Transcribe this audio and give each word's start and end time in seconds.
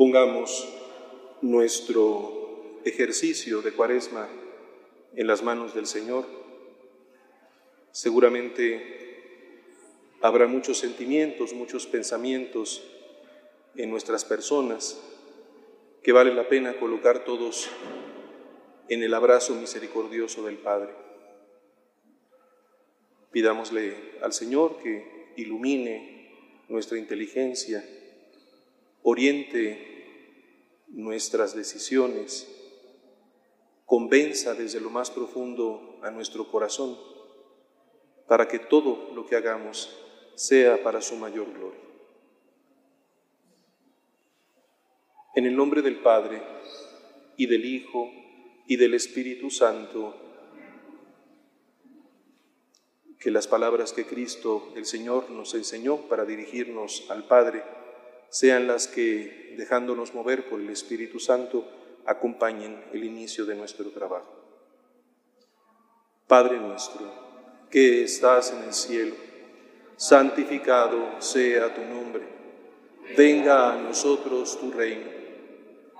Pongamos 0.00 0.66
nuestro 1.42 2.80
ejercicio 2.86 3.60
de 3.60 3.72
cuaresma 3.72 4.30
en 5.14 5.26
las 5.26 5.42
manos 5.42 5.74
del 5.74 5.84
Señor. 5.84 6.24
Seguramente 7.90 9.60
habrá 10.22 10.46
muchos 10.46 10.78
sentimientos, 10.78 11.52
muchos 11.52 11.86
pensamientos 11.86 12.82
en 13.76 13.90
nuestras 13.90 14.24
personas 14.24 14.98
que 16.02 16.12
vale 16.12 16.32
la 16.32 16.48
pena 16.48 16.78
colocar 16.78 17.26
todos 17.26 17.68
en 18.88 19.02
el 19.02 19.12
abrazo 19.12 19.54
misericordioso 19.54 20.46
del 20.46 20.56
Padre. 20.56 20.94
Pidámosle 23.32 23.96
al 24.22 24.32
Señor 24.32 24.78
que 24.82 25.34
ilumine 25.36 26.64
nuestra 26.70 26.96
inteligencia, 26.96 27.84
oriente 29.02 29.89
nuestras 30.90 31.54
decisiones, 31.54 32.48
convenza 33.86 34.54
desde 34.54 34.80
lo 34.80 34.90
más 34.90 35.10
profundo 35.10 35.98
a 36.02 36.10
nuestro 36.10 36.50
corazón, 36.50 36.98
para 38.28 38.46
que 38.46 38.58
todo 38.58 39.12
lo 39.14 39.26
que 39.26 39.36
hagamos 39.36 39.96
sea 40.36 40.82
para 40.82 41.00
su 41.00 41.16
mayor 41.16 41.52
gloria. 41.52 41.80
En 45.34 45.46
el 45.46 45.56
nombre 45.56 45.82
del 45.82 46.00
Padre, 46.00 46.42
y 47.36 47.46
del 47.46 47.64
Hijo, 47.64 48.10
y 48.66 48.76
del 48.76 48.94
Espíritu 48.94 49.50
Santo, 49.50 50.14
que 53.18 53.30
las 53.30 53.46
palabras 53.46 53.92
que 53.92 54.06
Cristo, 54.06 54.72
el 54.76 54.86
Señor, 54.86 55.30
nos 55.30 55.54
enseñó 55.54 56.08
para 56.08 56.24
dirigirnos 56.24 57.06
al 57.10 57.26
Padre, 57.26 57.62
sean 58.30 58.66
las 58.66 58.86
que, 58.86 59.54
dejándonos 59.58 60.14
mover 60.14 60.48
por 60.48 60.60
el 60.60 60.70
Espíritu 60.70 61.18
Santo, 61.18 61.66
acompañen 62.06 62.82
el 62.92 63.04
inicio 63.04 63.44
de 63.44 63.56
nuestro 63.56 63.90
trabajo. 63.90 64.32
Padre 66.26 66.58
nuestro, 66.58 67.12
que 67.70 68.04
estás 68.04 68.52
en 68.52 68.62
el 68.64 68.72
cielo, 68.72 69.14
santificado 69.96 71.20
sea 71.20 71.74
tu 71.74 71.82
nombre. 71.82 72.22
Venga 73.16 73.72
a 73.72 73.76
nosotros 73.76 74.58
tu 74.60 74.70
reino. 74.70 75.10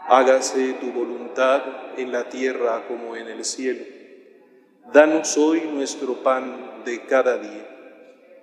Hágase 0.09 0.75
tu 0.75 0.93
voluntad 0.93 1.63
en 1.99 2.13
la 2.13 2.29
tierra 2.29 2.87
como 2.87 3.17
en 3.17 3.27
el 3.29 3.45
cielo. 3.45 3.85
Danos 4.93 5.37
hoy 5.37 5.63
nuestro 5.63 6.23
pan 6.23 6.83
de 6.85 7.05
cada 7.07 7.37
día. 7.39 7.67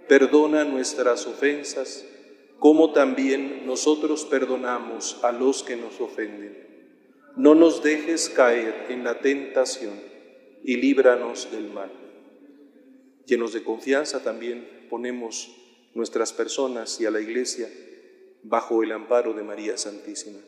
Perdona 0.08 0.64
nuestras 0.64 1.26
ofensas 1.26 2.06
como 2.60 2.92
también 2.92 3.66
nosotros 3.66 4.26
perdonamos 4.26 5.20
a 5.24 5.32
los 5.32 5.64
que 5.64 5.76
nos 5.76 6.00
ofenden. 6.02 6.66
No 7.36 7.54
nos 7.54 7.84
dejes 7.84 8.30
caer 8.30 8.88
en 8.90 9.04
la 9.04 9.20
tentación 9.20 9.94
y 10.64 10.78
líbranos 10.78 11.52
del 11.52 11.70
mal. 11.70 11.92
Llenos 13.26 13.54
de 13.54 13.64
confianza 13.64 14.24
también 14.24 14.88
ponemos 14.90 15.56
nuestras 15.94 16.34
personas 16.34 17.00
y 17.00 17.06
a 17.06 17.12
la 17.12 17.22
Iglesia 17.22 17.70
bajo 18.44 18.82
el 18.84 18.92
amparo 18.92 19.34
de 19.34 19.44
María 19.44 19.78
Santísima. 19.78 20.40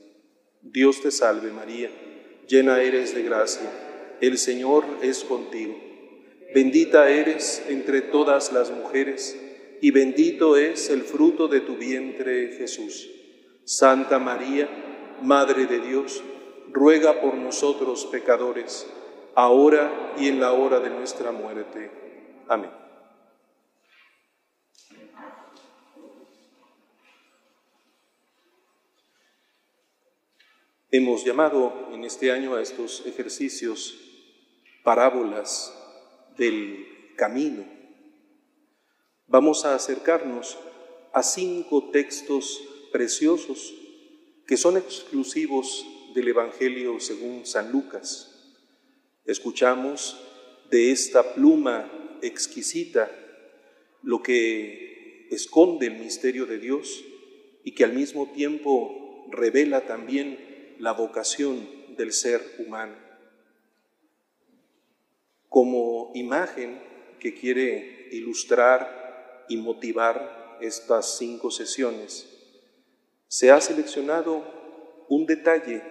Dios 0.61 1.01
te 1.01 1.11
salve 1.11 1.51
María, 1.51 1.91
llena 2.47 2.81
eres 2.81 3.13
de 3.13 3.23
gracia, 3.23 4.17
el 4.21 4.37
Señor 4.37 4.83
es 5.01 5.23
contigo. 5.23 5.75
Bendita 6.53 7.09
eres 7.09 7.63
entre 7.69 8.01
todas 8.01 8.51
las 8.51 8.71
mujeres 8.71 9.39
y 9.81 9.91
bendito 9.91 10.57
es 10.57 10.89
el 10.89 11.03
fruto 11.03 11.47
de 11.47 11.61
tu 11.61 11.75
vientre, 11.75 12.53
Jesús. 12.57 13.09
Santa 13.63 14.19
María, 14.19 14.67
Madre 15.21 15.65
de 15.65 15.79
Dios, 15.79 16.23
ruega 16.71 17.21
por 17.21 17.35
nosotros 17.35 18.05
pecadores, 18.07 18.87
ahora 19.35 20.13
y 20.17 20.27
en 20.27 20.39
la 20.39 20.53
hora 20.53 20.79
de 20.79 20.89
nuestra 20.89 21.31
muerte. 21.31 21.91
Amén. 22.47 22.71
Hemos 30.91 31.23
llamado 31.23 31.89
en 31.93 32.03
este 32.03 32.31
año 32.31 32.55
a 32.55 32.61
estos 32.61 33.05
ejercicios 33.05 33.95
parábolas 34.83 35.71
del 36.35 37.13
camino 37.15 37.78
vamos 39.29 39.63
a 39.63 39.75
acercarnos 39.75 40.57
a 41.13 41.21
cinco 41.21 41.91
textos 41.91 42.61
preciosos 42.91 43.75
que 44.47 44.57
son 44.57 44.77
exclusivos 44.77 45.85
del 46.15 46.29
Evangelio 46.29 46.99
según 46.99 47.45
San 47.45 47.71
Lucas. 47.71 48.57
Escuchamos 49.25 50.19
de 50.71 50.91
esta 50.91 51.35
pluma 51.35 51.91
exquisita 52.23 53.11
lo 54.01 54.23
que 54.23 55.27
esconde 55.29 55.85
el 55.85 55.99
misterio 55.99 56.47
de 56.47 56.57
Dios 56.57 57.03
y 57.63 57.73
que 57.73 57.83
al 57.83 57.93
mismo 57.93 58.31
tiempo 58.31 59.27
revela 59.31 59.85
también 59.85 60.75
la 60.79 60.93
vocación 60.93 61.95
del 61.95 62.13
ser 62.13 62.41
humano. 62.57 62.95
Como 65.49 66.11
imagen 66.15 66.81
que 67.19 67.35
quiere 67.35 68.07
ilustrar 68.11 68.98
y 69.49 69.57
motivar 69.57 70.57
estas 70.61 71.17
cinco 71.17 71.51
sesiones, 71.51 72.27
se 73.27 73.51
ha 73.51 73.59
seleccionado 73.59 75.05
un 75.09 75.25
detalle 75.25 75.81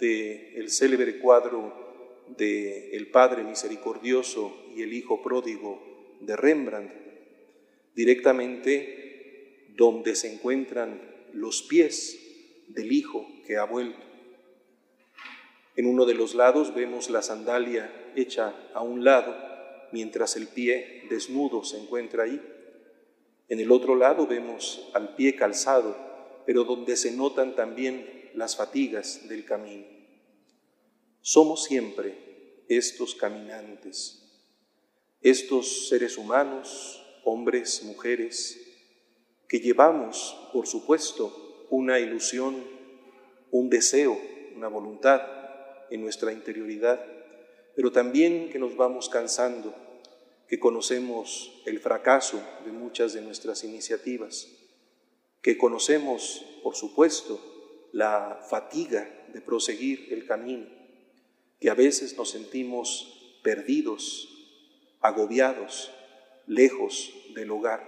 del 0.00 0.56
el 0.56 0.70
célebre 0.70 1.18
cuadro 1.18 2.24
de 2.36 2.90
El 2.96 3.10
Padre 3.10 3.42
Misericordioso 3.42 4.54
y 4.76 4.82
el 4.82 4.92
Hijo 4.92 5.22
Pródigo 5.22 6.18
de 6.20 6.36
Rembrandt, 6.36 6.92
directamente 7.94 9.66
donde 9.76 10.14
se 10.14 10.32
encuentran 10.32 11.00
los 11.32 11.62
pies 11.62 12.18
del 12.68 12.92
Hijo 12.92 13.26
que 13.46 13.56
ha 13.56 13.64
vuelto. 13.64 14.00
En 15.76 15.86
uno 15.86 16.06
de 16.06 16.14
los 16.14 16.34
lados 16.34 16.74
vemos 16.74 17.08
la 17.08 17.22
sandalia 17.22 18.12
hecha 18.16 18.54
a 18.74 18.82
un 18.82 19.04
lado, 19.04 19.36
mientras 19.92 20.36
el 20.36 20.48
pie 20.48 21.04
desnudo 21.08 21.64
se 21.64 21.78
encuentra 21.78 22.24
ahí. 22.24 22.42
En 23.48 23.60
el 23.60 23.72
otro 23.72 23.94
lado 23.94 24.26
vemos 24.26 24.90
al 24.92 25.14
pie 25.14 25.34
calzado, 25.34 25.96
pero 26.44 26.64
donde 26.64 26.96
se 26.96 27.12
notan 27.12 27.56
también 27.56 28.30
las 28.34 28.56
fatigas 28.56 29.26
del 29.28 29.44
camino. 29.44 29.86
Somos 31.20 31.64
siempre 31.64 32.64
estos 32.68 33.14
caminantes, 33.14 34.22
estos 35.22 35.88
seres 35.88 36.18
humanos, 36.18 37.02
hombres, 37.24 37.82
mujeres, 37.84 38.60
que 39.48 39.60
llevamos, 39.60 40.36
por 40.52 40.66
supuesto, 40.66 41.66
una 41.70 41.98
ilusión, 41.98 42.62
un 43.50 43.70
deseo, 43.70 44.18
una 44.54 44.68
voluntad 44.68 45.22
en 45.90 46.02
nuestra 46.02 46.32
interioridad, 46.32 47.02
pero 47.74 47.90
también 47.92 48.50
que 48.50 48.58
nos 48.58 48.76
vamos 48.76 49.08
cansando 49.08 49.74
que 50.48 50.58
conocemos 50.58 51.62
el 51.66 51.78
fracaso 51.78 52.42
de 52.64 52.72
muchas 52.72 53.12
de 53.12 53.20
nuestras 53.20 53.64
iniciativas, 53.64 54.48
que 55.42 55.58
conocemos, 55.58 56.44
por 56.62 56.74
supuesto, 56.74 57.38
la 57.92 58.40
fatiga 58.48 59.26
de 59.32 59.42
proseguir 59.42 60.12
el 60.12 60.26
camino, 60.26 60.66
que 61.60 61.68
a 61.68 61.74
veces 61.74 62.16
nos 62.16 62.30
sentimos 62.30 63.40
perdidos, 63.42 64.28
agobiados, 65.00 65.90
lejos 66.46 67.12
del 67.34 67.50
hogar, 67.50 67.86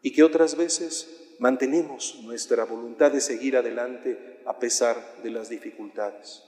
y 0.00 0.12
que 0.12 0.22
otras 0.22 0.56
veces 0.56 1.34
mantenemos 1.38 2.18
nuestra 2.22 2.64
voluntad 2.64 3.12
de 3.12 3.20
seguir 3.20 3.56
adelante 3.56 4.40
a 4.46 4.58
pesar 4.58 5.22
de 5.22 5.30
las 5.30 5.50
dificultades. 5.50 6.42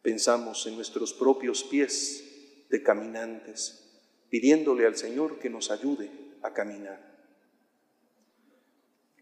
Pensamos 0.00 0.66
en 0.66 0.76
nuestros 0.76 1.12
propios 1.12 1.62
pies 1.62 2.66
de 2.70 2.82
caminantes, 2.82 3.81
pidiéndole 4.32 4.86
al 4.86 4.96
Señor 4.96 5.38
que 5.40 5.50
nos 5.50 5.70
ayude 5.70 6.10
a 6.40 6.54
caminar. 6.54 6.98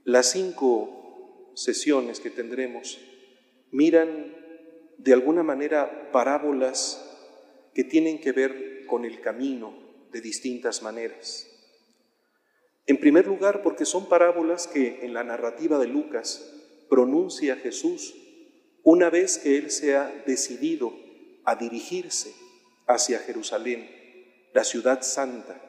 Las 0.04 0.30
cinco 0.30 1.50
sesiones 1.56 2.20
que 2.20 2.30
tendremos 2.30 2.96
miran 3.72 4.36
de 4.98 5.12
alguna 5.12 5.42
manera 5.42 6.12
parábolas 6.12 7.04
que 7.74 7.82
tienen 7.82 8.20
que 8.20 8.30
ver 8.30 8.86
con 8.86 9.04
el 9.04 9.20
camino 9.20 9.74
de 10.12 10.20
distintas 10.20 10.80
maneras. 10.80 11.48
En 12.86 13.00
primer 13.00 13.26
lugar, 13.26 13.64
porque 13.64 13.86
son 13.86 14.08
parábolas 14.08 14.68
que 14.68 15.04
en 15.04 15.12
la 15.12 15.24
narrativa 15.24 15.80
de 15.80 15.88
Lucas 15.88 16.54
pronuncia 16.88 17.56
Jesús 17.56 18.14
una 18.84 19.10
vez 19.10 19.38
que 19.38 19.58
Él 19.58 19.72
se 19.72 19.96
ha 19.96 20.06
decidido 20.24 20.94
a 21.44 21.56
dirigirse 21.56 22.32
hacia 22.86 23.18
Jerusalén 23.18 23.99
la 24.52 24.64
ciudad 24.64 25.02
santa, 25.02 25.60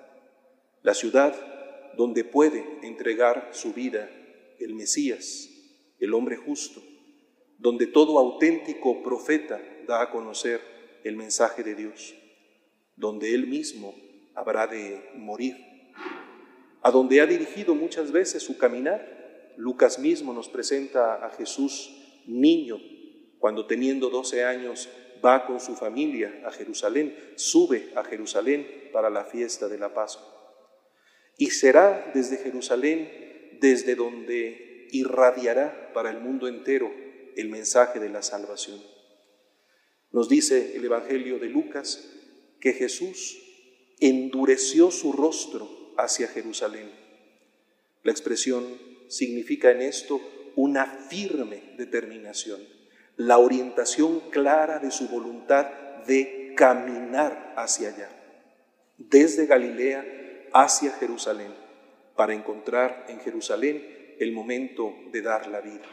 la 0.82 0.94
ciudad 0.94 1.36
donde 1.96 2.24
puede 2.24 2.80
entregar 2.82 3.50
su 3.52 3.74
vida 3.74 4.10
el 4.60 4.74
Mesías, 4.74 5.50
el 6.00 6.14
hombre 6.14 6.36
justo, 6.36 6.82
donde 7.58 7.88
todo 7.88 8.18
auténtico 8.18 9.04
profeta 9.04 9.62
da 9.88 10.02
a 10.02 10.10
conocer 10.10 10.62
el 11.04 11.16
mensaje 11.16 11.64
de 11.64 11.76
Dios, 11.76 12.16
donde 12.96 13.34
Él 13.34 13.48
mismo 13.48 13.96
habrá 14.36 14.68
de 14.68 15.12
morir, 15.16 15.58
a 16.82 16.92
donde 16.92 17.22
ha 17.22 17.26
dirigido 17.26 17.76
muchas 17.76 18.12
veces 18.12 18.42
su 18.44 18.58
caminar. 18.58 19.54
Lucas 19.58 20.00
mismo 20.00 20.34
nos 20.34 20.50
presenta 20.50 21.24
a 21.26 21.30
Jesús 21.32 21.92
niño, 22.26 22.80
cuando 23.38 23.68
teniendo 23.68 24.10
12 24.10 24.44
años 24.44 24.90
va 25.24 25.46
con 25.46 25.60
su 25.60 25.76
familia 25.76 26.42
a 26.46 26.52
Jerusalén, 26.52 27.16
sube 27.36 27.92
a 27.96 28.04
Jerusalén 28.04 28.90
para 28.92 29.10
la 29.10 29.26
fiesta 29.26 29.68
de 29.68 29.78
la 29.78 29.94
Pascua. 29.94 30.28
Y 31.38 31.52
será 31.52 32.12
desde 32.14 32.38
Jerusalén 32.38 33.58
desde 33.60 33.96
donde 33.96 34.88
irradiará 34.92 35.92
para 35.94 36.12
el 36.12 36.20
mundo 36.20 36.48
entero 36.48 36.92
el 37.36 37.50
mensaje 37.50 38.00
de 38.00 38.10
la 38.10 38.22
salvación. 38.22 38.82
Nos 40.12 40.28
dice 40.28 40.76
el 40.76 40.84
Evangelio 40.84 41.40
de 41.40 41.48
Lucas 41.48 42.10
que 42.60 42.74
Jesús 42.74 43.40
endureció 44.00 44.92
su 44.92 45.14
rostro 45.14 45.94
hacia 45.98 46.28
Jerusalén. 46.28 46.92
La 48.04 48.12
expresión 48.12 48.66
significa 49.08 49.72
en 49.72 49.82
esto 49.82 50.20
una 50.56 50.86
firme 50.86 51.74
determinación, 51.78 52.62
la 53.22 53.38
orientación 53.38 54.20
clara 54.32 54.80
de 54.80 54.90
su 54.90 55.08
voluntad 55.08 55.68
de 56.08 56.54
caminar 56.58 57.54
hacia 57.56 57.90
allá, 57.90 58.10
desde 58.98 59.46
Galilea 59.46 60.04
hacia 60.54 60.92
Jerusalén, 60.94 61.54
para 62.16 62.34
encontrar 62.34 63.06
en 63.10 63.20
Jerusalén 63.20 64.16
el 64.18 64.32
momento 64.32 64.96
de 65.12 65.22
dar 65.22 65.48
la 65.48 65.62
vida. 65.62 65.86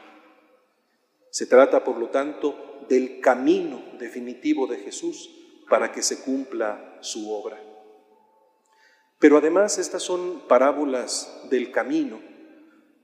Se 1.30 1.44
trata, 1.44 1.84
por 1.84 1.98
lo 1.98 2.08
tanto, 2.08 2.86
del 2.88 3.20
camino 3.20 3.82
definitivo 3.98 4.66
de 4.66 4.78
Jesús 4.78 5.30
para 5.68 5.92
que 5.92 6.02
se 6.02 6.22
cumpla 6.22 6.96
su 7.00 7.30
obra. 7.30 7.62
Pero 9.18 9.36
además 9.36 9.78
estas 9.78 10.02
son 10.02 10.48
parábolas 10.48 11.42
del 11.50 11.72
camino, 11.72 12.20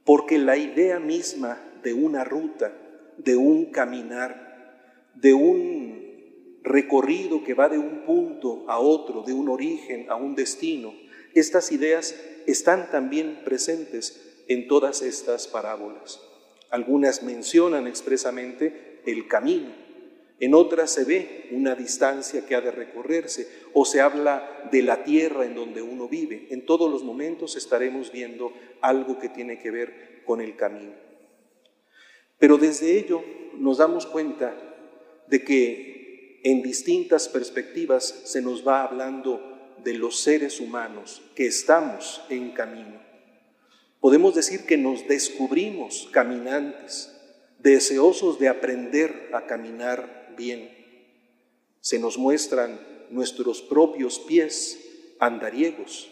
porque 0.03 0.39
la 0.39 0.57
idea 0.57 0.99
misma 0.99 1.59
de 1.83 1.93
una 1.93 2.25
ruta, 2.25 2.73
de 3.19 3.37
un 3.37 3.67
caminar, 3.67 5.11
de 5.15 5.35
un 5.35 6.61
recorrido 6.63 7.45
que 7.45 7.55
va 7.55 7.69
de 7.69 7.79
un 7.79 8.05
punto 8.05 8.65
a 8.69 8.79
otro, 8.79 9.23
de 9.23 9.33
un 9.33 9.49
origen 9.49 10.11
a 10.11 10.17
un 10.17 10.35
destino, 10.35 10.95
estas 11.35 11.73
ideas 11.73 12.15
están 12.47 12.91
también 12.91 13.41
presentes 13.45 14.45
en 14.49 14.69
todas 14.69 15.03
estas 15.03 15.47
parábolas. 15.47 16.21
Algunas 16.71 17.23
mencionan 17.23 17.87
expresamente 17.87 19.01
el 19.07 19.29
camino, 19.29 19.85
en 20.41 20.55
otras 20.55 20.91
se 20.91 21.05
ve 21.05 21.49
una 21.53 21.75
distancia 21.75 22.45
que 22.45 22.55
ha 22.55 22.61
de 22.61 22.73
recorrerse 22.73 23.49
o 23.73 23.85
se 23.85 24.01
habla 24.01 24.69
de 24.73 24.83
la 24.83 25.05
tierra 25.05 25.45
en 25.45 25.55
donde 25.55 25.81
uno 25.81 26.09
vive. 26.09 26.49
En 26.51 26.67
todos 26.67 26.91
los 26.91 27.05
momentos 27.05 27.57
estaremos 27.57 28.11
viendo 28.11 28.53
algo 28.81 29.19
que 29.19 29.29
tiene 29.29 29.59
que 29.59 29.71
ver 29.71 30.23
con 30.25 30.41
el 30.41 30.57
camino. 30.57 31.04
Pero 32.39 32.59
desde 32.59 32.99
ello 32.99 33.23
nos 33.59 33.79
damos 33.79 34.07
cuenta 34.07 34.55
de 35.29 35.45
que 35.45 36.41
en 36.45 36.63
distintas 36.63 37.29
perspectivas 37.29 38.05
se 38.25 38.43
nos 38.43 38.67
va 38.67 38.85
hablando 38.85 39.41
de 39.83 39.95
los 39.95 40.21
seres 40.21 40.61
humanos 40.61 41.23
que 41.35 41.47
estamos 41.47 42.23
en 42.29 42.53
camino. 42.53 43.01
Podemos 44.01 44.35
decir 44.35 44.67
que 44.67 44.77
nos 44.77 45.09
descubrimos 45.09 46.09
caminantes, 46.13 47.11
deseosos 47.59 48.39
de 48.39 48.49
aprender 48.49 49.31
a 49.33 49.47
caminar 49.47 50.35
bien. 50.37 50.71
Se 51.81 51.99
nos 51.99 52.19
muestran 52.19 52.79
nuestros 53.11 53.63
propios 53.63 54.19
pies 54.19 54.79
andariegos, 55.19 56.11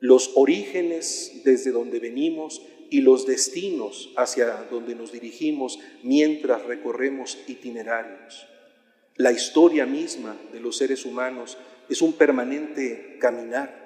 los 0.00 0.32
orígenes 0.34 1.42
desde 1.44 1.70
donde 1.70 2.00
venimos 2.00 2.60
y 2.90 3.00
los 3.00 3.26
destinos 3.26 4.10
hacia 4.16 4.66
donde 4.70 4.94
nos 4.94 5.12
dirigimos 5.12 5.78
mientras 6.02 6.64
recorremos 6.64 7.38
itinerarios. 7.46 8.46
La 9.16 9.32
historia 9.32 9.86
misma 9.86 10.36
de 10.52 10.60
los 10.60 10.76
seres 10.76 11.04
humanos 11.04 11.56
es 11.88 12.02
un 12.02 12.12
permanente 12.12 13.16
caminar 13.20 13.80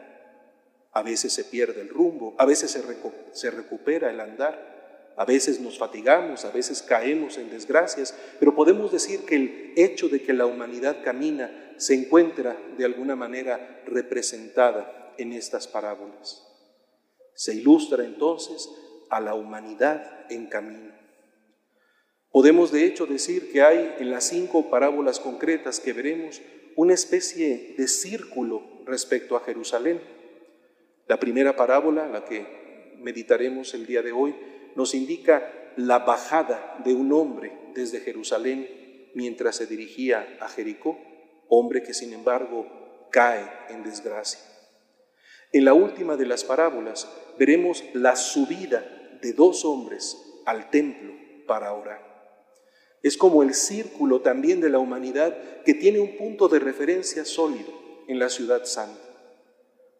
a 0.94 1.02
veces 1.02 1.32
se 1.32 1.44
pierde 1.44 1.82
el 1.82 1.88
rumbo, 1.88 2.34
a 2.38 2.46
veces 2.46 2.70
se, 2.70 3.50
recupera 3.50 4.10
el 4.10 4.20
andar, 4.20 5.12
a 5.16 5.24
veces 5.24 5.60
nos 5.60 5.76
fatigamos, 5.76 6.44
a 6.44 6.52
veces 6.52 6.82
caemos 6.82 7.36
en 7.36 7.50
desgracias, 7.50 8.14
pero 8.38 8.54
podemos 8.54 8.92
decir 8.92 9.24
que 9.24 9.34
el 9.34 9.72
hecho 9.76 10.08
de 10.08 10.22
que 10.22 10.32
la 10.32 10.46
humanidad 10.46 11.02
camina 11.02 11.74
se 11.78 11.94
encuentra 11.94 12.56
de 12.78 12.84
alguna 12.84 13.16
manera 13.16 13.82
representada 13.86 15.12
en 15.18 15.32
estas 15.32 15.66
parábolas. 15.66 16.46
Se 17.34 17.54
ilustra 17.54 18.04
entonces 18.04 18.70
a 19.10 19.20
la 19.20 19.34
humanidad 19.34 20.26
en 20.30 20.46
camino. 20.46 20.92
Podemos 22.30 22.72
de 22.72 22.84
hecho 22.84 23.06
decir 23.06 23.52
que 23.52 23.62
hay 23.62 23.94
en 23.98 24.10
las 24.10 24.24
cinco 24.24 24.70
parábolas 24.70 25.20
concretas 25.20 25.80
que 25.80 25.92
veremos 25.92 26.42
una 26.76 26.94
especie 26.94 27.74
de 27.78 27.86
círculo 27.86 28.62
respecto 28.86 29.36
a 29.36 29.40
Jerusalén 29.40 30.00
la 31.06 31.20
primera 31.20 31.54
parábola, 31.54 32.08
la 32.08 32.24
que 32.24 32.96
meditaremos 32.98 33.74
el 33.74 33.86
día 33.86 34.02
de 34.02 34.12
hoy, 34.12 34.34
nos 34.74 34.94
indica 34.94 35.52
la 35.76 35.98
bajada 36.00 36.80
de 36.84 36.94
un 36.94 37.12
hombre 37.12 37.52
desde 37.74 38.00
Jerusalén 38.00 39.10
mientras 39.14 39.56
se 39.56 39.66
dirigía 39.66 40.36
a 40.40 40.48
Jericó, 40.48 40.98
hombre 41.48 41.82
que 41.82 41.92
sin 41.92 42.12
embargo 42.12 43.08
cae 43.10 43.46
en 43.68 43.82
desgracia. 43.82 44.40
En 45.54 45.64
la 45.64 45.72
última 45.72 46.16
de 46.16 46.26
las 46.26 46.42
parábolas 46.42 47.08
veremos 47.38 47.84
la 47.92 48.16
subida 48.16 48.84
de 49.22 49.32
dos 49.34 49.64
hombres 49.64 50.40
al 50.46 50.68
templo 50.68 51.14
para 51.46 51.72
orar. 51.72 52.02
Es 53.04 53.16
como 53.16 53.40
el 53.44 53.54
círculo 53.54 54.20
también 54.20 54.60
de 54.60 54.68
la 54.68 54.80
humanidad 54.80 55.62
que 55.62 55.74
tiene 55.74 56.00
un 56.00 56.16
punto 56.16 56.48
de 56.48 56.58
referencia 56.58 57.24
sólido 57.24 57.72
en 58.08 58.18
la 58.18 58.30
ciudad 58.30 58.64
santa. 58.64 59.00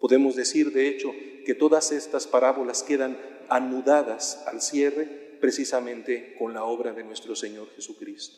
Podemos 0.01 0.35
decir, 0.35 0.73
de 0.73 0.89
hecho, 0.89 1.13
que 1.47 1.55
todas 1.55 1.93
estas 1.93 2.27
parábolas 2.27 2.83
quedan 2.83 3.17
anudadas 3.49 4.43
al 4.49 4.61
cierre 4.61 5.39
precisamente 5.41 6.35
con 6.37 6.53
la 6.53 6.65
obra 6.65 6.93
de 6.93 7.05
nuestro 7.05 7.37
Señor 7.37 7.69
Jesucristo. 7.77 8.37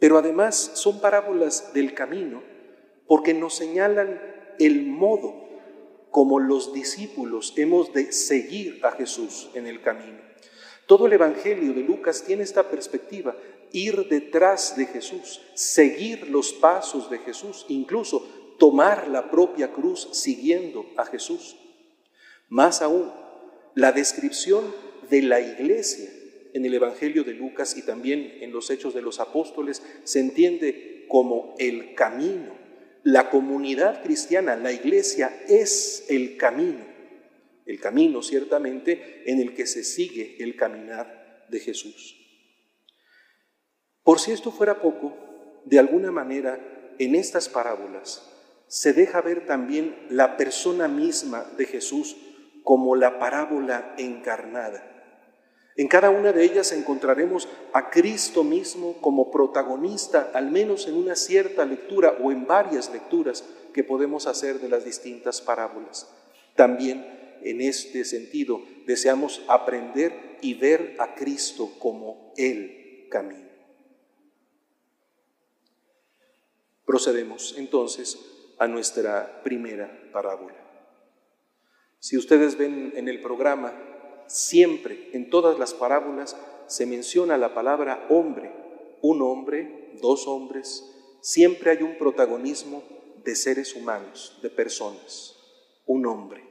Pero 0.00 0.18
además 0.18 0.56
son 0.74 1.00
parábolas 1.00 1.72
del 1.74 1.94
camino 1.94 2.42
porque 3.06 3.34
nos 3.34 3.54
señalan 3.54 4.20
el 4.58 4.84
modo 4.84 5.45
como 6.10 6.38
los 6.38 6.72
discípulos 6.72 7.52
hemos 7.56 7.92
de 7.92 8.12
seguir 8.12 8.80
a 8.84 8.92
Jesús 8.92 9.50
en 9.54 9.66
el 9.66 9.82
camino. 9.82 10.18
Todo 10.86 11.06
el 11.06 11.12
Evangelio 11.12 11.72
de 11.72 11.82
Lucas 11.82 12.24
tiene 12.24 12.44
esta 12.44 12.70
perspectiva, 12.70 13.36
ir 13.72 14.08
detrás 14.08 14.76
de 14.76 14.86
Jesús, 14.86 15.40
seguir 15.54 16.30
los 16.30 16.52
pasos 16.52 17.10
de 17.10 17.18
Jesús, 17.18 17.66
incluso 17.68 18.26
tomar 18.58 19.08
la 19.08 19.30
propia 19.30 19.72
cruz 19.72 20.08
siguiendo 20.12 20.86
a 20.96 21.04
Jesús. 21.04 21.56
Más 22.48 22.82
aún, 22.82 23.12
la 23.74 23.92
descripción 23.92 24.64
de 25.10 25.22
la 25.22 25.40
iglesia 25.40 26.08
en 26.54 26.64
el 26.64 26.72
Evangelio 26.72 27.24
de 27.24 27.34
Lucas 27.34 27.76
y 27.76 27.82
también 27.82 28.38
en 28.40 28.52
los 28.52 28.70
Hechos 28.70 28.94
de 28.94 29.02
los 29.02 29.20
Apóstoles 29.20 29.82
se 30.04 30.20
entiende 30.20 31.04
como 31.08 31.54
el 31.58 31.94
camino. 31.94 32.55
La 33.06 33.30
comunidad 33.30 34.02
cristiana, 34.02 34.56
la 34.56 34.72
iglesia 34.72 35.28
es 35.46 36.06
el 36.08 36.36
camino. 36.36 36.84
El 37.64 37.78
camino 37.78 38.20
ciertamente 38.20 39.22
en 39.30 39.38
el 39.38 39.54
que 39.54 39.68
se 39.68 39.84
sigue 39.84 40.34
el 40.40 40.56
caminar 40.56 41.46
de 41.48 41.60
Jesús. 41.60 42.16
Por 44.02 44.18
si 44.18 44.32
esto 44.32 44.50
fuera 44.50 44.82
poco, 44.82 45.16
de 45.66 45.78
alguna 45.78 46.10
manera 46.10 46.58
en 46.98 47.14
estas 47.14 47.48
parábolas 47.48 48.28
se 48.66 48.92
deja 48.92 49.20
ver 49.20 49.46
también 49.46 50.08
la 50.10 50.36
persona 50.36 50.88
misma 50.88 51.48
de 51.56 51.66
Jesús 51.66 52.16
como 52.64 52.96
la 52.96 53.20
parábola 53.20 53.94
encarnada. 53.98 54.95
En 55.76 55.88
cada 55.88 56.08
una 56.08 56.32
de 56.32 56.42
ellas 56.42 56.72
encontraremos 56.72 57.48
a 57.74 57.90
Cristo 57.90 58.42
mismo 58.42 58.94
como 59.02 59.30
protagonista, 59.30 60.30
al 60.32 60.50
menos 60.50 60.88
en 60.88 60.94
una 60.94 61.14
cierta 61.16 61.66
lectura 61.66 62.16
o 62.22 62.32
en 62.32 62.46
varias 62.46 62.90
lecturas 62.90 63.44
que 63.74 63.84
podemos 63.84 64.26
hacer 64.26 64.58
de 64.58 64.70
las 64.70 64.86
distintas 64.86 65.42
parábolas. 65.42 66.10
También 66.54 67.38
en 67.42 67.60
este 67.60 68.06
sentido 68.06 68.62
deseamos 68.86 69.42
aprender 69.48 70.38
y 70.40 70.54
ver 70.54 70.96
a 70.98 71.14
Cristo 71.14 71.70
como 71.78 72.32
el 72.38 73.06
camino. 73.10 73.46
Procedemos 76.86 77.54
entonces 77.58 78.18
a 78.58 78.66
nuestra 78.66 79.42
primera 79.42 80.08
parábola. 80.10 80.56
Si 81.98 82.16
ustedes 82.16 82.56
ven 82.56 82.92
en 82.96 83.08
el 83.08 83.20
programa, 83.20 83.74
siempre, 84.26 85.10
en 85.12 85.30
todas 85.30 85.58
las 85.58 85.74
parábolas, 85.74 86.36
se 86.66 86.86
menciona 86.86 87.36
la 87.38 87.54
palabra 87.54 88.06
hombre, 88.10 88.52
un 89.02 89.22
hombre, 89.22 89.92
dos 90.00 90.26
hombres, 90.26 90.84
siempre 91.20 91.70
hay 91.70 91.82
un 91.82 91.96
protagonismo 91.98 92.82
de 93.24 93.34
seres 93.34 93.74
humanos, 93.74 94.38
de 94.42 94.50
personas, 94.50 95.36
un 95.86 96.06
hombre. 96.06 96.44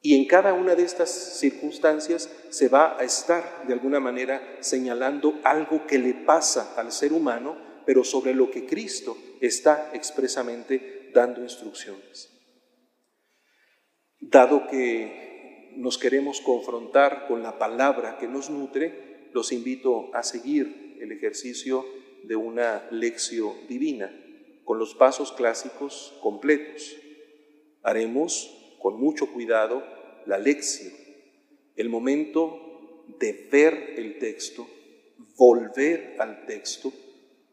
Y 0.00 0.16
en 0.16 0.26
cada 0.26 0.52
una 0.52 0.74
de 0.74 0.82
estas 0.82 1.10
circunstancias 1.10 2.28
se 2.50 2.68
va 2.68 2.98
a 2.98 3.04
estar 3.04 3.66
de 3.66 3.72
alguna 3.72 4.00
manera 4.00 4.58
señalando 4.60 5.38
algo 5.44 5.86
que 5.86 5.98
le 5.98 6.14
pasa 6.14 6.74
al 6.76 6.90
ser 6.90 7.12
humano, 7.12 7.56
pero 7.86 8.02
sobre 8.02 8.34
lo 8.34 8.50
que 8.50 8.66
Cristo 8.66 9.16
está 9.40 9.90
expresamente 9.92 11.10
dando 11.14 11.40
instrucciones. 11.40 12.30
Dado 14.18 14.66
que 14.66 15.31
nos 15.76 15.98
queremos 15.98 16.40
confrontar 16.40 17.26
con 17.28 17.42
la 17.42 17.58
palabra 17.58 18.18
que 18.18 18.28
nos 18.28 18.50
nutre, 18.50 19.28
los 19.32 19.52
invito 19.52 20.14
a 20.14 20.22
seguir 20.22 20.98
el 21.00 21.12
ejercicio 21.12 21.84
de 22.24 22.36
una 22.36 22.86
lección 22.90 23.66
divina 23.68 24.12
con 24.64 24.78
los 24.78 24.94
pasos 24.94 25.32
clásicos 25.32 26.16
completos. 26.22 26.96
Haremos 27.82 28.76
con 28.78 29.00
mucho 29.00 29.32
cuidado 29.32 29.82
la 30.26 30.38
lección, 30.38 30.92
el 31.76 31.88
momento 31.88 33.04
de 33.18 33.48
ver 33.50 33.94
el 33.96 34.18
texto, 34.18 34.68
volver 35.36 36.16
al 36.18 36.46
texto, 36.46 36.92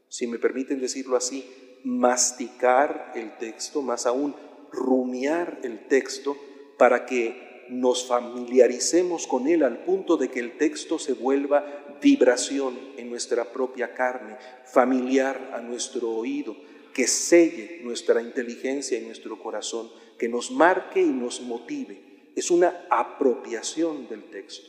si 0.08 0.28
me 0.28 0.40
permiten 0.40 0.80
decirlo 0.80 1.16
así, 1.16 1.46
masticar 1.84 3.14
el 3.16 3.38
texto, 3.38 3.82
más 3.82 4.06
aún 4.06 4.36
rumiar 4.72 5.60
el 5.64 5.88
texto 5.88 6.38
para 6.78 7.06
que 7.06 7.49
nos 7.70 8.06
familiaricemos 8.06 9.28
con 9.28 9.48
él 9.48 9.64
al 9.64 9.84
punto 9.84 10.18
de 10.18 10.30
que 10.30 10.40
el 10.40 10.58
texto 10.58 11.00
se 11.00 11.14
vuelva 11.14 11.98
vibración 12.02 12.78
en 12.98 13.10
nuestra 13.10 13.52
propia 13.52 13.94
carne, 13.94 14.38
familiar 14.66 15.52
a 15.54 15.62
nuestro 15.62 16.10
oído, 16.10 16.56
que 16.94 17.08
selle 17.08 17.82
nuestra 17.84 18.22
inteligencia 18.22 18.98
y 18.98 19.06
nuestro 19.06 19.40
corazón, 19.42 19.90
que 20.18 20.28
nos 20.28 20.52
marque 20.52 21.02
y 21.02 21.10
nos 21.10 21.42
motive. 21.42 22.32
Es 22.36 22.52
una 22.52 22.88
apropiación 22.90 24.08
del 24.08 24.24
texto. 24.30 24.68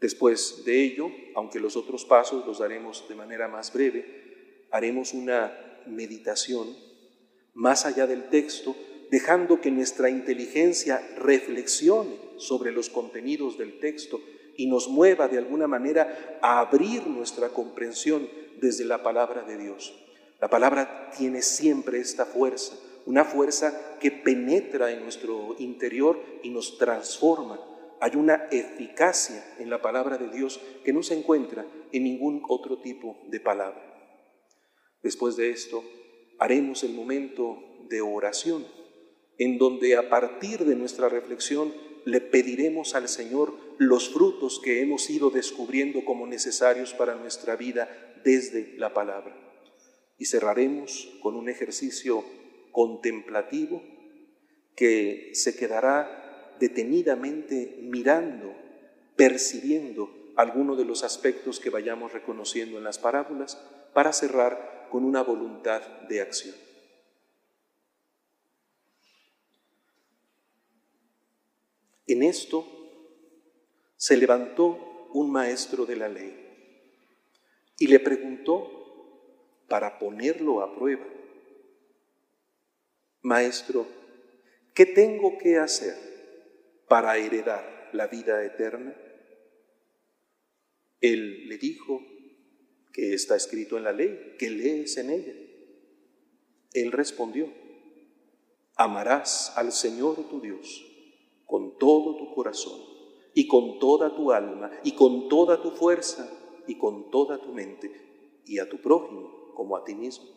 Después 0.00 0.64
de 0.64 0.82
ello, 0.82 1.10
aunque 1.36 1.60
los 1.60 1.76
otros 1.76 2.04
pasos 2.04 2.44
los 2.46 2.58
daremos 2.58 3.08
de 3.08 3.14
manera 3.14 3.46
más 3.46 3.72
breve, 3.72 4.66
haremos 4.70 5.12
una 5.12 5.56
meditación 5.86 6.76
más 7.54 7.86
allá 7.86 8.06
del 8.06 8.28
texto, 8.28 8.74
dejando 9.12 9.60
que 9.60 9.70
nuestra 9.70 10.08
inteligencia 10.08 11.06
reflexione 11.18 12.16
sobre 12.38 12.72
los 12.72 12.88
contenidos 12.88 13.58
del 13.58 13.78
texto 13.78 14.18
y 14.56 14.68
nos 14.68 14.88
mueva 14.88 15.28
de 15.28 15.36
alguna 15.36 15.68
manera 15.68 16.38
a 16.40 16.60
abrir 16.60 17.06
nuestra 17.06 17.50
comprensión 17.50 18.26
desde 18.58 18.86
la 18.86 19.02
palabra 19.02 19.42
de 19.42 19.58
Dios. 19.58 19.94
La 20.40 20.48
palabra 20.48 21.10
tiene 21.10 21.42
siempre 21.42 22.00
esta 22.00 22.24
fuerza, 22.24 22.74
una 23.04 23.26
fuerza 23.26 23.98
que 24.00 24.10
penetra 24.10 24.90
en 24.90 25.02
nuestro 25.02 25.56
interior 25.58 26.18
y 26.42 26.48
nos 26.48 26.78
transforma. 26.78 27.60
Hay 28.00 28.16
una 28.16 28.48
eficacia 28.50 29.44
en 29.58 29.68
la 29.68 29.82
palabra 29.82 30.16
de 30.16 30.28
Dios 30.28 30.58
que 30.86 30.94
no 30.94 31.02
se 31.02 31.18
encuentra 31.18 31.66
en 31.92 32.04
ningún 32.04 32.42
otro 32.48 32.78
tipo 32.78 33.18
de 33.28 33.40
palabra. 33.40 33.82
Después 35.02 35.36
de 35.36 35.50
esto, 35.50 35.84
haremos 36.38 36.82
el 36.82 36.94
momento 36.94 37.58
de 37.90 38.00
oración, 38.00 38.64
en 39.42 39.58
donde 39.58 39.96
a 39.96 40.08
partir 40.08 40.64
de 40.64 40.76
nuestra 40.76 41.08
reflexión 41.08 41.74
le 42.04 42.20
pediremos 42.20 42.94
al 42.94 43.08
Señor 43.08 43.54
los 43.78 44.08
frutos 44.10 44.60
que 44.62 44.80
hemos 44.80 45.10
ido 45.10 45.30
descubriendo 45.30 46.04
como 46.04 46.28
necesarios 46.28 46.94
para 46.94 47.16
nuestra 47.16 47.56
vida 47.56 47.88
desde 48.24 48.76
la 48.76 48.94
palabra. 48.94 49.36
Y 50.18 50.26
cerraremos 50.26 51.12
con 51.20 51.34
un 51.34 51.48
ejercicio 51.48 52.24
contemplativo 52.70 53.82
que 54.76 55.30
se 55.34 55.56
quedará 55.56 56.54
detenidamente 56.60 57.80
mirando, 57.82 58.54
percibiendo 59.16 60.32
alguno 60.36 60.76
de 60.76 60.84
los 60.84 61.02
aspectos 61.02 61.58
que 61.58 61.70
vayamos 61.70 62.12
reconociendo 62.12 62.78
en 62.78 62.84
las 62.84 63.00
parábolas 63.00 63.60
para 63.92 64.12
cerrar 64.12 64.86
con 64.88 65.04
una 65.04 65.22
voluntad 65.22 65.82
de 66.08 66.20
acción. 66.20 66.54
En 72.12 72.22
esto 72.22 72.66
se 73.96 74.18
levantó 74.18 75.08
un 75.14 75.32
maestro 75.32 75.86
de 75.86 75.96
la 75.96 76.10
ley 76.10 76.36
y 77.78 77.86
le 77.86 78.00
preguntó 78.00 79.64
para 79.66 79.98
ponerlo 79.98 80.60
a 80.60 80.74
prueba, 80.74 81.06
Maestro, 83.22 83.86
¿qué 84.74 84.84
tengo 84.84 85.38
que 85.38 85.56
hacer 85.56 85.96
para 86.86 87.16
heredar 87.16 87.88
la 87.94 88.08
vida 88.08 88.44
eterna? 88.44 88.94
Él 91.00 91.48
le 91.48 91.56
dijo 91.56 92.04
que 92.92 93.14
está 93.14 93.36
escrito 93.36 93.78
en 93.78 93.84
la 93.84 93.92
ley, 93.92 94.36
que 94.38 94.50
lees 94.50 94.98
en 94.98 95.08
ella. 95.08 95.34
Él 96.74 96.92
respondió, 96.92 97.50
amarás 98.74 99.54
al 99.56 99.72
Señor 99.72 100.28
tu 100.28 100.42
Dios 100.42 100.91
con 101.52 101.76
todo 101.76 102.16
tu 102.16 102.34
corazón 102.34 102.80
y 103.34 103.46
con 103.46 103.78
toda 103.78 104.16
tu 104.16 104.32
alma 104.32 104.70
y 104.84 104.92
con 104.92 105.28
toda 105.28 105.60
tu 105.60 105.72
fuerza 105.72 106.26
y 106.66 106.78
con 106.78 107.10
toda 107.10 107.42
tu 107.42 107.52
mente 107.52 108.40
y 108.46 108.58
a 108.58 108.70
tu 108.70 108.80
prójimo 108.80 109.52
como 109.54 109.76
a 109.76 109.84
ti 109.84 109.94
mismo. 109.94 110.30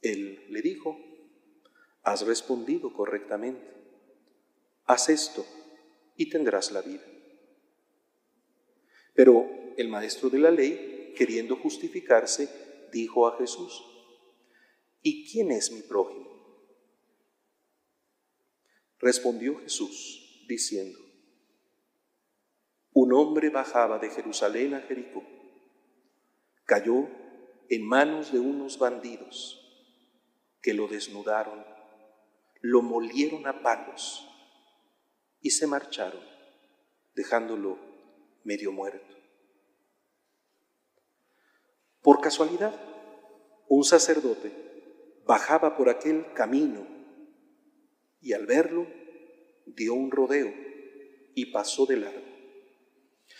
Él 0.00 0.46
le 0.48 0.62
dijo, 0.62 0.96
has 2.02 2.26
respondido 2.26 2.94
correctamente, 2.94 3.62
haz 4.86 5.10
esto 5.10 5.44
y 6.16 6.30
tendrás 6.30 6.72
la 6.72 6.80
vida. 6.80 7.04
Pero 9.12 9.44
el 9.76 9.88
maestro 9.88 10.30
de 10.30 10.38
la 10.38 10.50
ley, 10.50 11.12
queriendo 11.14 11.56
justificarse, 11.56 12.48
dijo 12.90 13.26
a 13.26 13.36
Jesús, 13.36 13.84
¿y 15.02 15.30
quién 15.30 15.52
es 15.52 15.70
mi 15.72 15.82
prójimo? 15.82 16.31
Respondió 19.02 19.58
Jesús 19.58 20.44
diciendo, 20.46 20.96
un 22.92 23.12
hombre 23.12 23.50
bajaba 23.50 23.98
de 23.98 24.10
Jerusalén 24.10 24.74
a 24.74 24.80
Jericó, 24.82 25.24
cayó 26.64 27.08
en 27.68 27.84
manos 27.84 28.30
de 28.30 28.38
unos 28.38 28.78
bandidos 28.78 29.58
que 30.62 30.72
lo 30.72 30.86
desnudaron, 30.86 31.66
lo 32.60 32.80
molieron 32.82 33.44
a 33.48 33.60
palos 33.60 34.24
y 35.40 35.50
se 35.50 35.66
marcharon, 35.66 36.22
dejándolo 37.16 37.80
medio 38.44 38.70
muerto. 38.70 39.16
Por 42.02 42.20
casualidad, 42.20 42.72
un 43.66 43.82
sacerdote 43.82 44.52
bajaba 45.26 45.76
por 45.76 45.88
aquel 45.88 46.32
camino 46.34 46.91
y 48.22 48.32
al 48.32 48.46
verlo 48.46 48.86
dio 49.66 49.94
un 49.94 50.10
rodeo 50.10 50.52
y 51.34 51.46
pasó 51.46 51.86
de 51.86 51.96
largo. 51.96 52.22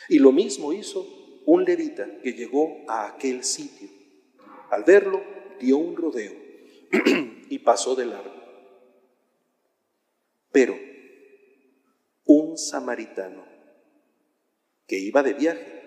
Y 0.09 0.19
lo 0.19 0.33
mismo 0.33 0.73
hizo 0.73 1.07
un 1.47 1.65
levita 1.65 2.19
que 2.23 2.33
llegó 2.33 2.85
a 2.89 3.07
aquel 3.07 3.45
sitio. 3.45 3.89
Al 4.71 4.85
verlo 4.85 5.23
dio 5.61 5.79
un 5.79 5.97
rodeo 5.97 6.33
y 7.49 7.59
pasó 7.61 7.95
de 7.95 8.07
largo. 8.07 8.43
Pero 10.51 10.79
un 12.25 12.59
samaritano 12.59 13.45
que 14.87 14.99
iba 14.99 15.23
de 15.23 15.35
viaje 15.35 15.83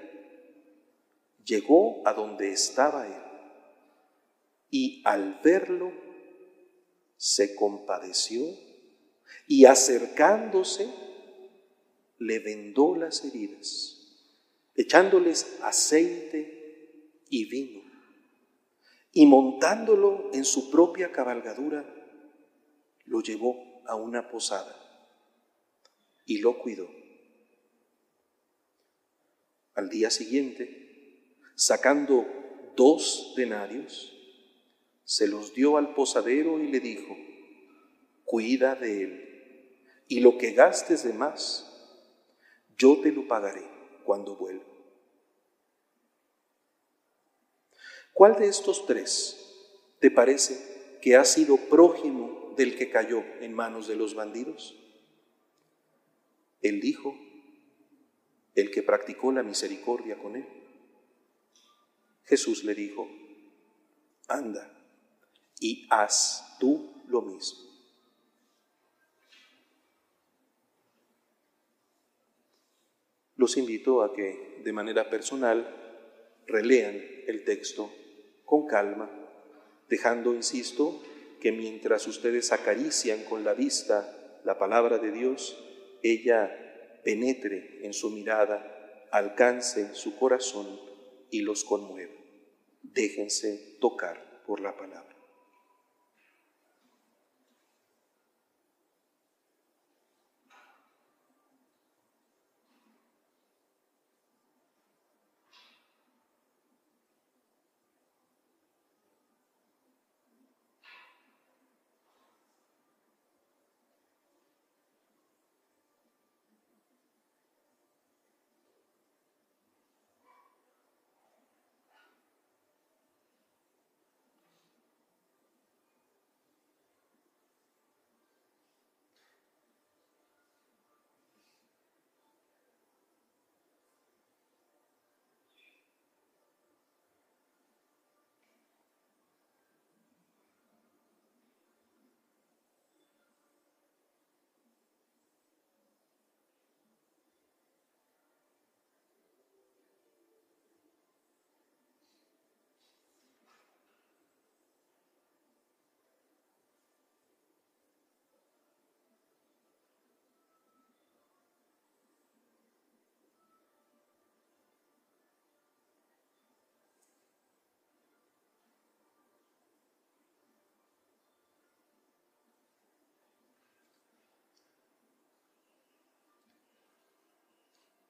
llegó 1.43 2.01
a 2.07 2.13
donde 2.13 2.51
estaba 2.51 3.07
él 3.07 3.21
y 4.71 5.01
al 5.05 5.39
verlo 5.43 5.91
se 7.17 7.55
compadeció 7.55 8.64
y 9.47 9.65
acercándose 9.65 10.89
le 12.17 12.39
vendó 12.39 12.95
las 12.95 13.23
heridas, 13.23 14.17
echándoles 14.75 15.59
aceite 15.61 17.21
y 17.29 17.45
vino, 17.45 17.81
y 19.11 19.25
montándolo 19.25 20.29
en 20.33 20.45
su 20.45 20.71
propia 20.71 21.11
cabalgadura, 21.11 21.85
lo 23.05 23.21
llevó 23.21 23.81
a 23.87 23.95
una 23.95 24.29
posada 24.29 24.75
y 26.25 26.39
lo 26.39 26.57
cuidó. 26.59 26.89
Al 29.75 29.89
día 29.89 30.09
siguiente, 30.09 31.27
sacando 31.55 32.25
dos 32.75 33.33
denarios, 33.35 34.11
se 35.03 35.27
los 35.27 35.53
dio 35.53 35.77
al 35.77 35.93
posadero 35.93 36.59
y 36.59 36.71
le 36.71 36.79
dijo, 36.79 37.15
cuida 38.23 38.75
de 38.75 39.03
él, 39.03 39.25
y 40.07 40.19
lo 40.19 40.38
que 40.38 40.51
gastes 40.51 41.03
de 41.03 41.13
más, 41.13 41.71
yo 42.77 43.00
te 43.01 43.12
lo 43.12 43.27
pagaré 43.27 43.63
cuando 44.03 44.35
vuelva. 44.35 44.65
¿Cuál 48.13 48.35
de 48.35 48.47
estos 48.47 48.85
tres 48.85 49.38
te 50.00 50.09
parece 50.09 51.00
que 51.01 51.15
ha 51.15 51.25
sido 51.25 51.57
prójimo 51.57 52.53
del 52.55 52.77
que 52.77 52.89
cayó 52.89 53.24
en 53.41 53.53
manos 53.53 53.88
de 53.88 53.95
los 53.95 54.15
bandidos? 54.15 54.75
El 56.62 56.79
dijo, 56.79 57.13
el 58.55 58.71
que 58.71 58.83
practicó 58.83 59.31
la 59.31 59.43
misericordia 59.43 60.17
con 60.17 60.38
él. 60.38 60.47
Jesús 62.24 62.63
le 62.63 62.74
dijo, 62.74 63.07
anda 64.27 64.71
y 65.59 65.88
haz 65.89 66.57
tú 66.59 67.03
lo 67.07 67.21
mismo. 67.21 67.64
Los 73.38 73.58
invito 73.58 74.01
a 74.04 74.13
que 74.13 74.62
de 74.63 74.74
manera 74.74 75.10
personal 75.10 75.68
relean 76.48 77.01
el 77.27 77.44
texto 77.44 77.92
con 78.46 78.68
calma, 78.68 79.10
dejando, 79.89 80.34
insisto, 80.34 81.01
que 81.42 81.51
mientras 81.51 82.08
ustedes 82.08 82.51
acarician 82.51 83.24
con 83.25 83.44
la 83.44 83.54
vista 83.54 84.39
la 84.44 84.58
palabra 84.58 84.98
de 85.00 85.12
Dios, 85.12 85.62
ella 86.01 87.01
penetre 87.04 87.86
en 87.86 87.94
su 87.94 88.10
mirada, 88.10 89.08
alcance 89.12 89.94
su 89.94 90.18
corazón 90.18 90.80
y 91.30 91.42
los 91.42 91.63
conmueva. 91.63 92.13
Déjense 92.82 93.77
tocar 93.80 94.44
por 94.46 94.60
la 94.60 94.75
palabra. 94.75 95.14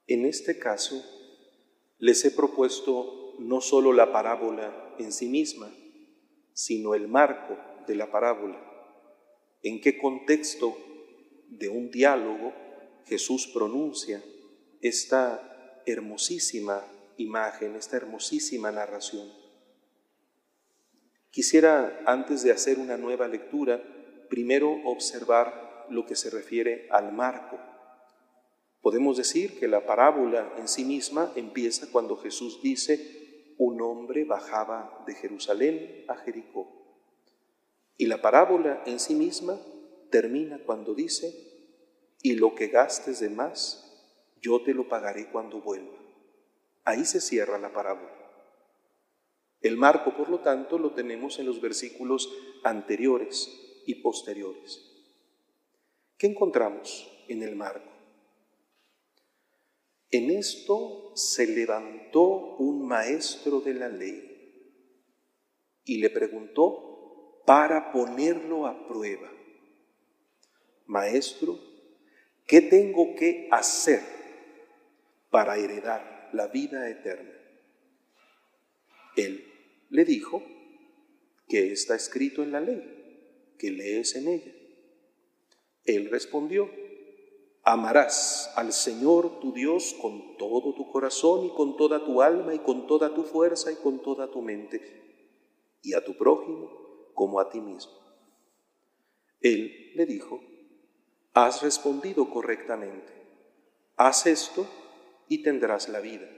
En 0.08 0.26
este 0.26 0.60
caso, 0.60 1.04
les 1.98 2.24
he 2.26 2.32
propuesto 2.32 3.36
no 3.39 3.60
solo 3.60 3.91
la 3.91 4.12
parábola 4.12 4.94
en 5.00 5.12
sí 5.12 5.28
misma, 5.28 5.72
sino 6.54 6.94
el 6.94 7.08
marco 7.08 7.58
de 7.88 7.96
la 7.96 8.12
parábola. 8.12 8.62
¿En 9.63 9.82
qué 9.82 9.98
contexto 9.98 10.78
de 11.50 11.70
un 11.70 11.89
diálogo 11.89 12.54
Jesús 13.06 13.48
pronuncia 13.48 14.24
esta 14.82 15.82
hermosísima 15.88 16.86
imagen, 17.18 17.76
esta 17.76 17.98
hermosísima 17.98 18.72
narración? 18.72 19.28
Quisiera, 21.32 22.04
antes 22.06 22.44
de 22.44 22.52
hacer 22.52 22.78
una 22.78 22.96
nueva 22.96 23.28
lectura, 23.28 23.84
primero 24.30 24.72
observar 24.86 25.88
lo 25.89 26.06
que 26.06 26.15
se 26.15 26.30
refiere 26.30 26.88
al 26.91 27.12
marco 27.12 27.60
Podemos 28.86 29.17
decir 29.17 29.58
que 29.58 29.67
la 29.67 29.88
parábola 29.88 30.54
en 30.60 30.67
sí 30.67 30.86
misma 30.86 31.32
empieza 31.36 31.91
cuando 31.91 32.17
Jesús 32.17 32.62
dice, 32.62 33.56
un 33.58 33.82
hombre 33.82 34.26
bajaba 34.26 35.04
de 35.08 35.15
Jerusalén 35.15 36.06
a 36.08 36.15
Jericó. 36.17 36.67
Y 37.98 38.06
la 38.06 38.21
parábola 38.21 38.84
en 38.86 39.00
sí 39.00 39.15
misma 39.15 39.60
termina 40.12 40.60
cuando 40.60 40.93
dice, 40.93 41.34
y 42.21 42.34
lo 42.36 42.54
que 42.54 42.67
gastes 42.67 43.21
de 43.21 43.32
más, 43.32 44.08
yo 44.39 44.62
te 44.62 44.76
lo 44.76 44.88
pagaré 44.88 45.32
cuando 45.32 45.62
vuelva. 45.62 45.98
Ahí 46.84 47.06
se 47.06 47.21
cierra 47.21 47.58
la 47.58 47.74
parábola. 47.74 48.13
El 49.62 49.78
marco, 49.78 50.15
por 50.15 50.30
lo 50.30 50.41
tanto, 50.41 50.78
lo 50.78 50.91
tenemos 50.91 51.39
en 51.39 51.48
los 51.48 51.60
versículos 51.60 52.32
anteriores 52.63 53.50
y 53.88 53.95
posteriores. 53.95 54.80
¿Qué 56.19 56.28
encontramos 56.28 57.12
en 57.28 57.41
el 57.41 57.56
marco? 57.56 57.95
En 60.12 60.30
esto 60.30 61.12
se 61.15 61.48
levantó 61.48 62.56
un 62.58 62.88
maestro 62.88 63.62
de 63.62 63.74
la 63.74 63.89
ley 63.89 64.36
y 65.84 65.98
le 65.98 66.10
preguntó 66.10 67.41
para 67.46 67.91
ponerlo 67.91 68.65
a 68.65 68.88
prueba, 68.88 69.32
Maestro, 70.88 71.60
¿qué 72.46 72.62
tengo 72.62 73.15
que 73.15 73.48
hacer 73.52 74.02
para 75.30 75.58
heredar 75.58 76.30
la 76.34 76.48
vida 76.48 76.89
eterna? 76.89 77.34
Él 79.15 79.46
le 79.89 80.06
dijo 80.06 80.44
que 81.48 81.72
está 81.72 81.96
escrito 81.96 82.44
en 82.44 82.52
la 82.52 82.62
ley, 82.62 83.56
que 83.58 83.72
lees 83.72 84.15
en 84.15 84.28
ella. 84.28 84.52
Él 85.86 86.10
respondió, 86.10 86.70
Amarás 87.67 88.54
al 88.56 88.71
Señor 88.71 89.39
tu 89.39 89.51
Dios 89.51 89.95
con 89.99 90.38
todo 90.38 90.75
tu 90.75 90.91
corazón 90.91 91.45
y 91.45 91.49
con 91.49 91.75
toda 91.78 92.06
tu 92.06 92.21
alma 92.21 92.54
y 92.54 92.60
con 92.60 92.86
toda 92.86 93.15
tu 93.15 93.23
fuerza 93.23 93.71
y 93.71 93.75
con 93.78 94.04
toda 94.04 94.30
tu 94.30 94.43
mente, 94.43 95.80
y 95.82 95.95
a 95.95 96.06
tu 96.06 96.15
prójimo 96.15 96.69
como 97.15 97.39
a 97.39 97.49
ti 97.49 97.60
mismo. 97.60 97.93
Él 99.41 99.93
le 99.95 100.06
dijo, 100.06 100.41
has 101.34 101.63
respondido 101.63 102.30
correctamente, 102.30 103.12
haz 103.95 104.28
esto 104.28 104.67
y 105.28 105.41
tendrás 105.41 105.89
la 105.89 106.01
vida. 106.01 106.30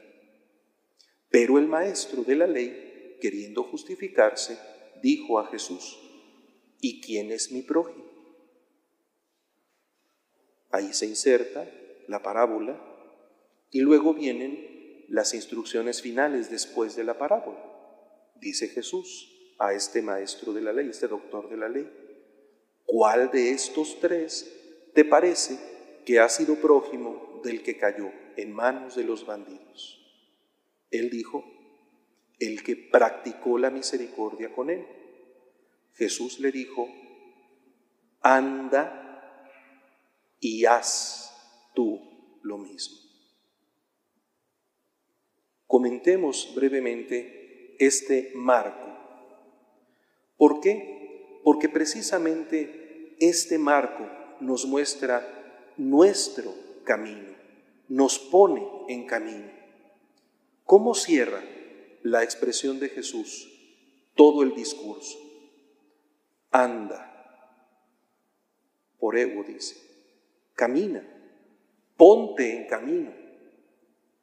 Pero 1.30 1.58
el 1.58 1.68
maestro 1.68 2.24
de 2.24 2.36
la 2.36 2.48
ley, 2.48 3.18
queriendo 3.20 3.64
justificarse, 3.64 4.58
dijo 5.04 5.40
a 5.40 5.48
Jesús, 5.48 6.00
¿y 6.80 7.02
quién 7.02 7.34
es 7.34 7.52
mi 7.52 7.64
prójimo? 7.64 8.07
Ahí 10.72 10.94
se 10.94 11.06
inserta 11.06 11.70
la 12.08 12.22
parábola 12.24 12.80
y 13.72 13.82
luego 13.82 14.14
vienen 14.14 15.06
las 15.10 15.34
instrucciones 15.34 16.02
finales 16.02 16.50
después 16.50 16.96
de 16.96 17.04
la 17.04 17.18
parábola. 17.18 17.64
Dice 18.36 18.68
Jesús 18.68 19.56
a 19.60 19.74
este 19.74 20.02
maestro 20.02 20.54
de 20.54 20.62
la 20.62 20.74
ley, 20.74 20.90
este 20.90 21.08
doctor 21.08 21.50
de 21.50 21.58
la 21.58 21.70
ley, 21.70 21.90
¿cuál 22.86 23.32
de 23.32 23.52
estos 23.52 24.00
tres 24.00 24.54
te 24.94 25.06
parece 25.06 25.58
que 26.06 26.20
ha 26.20 26.30
sido 26.30 26.56
prójimo 26.56 27.42
del 27.44 27.64
que 27.64 27.78
cayó 27.78 28.12
en 28.36 28.54
manos 28.54 28.96
de 28.96 29.04
los 29.04 29.26
bandidos? 29.26 30.04
Él 30.92 31.10
dijo, 31.10 31.44
el 32.40 32.64
que 32.64 32.76
practicó 32.76 33.58
la 33.58 33.70
misericordia 33.70 34.54
con 34.54 34.70
él. 34.70 34.86
Jesús 35.96 36.40
le 36.40 36.52
dijo, 36.52 36.88
anda 38.22 39.07
y 40.40 40.66
haz 40.66 41.34
tú 41.74 42.40
lo 42.44 42.58
mismo. 42.58 42.98
Comentemos 45.66 46.54
brevemente 46.56 47.76
este 47.80 48.32
marco. 48.36 48.88
¿Por 50.38 50.62
qué? 50.62 51.40
Porque 51.44 51.70
precisamente 51.70 53.16
este 53.20 53.58
marco 53.58 54.08
nos 54.40 54.66
muestra 54.66 55.74
nuestro 55.78 56.54
camino, 56.84 57.36
nos 57.90 58.18
pone 58.20 58.66
en 58.88 59.06
camino. 59.06 59.52
¿Cómo 60.64 60.94
cierra 60.94 61.42
la 62.04 62.24
expresión 62.24 62.80
de 62.80 62.90
Jesús 62.90 63.50
todo 64.16 64.44
el 64.44 64.56
discurso? 64.56 65.18
Anda. 66.52 67.14
Por 69.00 69.18
ego 69.18 69.44
dice, 69.44 69.87
camina, 70.58 71.08
ponte 71.96 72.58
en 72.58 72.68
camino, 72.68 73.14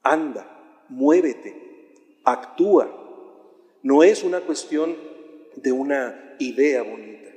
anda, 0.03 0.85
muévete, 0.91 2.21
actúa. 2.25 3.01
No 3.83 4.03
es 4.03 4.25
una 4.25 4.41
cuestión 4.41 4.97
de 5.57 5.71
una 5.71 6.35
idea 6.41 6.83
bonita. 6.83 7.31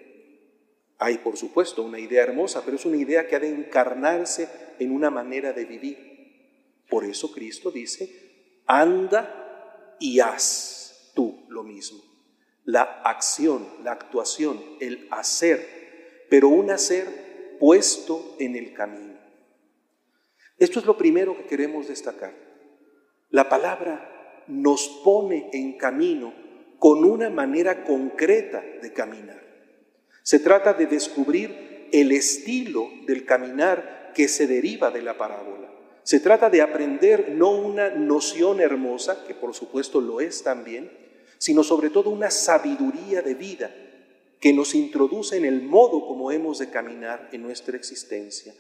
Hay, 0.98 1.20
por 1.20 1.38
supuesto, 1.38 1.84
una 1.84 2.00
idea 2.00 2.24
hermosa, 2.24 2.64
pero 2.66 2.76
es 2.76 2.86
una 2.86 2.98
idea 2.98 3.28
que 3.28 3.36
ha 3.36 3.40
de 3.40 3.50
encarnarse 3.50 4.50
en 4.80 4.92
una 4.92 5.12
manera 5.12 5.54
de 5.54 5.66
vivir. 5.66 6.84
Por 6.90 7.06
eso 7.06 7.32
Cristo 7.32 7.70
dice, 7.70 8.64
anda 8.66 9.96
y 10.00 10.20
haz 10.22 11.12
tú 11.14 11.46
lo 11.50 11.64
mismo. 11.64 12.04
La 12.64 12.82
acción, 12.82 13.68
la 13.84 13.92
actuación, 13.92 14.60
el 14.80 15.08
hacer, 15.12 16.26
pero 16.32 16.50
un 16.50 16.72
hacer 16.72 17.27
puesto 17.60 18.36
en 18.40 18.56
el 18.56 18.74
camino. 18.74 19.18
Esto 20.58 20.80
es 20.80 20.86
lo 20.86 20.98
primero 20.98 21.38
que 21.38 21.46
queremos 21.46 21.88
destacar. 21.88 22.34
La 23.30 23.48
palabra 23.50 24.44
nos 24.48 24.88
pone 25.04 25.50
en 25.54 25.78
camino 25.78 26.34
con 26.80 27.04
una 27.04 27.30
manera 27.30 27.84
concreta 27.84 28.64
de 28.82 28.94
caminar. 28.94 29.44
Se 30.24 30.40
trata 30.40 30.74
de 30.74 30.88
descubrir 30.88 31.90
el 31.92 32.12
estilo 32.12 32.90
del 33.06 33.26
caminar 33.26 34.12
que 34.14 34.28
se 34.28 34.48
deriva 34.48 34.92
de 34.92 35.02
la 35.02 35.18
parábola. 35.18 35.72
Se 36.04 36.20
trata 36.20 36.50
de 36.50 36.62
aprender 36.62 37.34
no 37.34 37.52
una 37.52 37.90
noción 37.90 38.62
hermosa, 38.62 39.26
que 39.28 39.36
por 39.36 39.54
supuesto 39.54 40.00
lo 40.00 40.22
es 40.22 40.44
también, 40.44 40.90
sino 41.38 41.64
sobre 41.64 41.90
todo 41.90 42.10
una 42.10 42.32
sabiduría 42.32 43.22
de 43.22 43.36
vida 43.36 43.72
que 44.40 44.54
nos 44.54 44.76
introduce 44.76 45.38
en 45.38 45.46
el 45.46 45.62
modo 45.62 46.06
como 46.06 46.32
hemos 46.32 46.60
de 46.60 46.70
caminar 46.70 47.30
en 47.32 47.42
nuestra 47.42 47.76
existencia. 47.76 48.54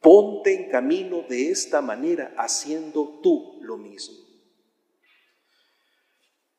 Ponte 0.00 0.54
en 0.54 0.70
camino 0.70 1.24
de 1.28 1.50
esta 1.50 1.82
manera, 1.82 2.34
haciendo 2.38 3.20
tú 3.22 3.58
lo 3.62 3.76
mismo. 3.76 4.16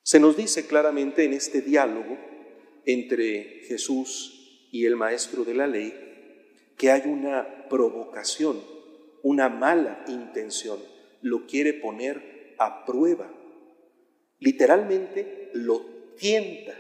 Se 0.04 0.20
nos 0.20 0.36
dice 0.36 0.66
claramente 0.66 1.24
en 1.24 1.34
este 1.34 1.62
diálogo 1.62 2.18
entre 2.86 3.62
Jesús 3.68 4.68
y 4.72 4.86
el 4.86 4.96
maestro 4.96 5.44
de 5.46 5.54
la 5.54 5.68
ley 5.68 5.94
que 6.78 6.92
hay 6.92 7.04
una 7.06 7.68
provocación, 7.70 8.62
una 9.22 9.50
mala 9.50 10.04
intención, 10.08 10.80
lo 11.22 11.46
quiere 11.46 11.74
poner 11.74 12.56
a 12.58 12.86
prueba. 12.86 13.32
Literalmente 14.40 15.52
lo 15.54 15.86
tienta. 16.18 16.74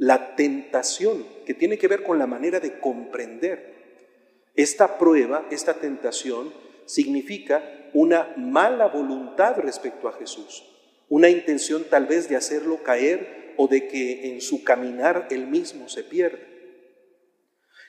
La 0.00 0.34
tentación 0.34 1.26
que 1.44 1.52
tiene 1.52 1.76
que 1.76 1.86
ver 1.86 2.02
con 2.02 2.18
la 2.18 2.26
manera 2.26 2.58
de 2.58 2.80
comprender. 2.80 4.48
Esta 4.54 4.96
prueba, 4.96 5.46
esta 5.50 5.74
tentación, 5.74 6.54
significa 6.86 7.62
una 7.92 8.32
mala 8.38 8.86
voluntad 8.86 9.58
respecto 9.58 10.08
a 10.08 10.14
Jesús, 10.14 10.64
una 11.10 11.28
intención 11.28 11.84
tal 11.90 12.06
vez 12.06 12.30
de 12.30 12.36
hacerlo 12.36 12.82
caer 12.82 13.52
o 13.58 13.68
de 13.68 13.88
que 13.88 14.32
en 14.32 14.40
su 14.40 14.64
caminar 14.64 15.28
él 15.30 15.46
mismo 15.46 15.90
se 15.90 16.02
pierda. 16.02 16.46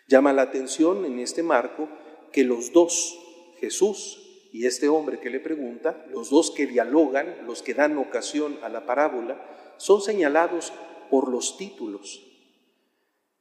Llama 0.09 0.33
la 0.33 0.41
atención 0.41 1.05
en 1.05 1.17
este 1.17 1.43
marco 1.43 1.87
que 2.33 2.43
los 2.43 2.73
dos, 2.73 3.17
Jesús 3.61 4.49
y 4.51 4.65
este 4.65 4.89
hombre 4.89 5.21
que 5.21 5.29
le 5.29 5.39
pregunta, 5.39 6.05
los 6.09 6.29
dos 6.29 6.51
que 6.51 6.67
dialogan, 6.67 7.47
los 7.47 7.63
que 7.63 7.73
dan 7.73 7.97
ocasión 7.97 8.59
a 8.63 8.67
la 8.67 8.85
parábola, 8.85 9.75
son 9.77 10.01
señalados 10.01 10.73
por 11.11 11.29
los 11.29 11.57
títulos. 11.57 12.25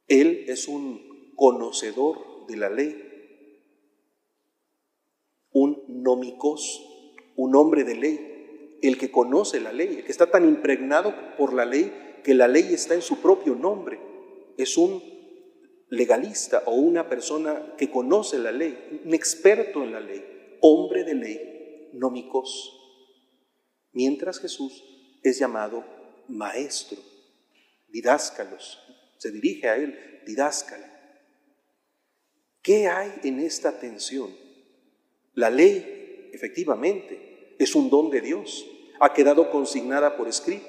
Él 0.07 0.45
es 0.47 0.67
un 0.67 1.33
conocedor 1.35 2.45
de 2.47 2.57
la 2.57 2.69
ley, 2.69 3.07
un 5.53 5.81
nomicos, 5.87 6.85
un 7.35 7.55
hombre 7.55 7.83
de 7.83 7.95
ley, 7.95 8.77
el 8.81 8.97
que 8.97 9.09
conoce 9.09 9.61
la 9.61 9.71
ley, 9.71 9.87
el 9.87 10.03
que 10.03 10.11
está 10.11 10.29
tan 10.29 10.47
impregnado 10.47 11.15
por 11.37 11.53
la 11.53 11.65
ley 11.65 11.91
que 12.23 12.33
la 12.35 12.47
ley 12.47 12.73
está 12.73 12.93
en 12.93 13.01
su 13.01 13.21
propio 13.21 13.55
nombre. 13.55 13.99
Es 14.57 14.77
un 14.77 15.01
legalista 15.89 16.63
o 16.65 16.75
una 16.75 17.07
persona 17.07 17.75
que 17.77 17.89
conoce 17.89 18.37
la 18.37 18.51
ley, 18.51 19.01
un 19.05 19.13
experto 19.13 19.83
en 19.83 19.93
la 19.93 19.99
ley, 19.99 20.23
hombre 20.61 21.03
de 21.03 21.15
ley, 21.15 21.89
nómicos. 21.93 22.77
Mientras 23.93 24.39
Jesús 24.39 24.83
es 25.23 25.39
llamado 25.39 25.83
maestro, 26.27 26.97
didáscalos, 27.91 28.79
se 29.17 29.31
dirige 29.31 29.69
a 29.69 29.75
él, 29.75 30.21
didáscalo. 30.25 30.85
¿Qué 32.61 32.87
hay 32.87 33.11
en 33.23 33.39
esta 33.39 33.79
tensión? 33.79 34.35
La 35.33 35.49
ley, 35.49 36.29
efectivamente, 36.33 37.55
es 37.57 37.75
un 37.75 37.89
don 37.89 38.09
de 38.09 38.21
Dios, 38.21 38.65
ha 38.99 39.13
quedado 39.13 39.49
consignada 39.49 40.15
por 40.17 40.27
escrito. 40.27 40.67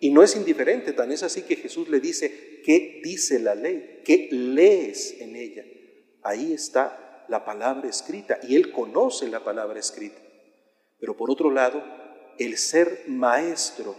Y 0.00 0.10
no 0.10 0.22
es 0.22 0.34
indiferente, 0.34 0.92
tan 0.92 1.12
es 1.12 1.22
así 1.22 1.42
que 1.42 1.56
Jesús 1.56 1.88
le 1.88 2.00
dice, 2.00 2.60
¿qué 2.64 3.00
dice 3.04 3.38
la 3.38 3.54
ley? 3.54 4.00
¿Qué 4.04 4.28
lees 4.32 5.20
en 5.20 5.36
ella? 5.36 5.64
Ahí 6.22 6.52
está 6.52 7.24
la 7.28 7.44
palabra 7.44 7.88
escrita 7.88 8.38
y 8.42 8.56
él 8.56 8.72
conoce 8.72 9.28
la 9.28 9.44
palabra 9.44 9.78
escrita. 9.78 10.20
Pero 10.98 11.16
por 11.16 11.30
otro 11.30 11.50
lado, 11.50 11.82
el 12.38 12.56
ser 12.56 13.04
maestro 13.08 13.94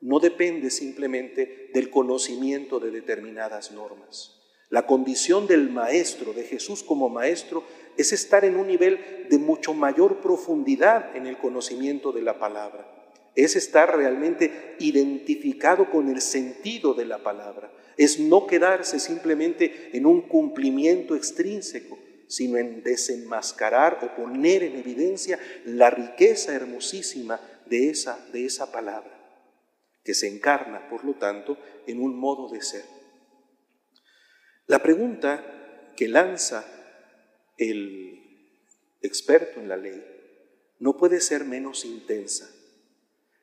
no 0.00 0.18
depende 0.18 0.70
simplemente 0.70 1.70
del 1.74 1.90
conocimiento 1.90 2.80
de 2.80 2.90
determinadas 2.90 3.72
normas. 3.72 4.36
La 4.70 4.86
condición 4.86 5.46
del 5.46 5.68
maestro, 5.68 6.32
de 6.32 6.44
Jesús 6.44 6.82
como 6.82 7.08
maestro, 7.08 7.64
es 7.96 8.12
estar 8.12 8.44
en 8.44 8.56
un 8.56 8.68
nivel 8.68 9.26
de 9.28 9.38
mucho 9.38 9.74
mayor 9.74 10.20
profundidad 10.20 11.16
en 11.16 11.26
el 11.26 11.36
conocimiento 11.38 12.12
de 12.12 12.22
la 12.22 12.38
palabra. 12.38 12.86
Es 13.34 13.56
estar 13.56 13.96
realmente 13.96 14.76
identificado 14.78 15.90
con 15.90 16.08
el 16.08 16.20
sentido 16.20 16.94
de 16.94 17.04
la 17.04 17.18
palabra, 17.22 17.72
es 17.96 18.18
no 18.18 18.46
quedarse 18.46 18.98
simplemente 18.98 19.90
en 19.92 20.06
un 20.06 20.22
cumplimiento 20.22 21.14
extrínseco, 21.14 21.98
sino 22.28 22.56
en 22.56 22.82
desenmascarar 22.82 23.98
o 24.02 24.14
poner 24.14 24.62
en 24.62 24.76
evidencia 24.76 25.38
la 25.64 25.90
riqueza 25.90 26.54
hermosísima 26.54 27.40
de 27.66 27.90
esa, 27.90 28.24
de 28.32 28.46
esa 28.46 28.70
palabra, 28.70 29.19
que 30.04 30.14
se 30.14 30.28
encarna, 30.28 30.88
por 30.88 31.04
lo 31.04 31.14
tanto, 31.14 31.58
en 31.86 32.00
un 32.00 32.18
modo 32.18 32.48
de 32.48 32.62
ser. 32.62 32.84
La 34.66 34.82
pregunta 34.82 35.92
que 35.96 36.08
lanza 36.08 36.64
el 37.58 38.18
experto 39.02 39.60
en 39.60 39.68
la 39.68 39.76
ley 39.76 40.04
no 40.78 40.96
puede 40.96 41.20
ser 41.20 41.44
menos 41.44 41.84
intensa 41.84 42.48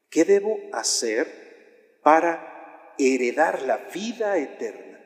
¿Qué 0.10 0.24
debo 0.24 0.58
hacer 0.72 2.00
para 2.02 2.94
heredar 2.98 3.62
la 3.64 3.78
vida 3.94 4.38
eterna? 4.38 5.00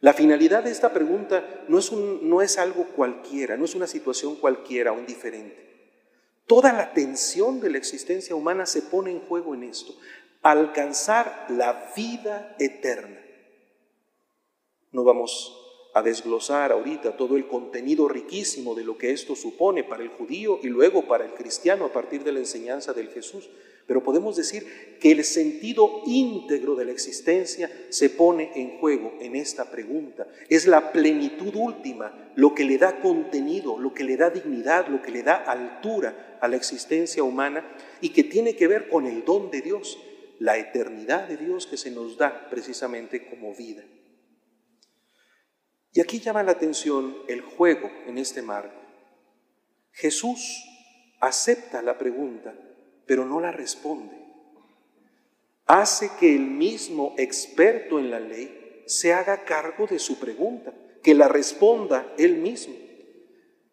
La 0.00 0.12
finalidad 0.12 0.62
de 0.64 0.70
esta 0.70 0.92
pregunta 0.92 1.64
no 1.68 1.78
es, 1.78 1.90
no 1.92 2.42
es 2.42 2.58
algo 2.58 2.84
cualquiera, 2.88 3.56
no 3.56 3.64
es 3.64 3.74
una 3.74 3.86
situación 3.86 4.36
cualquiera 4.36 4.92
o 4.92 4.98
indiferente. 4.98 5.64
Toda 6.46 6.72
la 6.72 6.92
tensión 6.92 7.60
de 7.60 7.70
la 7.70 7.78
existencia 7.78 8.36
humana 8.36 8.66
se 8.66 8.82
pone 8.82 9.10
en 9.10 9.20
juego 9.20 9.54
en 9.54 9.64
esto, 9.64 9.96
alcanzar 10.50 11.46
la 11.48 11.92
vida 11.96 12.54
eterna. 12.58 13.20
No 14.92 15.04
vamos 15.04 15.56
a 15.94 16.02
desglosar 16.02 16.72
ahorita 16.72 17.16
todo 17.16 17.36
el 17.36 17.48
contenido 17.48 18.06
riquísimo 18.06 18.74
de 18.74 18.84
lo 18.84 18.98
que 18.98 19.12
esto 19.12 19.34
supone 19.34 19.82
para 19.82 20.02
el 20.02 20.10
judío 20.10 20.60
y 20.62 20.68
luego 20.68 21.08
para 21.08 21.24
el 21.24 21.32
cristiano 21.32 21.86
a 21.86 21.92
partir 21.92 22.22
de 22.22 22.32
la 22.32 22.38
enseñanza 22.38 22.92
del 22.92 23.08
Jesús. 23.08 23.48
Pero 23.86 24.02
podemos 24.02 24.36
decir 24.36 24.98
que 25.00 25.12
el 25.12 25.24
sentido 25.24 26.02
íntegro 26.06 26.74
de 26.74 26.84
la 26.84 26.92
existencia 26.92 27.70
se 27.88 28.10
pone 28.10 28.50
en 28.56 28.78
juego 28.78 29.14
en 29.20 29.36
esta 29.36 29.70
pregunta. 29.70 30.26
Es 30.48 30.66
la 30.66 30.92
plenitud 30.92 31.54
última, 31.54 32.32
lo 32.34 32.54
que 32.54 32.64
le 32.64 32.78
da 32.78 33.00
contenido, 33.00 33.78
lo 33.78 33.94
que 33.94 34.04
le 34.04 34.16
da 34.16 34.30
dignidad, 34.30 34.88
lo 34.88 35.02
que 35.02 35.12
le 35.12 35.22
da 35.22 35.36
altura 35.36 36.38
a 36.40 36.48
la 36.48 36.56
existencia 36.56 37.22
humana 37.22 37.64
y 38.00 38.10
que 38.10 38.24
tiene 38.24 38.54
que 38.54 38.66
ver 38.66 38.88
con 38.88 39.06
el 39.06 39.24
don 39.24 39.50
de 39.50 39.62
Dios, 39.62 39.98
la 40.38 40.58
eternidad 40.58 41.28
de 41.28 41.36
Dios 41.36 41.66
que 41.66 41.76
se 41.76 41.90
nos 41.90 42.16
da 42.16 42.48
precisamente 42.50 43.28
como 43.28 43.54
vida. 43.54 43.82
Y 45.92 46.00
aquí 46.00 46.20
llama 46.20 46.42
la 46.42 46.52
atención 46.52 47.16
el 47.28 47.40
juego 47.40 47.90
en 48.06 48.18
este 48.18 48.42
marco. 48.42 48.80
Jesús 49.92 50.64
acepta 51.20 51.80
la 51.80 51.96
pregunta 51.96 52.54
pero 53.06 53.24
no 53.24 53.40
la 53.40 53.52
responde. 53.52 54.14
Hace 55.66 56.10
que 56.20 56.34
el 56.34 56.42
mismo 56.42 57.14
experto 57.16 57.98
en 57.98 58.10
la 58.10 58.20
ley 58.20 58.82
se 58.86 59.12
haga 59.12 59.44
cargo 59.44 59.86
de 59.86 59.98
su 59.98 60.18
pregunta, 60.18 60.72
que 61.02 61.14
la 61.14 61.28
responda 61.28 62.12
él 62.18 62.36
mismo. 62.36 62.74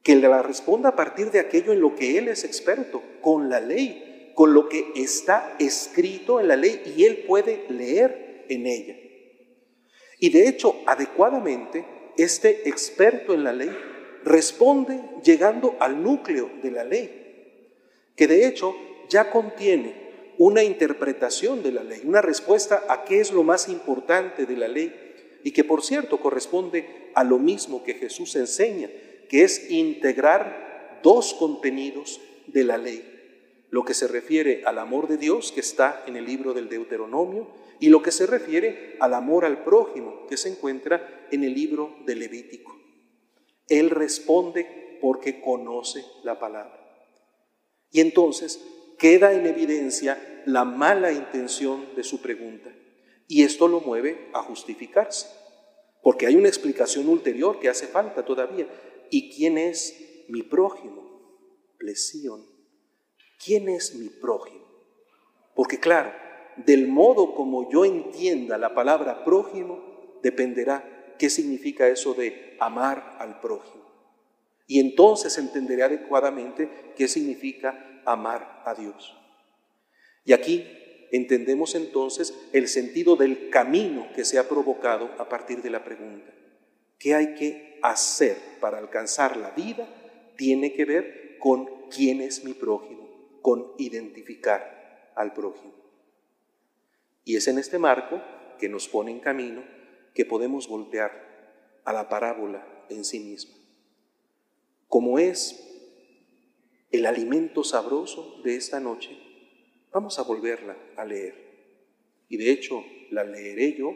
que 0.01 0.17
la 0.17 0.41
responda 0.41 0.89
a 0.89 0.95
partir 0.97 1.31
de 1.31 1.39
aquello 1.39 1.71
en 1.71 1.79
lo 1.79 1.95
que 1.95 2.17
Él 2.17 2.27
es 2.27 2.43
experto, 2.43 3.01
con 3.21 3.49
la 3.49 3.61
ley, 3.61 4.12
con 4.33 4.53
lo 4.53 4.69
que 4.69 4.91
está 4.95 5.55
escrito 5.59 6.39
en 6.39 6.47
la 6.47 6.55
ley 6.55 6.81
y 6.97 7.05
Él 7.05 7.25
puede 7.27 7.65
leer 7.69 8.45
en 8.49 8.67
ella. 8.67 8.95
Y 10.19 10.29
de 10.29 10.47
hecho, 10.47 10.81
adecuadamente, 10.85 11.85
este 12.17 12.69
experto 12.69 13.33
en 13.33 13.43
la 13.43 13.53
ley 13.53 13.71
responde 14.23 15.01
llegando 15.23 15.75
al 15.79 16.01
núcleo 16.01 16.49
de 16.61 16.71
la 16.71 16.83
ley, 16.83 18.09
que 18.15 18.27
de 18.27 18.47
hecho 18.47 18.75
ya 19.09 19.31
contiene 19.31 20.03
una 20.37 20.63
interpretación 20.63 21.61
de 21.61 21.71
la 21.71 21.83
ley, 21.83 22.01
una 22.05 22.21
respuesta 22.21 22.83
a 22.89 23.03
qué 23.03 23.19
es 23.19 23.31
lo 23.31 23.43
más 23.43 23.69
importante 23.69 24.45
de 24.45 24.57
la 24.57 24.67
ley 24.67 24.93
y 25.43 25.51
que 25.51 25.63
por 25.63 25.83
cierto 25.83 26.19
corresponde 26.19 27.11
a 27.13 27.23
lo 27.23 27.37
mismo 27.37 27.83
que 27.83 27.93
Jesús 27.95 28.35
enseña, 28.35 28.89
que 29.29 29.43
es 29.43 29.69
integrar 29.69 30.99
dos 31.03 31.33
contenidos 31.33 32.21
de 32.47 32.63
la 32.63 32.77
ley. 32.77 33.12
Lo 33.73 33.83
que 33.83 33.95
se 33.95 34.07
refiere 34.07 34.61
al 34.67 34.77
amor 34.77 35.07
de 35.07 35.17
Dios, 35.17 35.51
que 35.51 35.61
está 35.61 36.03
en 36.05 36.15
el 36.15 36.25
libro 36.25 36.53
del 36.53 36.69
Deuteronomio, 36.69 37.47
y 37.79 37.89
lo 37.89 38.03
que 38.03 38.11
se 38.11 38.27
refiere 38.27 38.97
al 38.99 39.15
amor 39.15 39.45
al 39.45 39.63
prójimo, 39.63 40.27
que 40.29 40.37
se 40.37 40.49
encuentra 40.49 41.25
en 41.31 41.43
el 41.43 41.55
libro 41.55 41.95
del 42.05 42.19
Levítico. 42.19 42.79
Él 43.67 43.89
responde 43.89 44.99
porque 45.01 45.41
conoce 45.41 46.05
la 46.21 46.39
palabra. 46.39 46.79
Y 47.89 48.01
entonces 48.01 48.63
queda 48.99 49.33
en 49.33 49.47
evidencia 49.47 50.43
la 50.45 50.65
mala 50.65 51.11
intención 51.11 51.95
de 51.95 52.03
su 52.03 52.21
pregunta. 52.21 52.71
Y 53.27 53.41
esto 53.41 53.67
lo 53.67 53.79
mueve 53.79 54.29
a 54.33 54.43
justificarse, 54.43 55.25
porque 56.03 56.27
hay 56.27 56.35
una 56.35 56.47
explicación 56.47 57.09
ulterior 57.09 57.59
que 57.59 57.69
hace 57.69 57.87
falta 57.87 58.23
todavía. 58.23 58.67
¿Y 59.09 59.35
quién 59.35 59.57
es 59.57 60.25
mi 60.27 60.43
prójimo? 60.43 61.73
Lesión. 61.79 62.52
¿Quién 63.43 63.69
es 63.69 63.95
mi 63.95 64.09
prójimo? 64.09 64.65
Porque 65.55 65.79
claro, 65.79 66.11
del 66.57 66.87
modo 66.87 67.35
como 67.35 67.71
yo 67.71 67.85
entienda 67.85 68.57
la 68.57 68.73
palabra 68.73 69.23
prójimo, 69.23 70.19
dependerá 70.21 71.15
qué 71.17 71.29
significa 71.29 71.87
eso 71.87 72.13
de 72.13 72.55
amar 72.59 73.17
al 73.19 73.39
prójimo. 73.39 73.83
Y 74.67 74.79
entonces 74.79 75.37
entenderé 75.37 75.83
adecuadamente 75.83 76.69
qué 76.95 77.07
significa 77.07 78.01
amar 78.05 78.61
a 78.65 78.73
Dios. 78.73 79.15
Y 80.25 80.33
aquí 80.33 80.65
entendemos 81.11 81.75
entonces 81.75 82.33
el 82.53 82.67
sentido 82.67 83.15
del 83.15 83.49
camino 83.49 84.07
que 84.15 84.25
se 84.25 84.39
ha 84.39 84.47
provocado 84.47 85.11
a 85.19 85.27
partir 85.27 85.61
de 85.61 85.69
la 85.69 85.83
pregunta. 85.83 86.31
¿Qué 86.97 87.13
hay 87.13 87.35
que 87.35 87.79
hacer 87.81 88.37
para 88.61 88.77
alcanzar 88.77 89.35
la 89.35 89.51
vida? 89.51 89.87
Tiene 90.37 90.73
que 90.73 90.85
ver 90.85 91.37
con 91.39 91.69
quién 91.89 92.21
es 92.21 92.45
mi 92.45 92.53
prójimo, 92.53 93.02
con 93.43 93.73
identificar 93.77 95.11
al 95.17 95.33
prójimo. 95.33 95.73
Y 97.25 97.35
es 97.35 97.49
en 97.49 97.59
este 97.59 97.77
marco 97.77 98.21
que 98.57 98.69
nos 98.69 98.87
pone 98.87 99.11
en 99.11 99.19
camino 99.19 99.61
que 100.15 100.23
podemos 100.23 100.69
voltear 100.69 101.81
a 101.83 101.91
la 101.91 102.07
parábola 102.07 102.65
en 102.89 103.03
sí 103.03 103.19
misma. 103.19 103.53
Como 104.87 105.19
es 105.19 105.59
el 106.89 107.05
alimento 107.05 107.65
sabroso 107.65 108.41
de 108.45 108.55
esta 108.55 108.79
noche, 108.79 109.11
vamos 109.91 110.19
a 110.19 110.23
volverla 110.23 110.77
a 110.95 111.03
leer. 111.03 111.35
Y 112.29 112.37
de 112.37 112.49
hecho 112.49 112.81
la 113.11 113.25
leeré 113.25 113.73
yo 113.73 113.93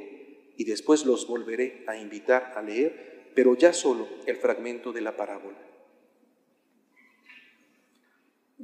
y 0.58 0.66
después 0.66 1.06
los 1.06 1.26
volveré 1.26 1.86
a 1.88 1.96
invitar 1.96 2.52
a 2.58 2.62
leer, 2.62 3.32
pero 3.34 3.56
ya 3.56 3.72
solo 3.72 4.10
el 4.26 4.36
fragmento 4.36 4.92
de 4.92 5.02
la 5.02 5.16
parábola. 5.16 5.58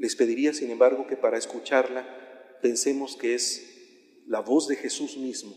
Les 0.04 0.18
pediría, 0.18 0.54
sin 0.54 0.70
embargo, 0.70 1.08
que 1.08 1.16
para 1.16 1.38
escucharla 1.38 2.06
pensemos 2.62 3.16
que 3.16 3.36
es 3.36 4.22
la 4.28 4.42
voz 4.42 4.68
de 4.68 4.76
Jesús 4.76 5.16
mismo 5.16 5.56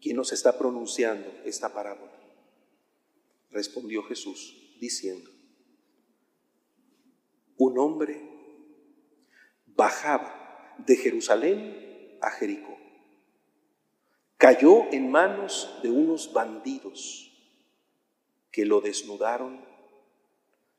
quien 0.00 0.16
nos 0.16 0.32
está 0.32 0.56
pronunciando 0.56 1.30
esta 1.44 1.74
parábola. 1.74 2.18
Respondió 3.50 4.02
Jesús 4.04 4.74
diciendo, 4.80 5.30
un 7.58 7.78
hombre 7.78 8.22
bajaba 9.66 10.74
de 10.78 10.96
Jerusalén 10.96 12.18
a 12.22 12.30
Jericó 12.30 12.78
cayó 14.38 14.90
en 14.92 15.10
manos 15.10 15.78
de 15.82 15.90
unos 15.90 16.32
bandidos 16.32 17.30
que 18.50 18.64
lo 18.64 18.80
desnudaron, 18.80 19.62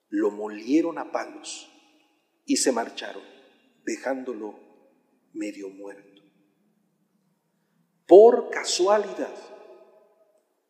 lo 0.10 0.32
molieron 0.32 0.98
a 0.98 1.12
palos 1.12 1.72
y 2.46 2.58
se 2.58 2.72
marcharon, 2.72 3.24
dejándolo 3.84 4.60
medio 5.34 5.70
muerto. 5.70 6.22
Por 8.08 8.50
casualidad, 8.52 9.36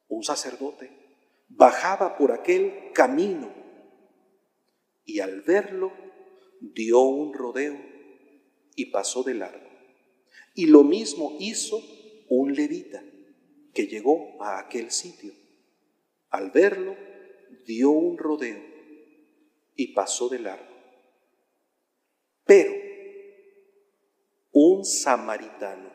un 0.07 0.23
sacerdote 0.23 0.91
bajaba 1.49 2.17
por 2.17 2.31
aquel 2.31 2.91
camino 2.93 3.51
y 5.03 5.19
al 5.19 5.41
verlo 5.41 5.91
dio 6.61 7.01
un 7.01 7.33
rodeo 7.33 7.77
y 8.75 8.85
pasó 8.87 9.23
de 9.23 9.35
largo. 9.35 9.69
Y 10.53 10.67
lo 10.67 10.83
mismo 10.83 11.35
hizo 11.39 11.81
un 12.29 12.53
levita 12.53 13.03
que 13.73 13.87
llegó 13.87 14.41
a 14.41 14.59
aquel 14.59 14.91
sitio. 14.91 15.33
Al 16.29 16.51
verlo, 16.51 16.95
dio 17.65 17.91
un 17.91 18.17
rodeo 18.17 18.63
y 19.75 19.93
pasó 19.93 20.29
de 20.29 20.39
largo. 20.39 20.74
Pero 22.45 22.73
un 24.51 24.85
samaritano 24.85 25.91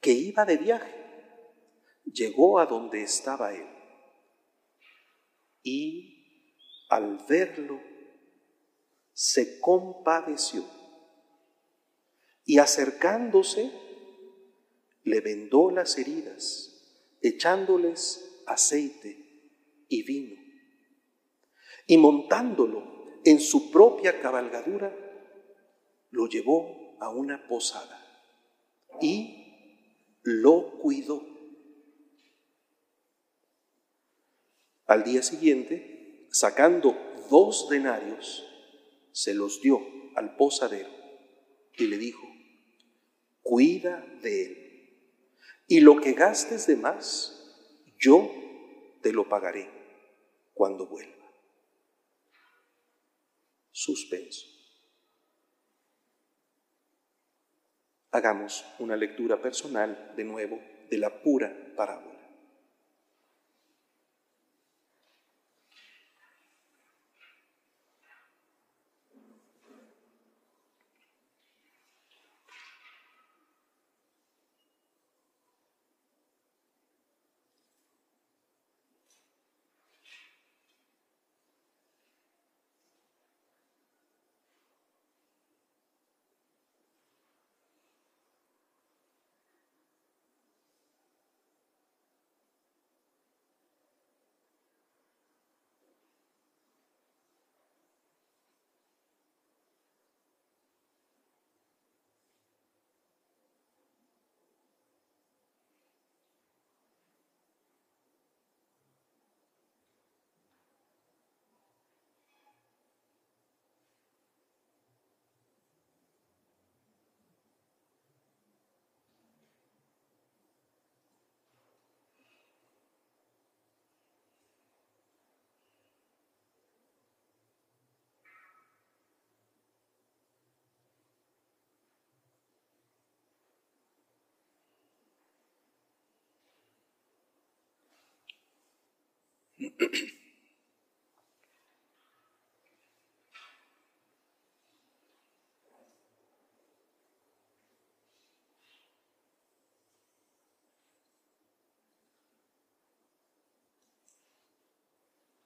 que 0.00 0.12
iba 0.12 0.44
de 0.44 0.56
viaje 0.56 0.94
llegó 2.04 2.58
a 2.58 2.66
donde 2.66 3.02
estaba 3.02 3.52
él 3.52 3.66
y 5.62 6.86
al 6.88 7.18
verlo 7.28 7.80
se 9.12 9.60
compadeció 9.60 10.64
y 12.44 12.58
acercándose 12.58 13.70
le 15.02 15.20
vendó 15.20 15.70
las 15.70 15.98
heridas, 15.98 17.16
echándoles 17.20 18.42
aceite 18.46 19.84
y 19.88 20.02
vino. 20.02 20.40
Y 21.86 21.98
montándolo 21.98 23.20
en 23.24 23.40
su 23.40 23.70
propia 23.70 24.20
cabalgadura, 24.20 25.07
lo 26.10 26.26
llevó 26.26 26.96
a 27.00 27.10
una 27.10 27.46
posada 27.46 28.04
y 29.00 30.18
lo 30.22 30.78
cuidó. 30.80 31.26
Al 34.86 35.04
día 35.04 35.22
siguiente, 35.22 36.26
sacando 36.30 36.96
dos 37.30 37.68
denarios, 37.68 38.44
se 39.12 39.34
los 39.34 39.60
dio 39.60 39.80
al 40.16 40.36
posadero 40.36 40.90
y 41.76 41.86
le 41.86 41.98
dijo, 41.98 42.26
cuida 43.42 44.04
de 44.22 44.44
él 44.44 44.68
y 45.66 45.80
lo 45.80 46.00
que 46.00 46.14
gastes 46.14 46.66
de 46.66 46.76
más, 46.76 47.34
yo 47.98 48.30
te 49.02 49.12
lo 49.12 49.28
pagaré 49.28 49.70
cuando 50.54 50.86
vuelva. 50.86 51.14
Suspenso. 53.70 54.57
Hagamos 58.18 58.64
una 58.80 58.96
lectura 58.96 59.36
personal 59.36 60.12
de 60.16 60.24
nuevo 60.24 60.58
de 60.90 60.98
la 60.98 61.08
pura 61.08 61.52
parábola. 61.76 62.17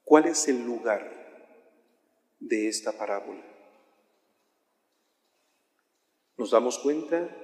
¿Cuál 0.03 0.27
es 0.27 0.47
el 0.47 0.63
lugar 0.63 1.09
de 2.39 2.67
esta 2.67 2.95
parábola? 2.95 3.43
Nos 6.37 6.51
damos 6.51 6.77
cuenta 6.77 7.35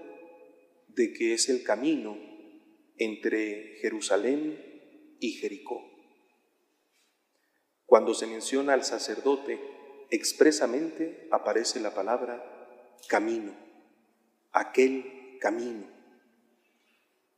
de 0.89 1.13
que 1.13 1.33
es 1.33 1.49
el 1.49 1.63
camino 1.63 2.15
entre 2.97 3.77
Jerusalén 3.81 5.17
y 5.19 5.31
Jericó. 5.31 5.88
Cuando 7.89 8.13
se 8.13 8.27
menciona 8.27 8.73
al 8.73 8.83
sacerdote, 8.83 9.59
expresamente 10.11 11.27
aparece 11.31 11.79
la 11.79 11.91
palabra 11.91 12.95
camino, 13.07 13.51
aquel 14.51 15.39
camino. 15.41 15.87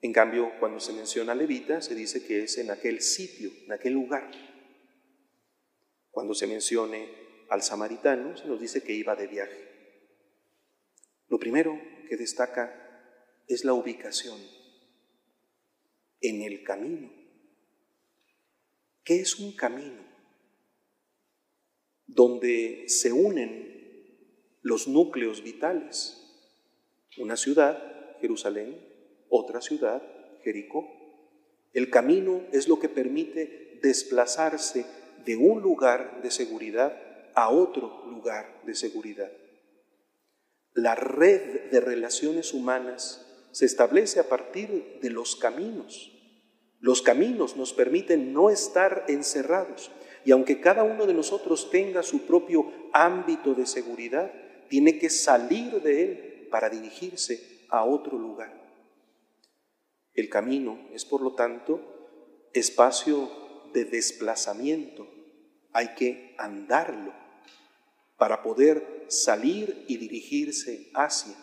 En 0.02 0.12
cambio, 0.12 0.52
cuando 0.60 0.82
se 0.82 0.92
menciona 0.92 1.34
levita, 1.34 1.82
se 1.82 1.96
dice 1.96 2.26
que 2.26 2.44
es 2.44 2.58
en 2.58 2.70
aquel 2.70 3.00
sitio, 3.00 3.50
en 3.64 3.72
aquel 3.72 3.94
lugar. 3.94 4.30
Cuando 6.10 6.34
se 6.34 6.48
mencione 6.48 7.46
al 7.50 7.62
samaritano, 7.62 8.36
se 8.36 8.46
nos 8.46 8.60
dice 8.60 8.84
que 8.84 8.92
iba 8.92 9.16
de 9.16 9.28
viaje. 9.28 9.70
Lo 11.30 11.40
primero 11.40 11.80
que 12.10 12.18
destaca 12.18 13.40
es 13.48 13.64
la 13.64 13.72
ubicación 13.72 14.38
en 16.20 16.42
el 16.42 16.62
camino. 16.66 17.10
¿Qué 19.06 19.22
es 19.22 19.40
un 19.40 19.56
camino? 19.56 20.11
Donde 22.14 22.86
se 22.88 23.12
unen 23.12 23.72
los 24.62 24.88
núcleos 24.88 25.44
vitales. 25.44 26.18
Una 27.18 27.36
ciudad, 27.36 28.18
Jerusalén, 28.20 28.78
otra 29.30 29.62
ciudad, 29.62 30.02
Jericó. 30.44 30.88
El 31.74 31.90
camino 31.90 32.42
es 32.52 32.68
lo 32.68 32.80
que 32.80 32.90
permite 32.90 33.80
desplazarse 33.82 34.86
de 35.26 35.38
un 35.38 35.62
lugar 35.62 36.22
de 36.22 36.32
seguridad 36.32 36.98
a 37.34 37.50
otro 37.50 38.06
lugar 38.08 38.62
de 38.66 38.76
seguridad. 38.76 39.32
La 40.74 40.96
red 40.96 41.70
de 41.72 41.80
relaciones 41.80 42.54
humanas 42.54 43.26
se 43.52 43.66
establece 43.66 44.20
a 44.20 44.30
partir 44.30 45.00
de 45.02 45.10
los 45.10 45.36
caminos. 45.36 46.12
Los 46.80 47.02
caminos 47.02 47.58
nos 47.58 47.74
permiten 47.74 48.34
no 48.34 48.50
estar 48.50 49.06
encerrados 49.08 49.92
y 50.26 50.32
aunque 50.32 50.62
cada 50.62 50.84
uno 50.84 51.06
de 51.06 51.14
nosotros 51.14 51.70
tenga 51.70 52.04
su 52.04 52.26
propio 52.26 52.72
ámbito 52.94 53.54
de 53.54 53.66
seguridad, 53.66 54.32
tiene 54.70 55.00
que 55.00 55.10
salir 55.10 55.82
de 55.82 56.04
él 56.04 56.48
para 56.52 56.70
dirigirse 56.70 57.66
a 57.70 57.84
otro 57.84 58.18
lugar. 58.18 58.62
El 60.14 60.30
camino 60.30 60.88
es, 60.94 61.06
por 61.06 61.22
lo 61.22 61.34
tanto, 61.34 61.80
espacio 62.54 63.30
de 63.74 63.86
desplazamiento, 63.86 65.08
hay 65.74 65.96
que 65.96 66.36
andarlo 66.38 67.14
para 68.18 68.44
poder 68.44 69.06
salir 69.08 69.86
y 69.88 69.98
dirigirse 69.98 70.92
hacia. 70.94 71.36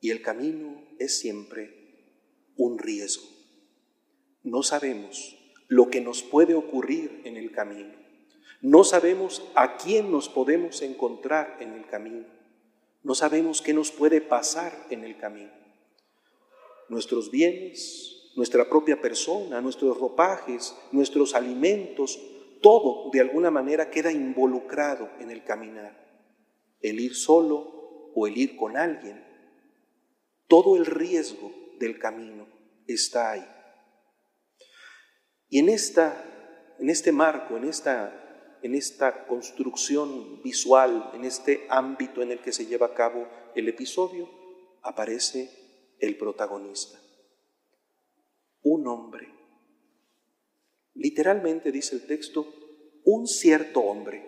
Y 0.00 0.10
el 0.10 0.22
camino 0.22 0.86
es 0.98 1.18
siempre 1.18 1.80
un 2.56 2.78
riesgo. 2.78 3.26
No 4.42 4.62
sabemos 4.62 5.39
lo 5.70 5.88
que 5.88 6.00
nos 6.00 6.24
puede 6.24 6.54
ocurrir 6.54 7.22
en 7.24 7.36
el 7.36 7.52
camino. 7.52 7.94
No 8.60 8.82
sabemos 8.82 9.40
a 9.54 9.76
quién 9.76 10.10
nos 10.10 10.28
podemos 10.28 10.82
encontrar 10.82 11.58
en 11.60 11.74
el 11.74 11.86
camino. 11.86 12.26
No 13.04 13.14
sabemos 13.14 13.62
qué 13.62 13.72
nos 13.72 13.92
puede 13.92 14.20
pasar 14.20 14.72
en 14.90 15.04
el 15.04 15.16
camino. 15.16 15.52
Nuestros 16.88 17.30
bienes, 17.30 18.32
nuestra 18.34 18.68
propia 18.68 19.00
persona, 19.00 19.60
nuestros 19.60 19.96
ropajes, 19.96 20.76
nuestros 20.90 21.36
alimentos, 21.36 22.20
todo 22.60 23.08
de 23.12 23.20
alguna 23.20 23.52
manera 23.52 23.92
queda 23.92 24.10
involucrado 24.10 25.08
en 25.20 25.30
el 25.30 25.44
caminar. 25.44 25.96
El 26.80 26.98
ir 26.98 27.14
solo 27.14 28.10
o 28.16 28.26
el 28.26 28.36
ir 28.36 28.56
con 28.56 28.76
alguien. 28.76 29.24
Todo 30.48 30.76
el 30.76 30.84
riesgo 30.84 31.52
del 31.78 32.00
camino 32.00 32.48
está 32.88 33.30
ahí. 33.30 33.59
Y 35.50 35.58
en, 35.58 35.68
esta, 35.68 36.24
en 36.78 36.88
este 36.88 37.12
marco, 37.12 37.56
en 37.56 37.64
esta, 37.64 38.58
en 38.62 38.74
esta 38.74 39.26
construcción 39.26 40.42
visual, 40.42 41.10
en 41.12 41.24
este 41.24 41.66
ámbito 41.68 42.22
en 42.22 42.32
el 42.32 42.40
que 42.40 42.52
se 42.52 42.66
lleva 42.66 42.86
a 42.86 42.94
cabo 42.94 43.28
el 43.54 43.68
episodio, 43.68 44.30
aparece 44.82 45.50
el 45.98 46.16
protagonista 46.16 46.98
un 48.62 48.86
hombre. 48.86 49.28
Literalmente 50.94 51.72
dice 51.72 51.96
el 51.96 52.06
texto, 52.06 52.46
un 53.04 53.26
cierto 53.26 53.80
hombre, 53.80 54.24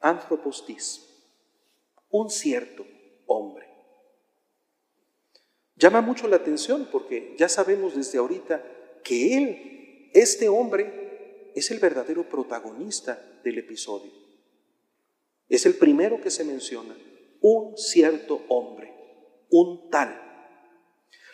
anthropostis, 0.00 1.02
un 2.10 2.30
cierto 2.30 2.86
hombre. 3.26 3.66
Llama 5.76 6.00
mucho 6.00 6.26
la 6.28 6.36
atención 6.36 6.88
porque 6.90 7.34
ya 7.36 7.48
sabemos 7.48 7.94
desde 7.94 8.18
ahorita 8.18 8.64
que 9.04 9.36
él, 9.36 9.75
este 10.12 10.48
hombre, 10.48 11.06
es 11.56 11.70
el 11.70 11.78
verdadero 11.78 12.28
protagonista 12.28 13.40
del 13.42 13.58
episodio. 13.58 14.12
Es 15.48 15.64
el 15.64 15.74
primero 15.76 16.20
que 16.20 16.30
se 16.30 16.44
menciona, 16.44 16.94
un 17.40 17.78
cierto 17.78 18.42
hombre, 18.48 18.92
un 19.50 19.88
tal. 19.90 20.20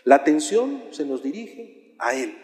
La 0.05 0.17
atención 0.17 0.85
se 0.91 1.05
nos 1.05 1.23
dirige 1.23 1.97
a 1.99 2.15
Él 2.15 2.37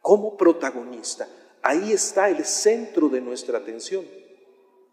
como 0.00 0.36
protagonista. 0.36 1.28
Ahí 1.62 1.92
está 1.92 2.30
el 2.30 2.44
centro 2.44 3.08
de 3.08 3.20
nuestra 3.20 3.58
atención. 3.58 4.06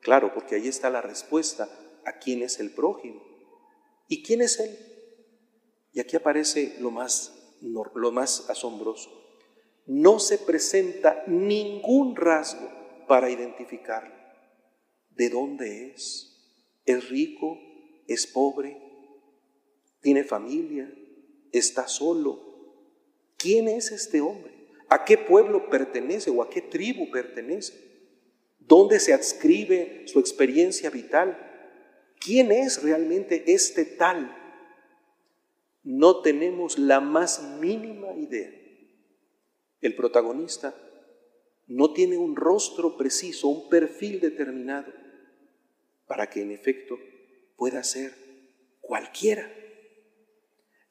Claro, 0.01 0.33
porque 0.33 0.55
ahí 0.55 0.67
está 0.67 0.89
la 0.89 1.01
respuesta 1.01 1.69
a 2.03 2.13
quién 2.19 2.41
es 2.41 2.59
el 2.59 2.71
prójimo 2.71 3.21
y 4.07 4.23
quién 4.23 4.41
es 4.41 4.59
Él. 4.59 4.75
Y 5.93 5.99
aquí 5.99 6.15
aparece 6.15 6.77
lo 6.79 6.89
más, 6.89 7.55
lo 7.61 8.11
más 8.11 8.49
asombroso. 8.49 9.26
No 9.87 10.19
se 10.19 10.37
presenta 10.37 11.23
ningún 11.27 12.17
rasgo 12.17 12.69
para 13.07 13.29
identificarlo. 13.29 14.13
¿De 15.11 15.29
dónde 15.29 15.87
es? 15.87 16.61
¿Es 16.85 17.09
rico? 17.09 17.57
¿Es 18.05 18.27
pobre? 18.27 18.77
¿Tiene 20.01 20.25
familia? 20.25 20.93
¿Está 21.53 21.87
solo? 21.87 22.47
¿Quién 23.37 23.69
es 23.69 23.91
este 23.91 24.19
hombre? 24.19 24.51
¿A 24.89 25.05
qué 25.05 25.17
pueblo 25.17 25.69
pertenece 25.69 26.29
o 26.31 26.41
a 26.41 26.49
qué 26.49 26.61
tribu 26.61 27.09
pertenece? 27.09 27.73
¿Dónde 28.59 28.99
se 28.99 29.13
adscribe 29.13 30.03
su 30.07 30.19
experiencia 30.19 30.89
vital? 30.89 31.37
¿Quién 32.19 32.51
es 32.51 32.83
realmente 32.83 33.53
este 33.53 33.85
tal? 33.85 34.35
No 35.83 36.21
tenemos 36.21 36.77
la 36.77 36.99
más 36.99 37.41
mínima 37.61 38.11
idea. 38.13 38.66
El 39.81 39.95
protagonista 39.95 40.75
no 41.67 41.93
tiene 41.93 42.17
un 42.17 42.35
rostro 42.35 42.97
preciso, 42.97 43.47
un 43.49 43.69
perfil 43.69 44.19
determinado, 44.19 44.91
para 46.07 46.29
que 46.29 46.41
en 46.41 46.51
efecto 46.51 46.97
pueda 47.57 47.83
ser 47.83 48.13
cualquiera. 48.81 49.51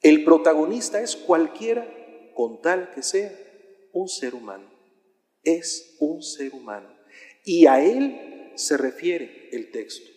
El 0.01 0.23
protagonista 0.23 1.01
es 1.01 1.15
cualquiera 1.15 1.87
con 2.35 2.61
tal 2.61 2.91
que 2.91 3.01
sea 3.01 3.31
un 3.93 4.07
ser 4.07 4.35
humano. 4.35 4.71
Es 5.43 5.95
un 5.99 6.21
ser 6.21 6.53
humano. 6.53 6.95
Y 7.43 7.65
a 7.65 7.83
él 7.83 8.51
se 8.55 8.77
refiere 8.77 9.49
el 9.51 9.71
texto. 9.71 10.09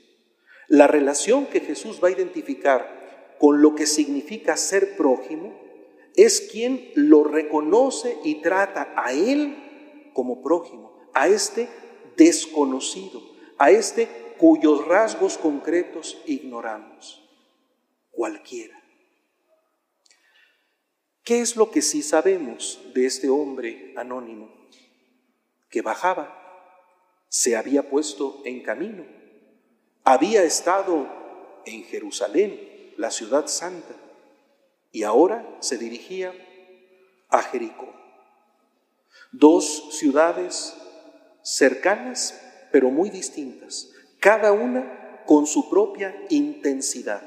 La 0.68 0.86
relación 0.86 1.46
que 1.46 1.60
Jesús 1.60 2.00
va 2.02 2.08
a 2.08 2.12
identificar 2.12 3.36
con 3.38 3.62
lo 3.62 3.74
que 3.74 3.86
significa 3.86 4.56
ser 4.56 4.96
prójimo 4.96 5.69
es 6.16 6.40
quien 6.40 6.90
lo 6.94 7.24
reconoce 7.24 8.18
y 8.24 8.36
trata 8.36 8.92
a 8.96 9.12
él 9.12 10.10
como 10.12 10.42
prójimo, 10.42 11.08
a 11.14 11.28
este 11.28 11.68
desconocido, 12.16 13.22
a 13.58 13.70
este 13.70 14.08
cuyos 14.38 14.86
rasgos 14.86 15.38
concretos 15.38 16.20
ignoramos. 16.26 17.28
Cualquiera. 18.10 18.80
¿Qué 21.22 21.40
es 21.40 21.56
lo 21.56 21.70
que 21.70 21.82
sí 21.82 22.02
sabemos 22.02 22.80
de 22.94 23.06
este 23.06 23.28
hombre 23.28 23.94
anónimo? 23.96 24.50
Que 25.68 25.82
bajaba, 25.82 26.36
se 27.28 27.56
había 27.56 27.88
puesto 27.88 28.42
en 28.44 28.62
camino, 28.62 29.06
había 30.02 30.42
estado 30.42 31.06
en 31.66 31.84
Jerusalén, 31.84 32.94
la 32.96 33.10
ciudad 33.10 33.46
santa, 33.46 33.94
y 34.92 35.02
ahora 35.04 35.58
se 35.60 35.78
dirigía 35.78 36.32
a 37.28 37.42
Jericó. 37.42 37.94
Dos 39.32 39.96
ciudades 39.98 40.74
cercanas 41.42 42.40
pero 42.72 42.90
muy 42.90 43.10
distintas, 43.10 43.92
cada 44.18 44.52
una 44.52 45.22
con 45.26 45.46
su 45.46 45.68
propia 45.68 46.14
intensidad. 46.28 47.22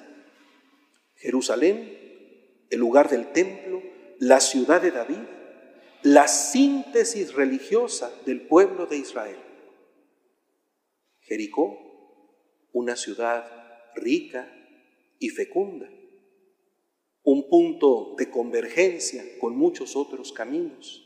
Jerusalén, 1.15 1.97
el 2.69 2.79
lugar 2.79 3.09
del 3.09 3.31
templo, 3.31 3.81
la 4.19 4.39
ciudad 4.39 4.81
de 4.81 4.91
David, 4.91 5.23
la 6.01 6.27
síntesis 6.27 7.33
religiosa 7.33 8.11
del 8.25 8.41
pueblo 8.41 8.85
de 8.85 8.97
Israel. 8.97 9.37
Jericó, 11.21 11.79
una 12.73 12.95
ciudad 12.95 13.45
rica 13.95 14.51
y 15.19 15.29
fecunda, 15.29 15.89
un 17.23 17.47
punto 17.49 18.15
de 18.17 18.29
convergencia 18.29 19.23
con 19.39 19.55
muchos 19.55 19.95
otros 19.95 20.33
caminos, 20.33 21.03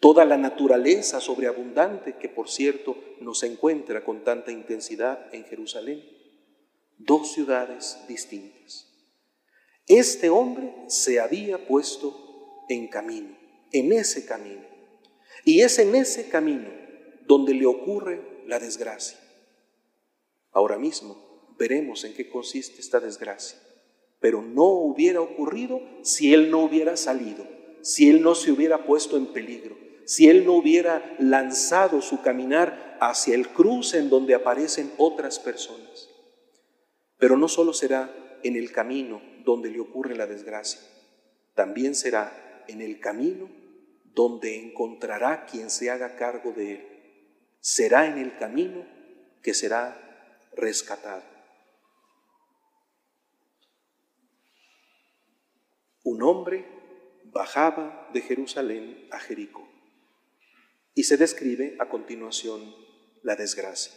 toda 0.00 0.24
la 0.24 0.38
naturaleza 0.38 1.20
sobreabundante 1.20 2.16
que 2.16 2.28
por 2.28 2.48
cierto 2.48 2.96
no 3.20 3.34
se 3.34 3.46
encuentra 3.46 4.02
con 4.02 4.24
tanta 4.24 4.50
intensidad 4.50 5.32
en 5.34 5.44
Jerusalén, 5.44 6.02
dos 6.96 7.32
ciudades 7.32 7.98
distintas. 8.08 8.86
Este 9.86 10.30
hombre 10.30 10.74
se 10.86 11.20
había 11.20 11.66
puesto 11.66 12.64
en 12.68 12.88
camino, 12.88 13.36
en 13.72 13.92
ese 13.92 14.24
camino, 14.24 14.64
y 15.44 15.60
es 15.60 15.78
en 15.78 15.94
ese 15.94 16.28
camino 16.28 16.70
donde 17.26 17.54
le 17.54 17.66
ocurre 17.66 18.42
la 18.46 18.58
desgracia. 18.58 19.18
Ahora 20.52 20.78
mismo 20.78 21.54
veremos 21.58 22.04
en 22.04 22.14
qué 22.14 22.28
consiste 22.28 22.80
esta 22.80 23.00
desgracia, 23.00 23.58
pero 24.20 24.42
no 24.42 24.64
hubiera 24.64 25.20
ocurrido 25.20 25.80
si 26.02 26.32
él 26.34 26.50
no 26.50 26.60
hubiera 26.60 26.96
salido, 26.96 27.46
si 27.82 28.08
él 28.10 28.22
no 28.22 28.34
se 28.34 28.52
hubiera 28.52 28.84
puesto 28.84 29.16
en 29.16 29.32
peligro, 29.32 29.76
si 30.04 30.28
él 30.28 30.44
no 30.44 30.52
hubiera 30.52 31.16
lanzado 31.18 32.02
su 32.02 32.20
caminar 32.20 32.98
hacia 33.00 33.34
el 33.34 33.48
cruce 33.48 33.98
en 33.98 34.10
donde 34.10 34.34
aparecen 34.34 34.92
otras 34.98 35.38
personas. 35.38 36.10
Pero 37.18 37.36
no 37.36 37.48
solo 37.48 37.72
será 37.72 38.38
en 38.42 38.56
el 38.56 38.72
camino 38.72 39.22
donde 39.44 39.70
le 39.70 39.80
ocurre 39.80 40.14
la 40.14 40.26
desgracia, 40.26 40.80
también 41.54 41.94
será 41.94 42.64
en 42.68 42.82
el 42.82 43.00
camino 43.00 43.48
donde 44.14 44.56
encontrará 44.62 45.46
quien 45.46 45.70
se 45.70 45.90
haga 45.90 46.16
cargo 46.16 46.52
de 46.52 46.72
él. 46.72 46.86
Será 47.60 48.06
en 48.06 48.18
el 48.18 48.36
camino 48.36 48.84
que 49.42 49.54
será 49.54 49.96
rescatado. 50.56 51.22
Un 56.10 56.24
hombre 56.24 56.66
bajaba 57.26 58.10
de 58.12 58.20
Jerusalén 58.20 59.06
a 59.12 59.20
Jericó. 59.20 59.68
Y 60.92 61.04
se 61.04 61.16
describe 61.16 61.76
a 61.78 61.88
continuación 61.88 62.74
la 63.22 63.36
desgracia. 63.36 63.92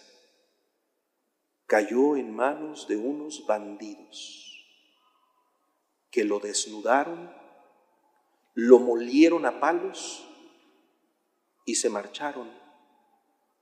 Cayó 1.66 2.16
en 2.16 2.32
manos 2.32 2.88
de 2.88 2.97
unos 2.97 3.47
bandidos 3.47 4.64
que 6.11 6.24
lo 6.24 6.38
desnudaron, 6.38 7.36
lo 8.53 8.78
molieron 8.78 9.47
a 9.47 9.59
palos 9.59 10.24
y 11.66 11.74
se 11.74 11.89
marcharon 11.89 12.47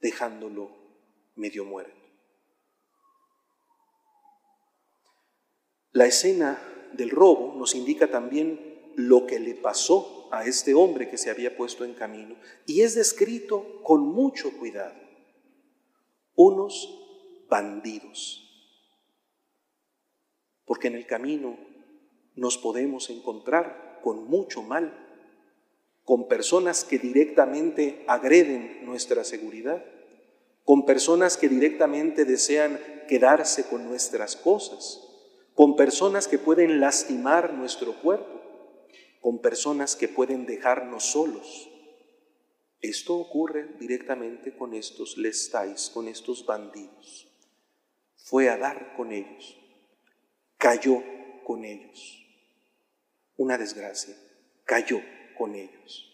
dejándolo 0.02 0.76
medio 1.36 1.64
muerto. 1.64 1.96
La 5.94 6.06
escena 6.06 6.71
del 6.94 7.10
robo 7.10 7.56
nos 7.58 7.76
indica 7.76 8.10
también 8.10 8.72
lo 8.96 9.26
que 9.26 9.40
le 9.40 9.56
pasó 9.56 10.28
a 10.32 10.46
este 10.46 10.74
hombre 10.74 11.10
que 11.10 11.18
se 11.18 11.30
había 11.30 11.56
puesto 11.56 11.86
en 11.86 11.94
camino 11.94 12.36
y 12.66 12.82
es 12.82 12.96
descrito 12.96 13.82
con 13.84 14.02
mucho 14.02 14.58
cuidado. 14.58 14.96
Unos 16.36 16.98
bandidos. 17.50 18.48
Porque 20.66 20.88
en 20.88 20.96
el 20.96 21.06
camino 21.06 21.58
nos 22.36 22.58
podemos 22.58 23.10
encontrar 23.10 24.00
con 24.02 24.26
mucho 24.26 24.64
mal, 24.64 24.94
con 26.06 26.28
personas 26.28 26.84
que 26.84 26.98
directamente 26.98 28.04
agreden 28.08 28.86
nuestra 28.86 29.24
seguridad, 29.24 29.84
con 30.64 30.86
personas 30.86 31.38
que 31.38 31.50
directamente 31.50 32.26
desean 32.26 32.80
quedarse 33.08 33.68
con 33.68 33.86
nuestras 33.86 34.36
cosas, 34.36 35.11
con 35.62 35.76
personas 35.76 36.28
que 36.28 36.40
pueden 36.40 36.80
lastimar 36.80 37.54
nuestro 37.54 37.94
cuerpo 38.02 38.42
con 39.20 39.44
personas 39.44 39.96
que 39.96 40.08
pueden 40.08 40.48
dejarnos 40.48 41.04
solos. 41.04 41.70
Esto 42.80 43.16
ocurre 43.16 43.68
directamente 43.80 44.58
con 44.58 44.74
estos 44.74 45.18
lestais, 45.18 45.92
con 45.92 46.08
estos 46.08 46.48
bandidos. 46.48 47.28
Fue 48.16 48.50
a 48.50 48.58
dar 48.58 48.96
con 48.98 49.12
ellos, 49.12 49.56
cayó 50.58 51.04
con 51.44 51.64
ellos. 51.64 52.26
Una 53.38 53.60
desgracia, 53.60 54.16
cayó 54.66 55.00
con 55.38 55.54
ellos. 55.54 56.12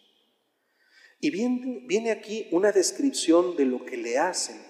Y 1.21 1.29
viene, 1.29 1.83
viene 1.85 2.11
aquí 2.11 2.49
una 2.51 2.73
descripción 2.73 3.55
de 3.55 3.63
lo 3.63 3.85
que 3.85 3.95
le 3.95 4.17
hacen. 4.17 4.61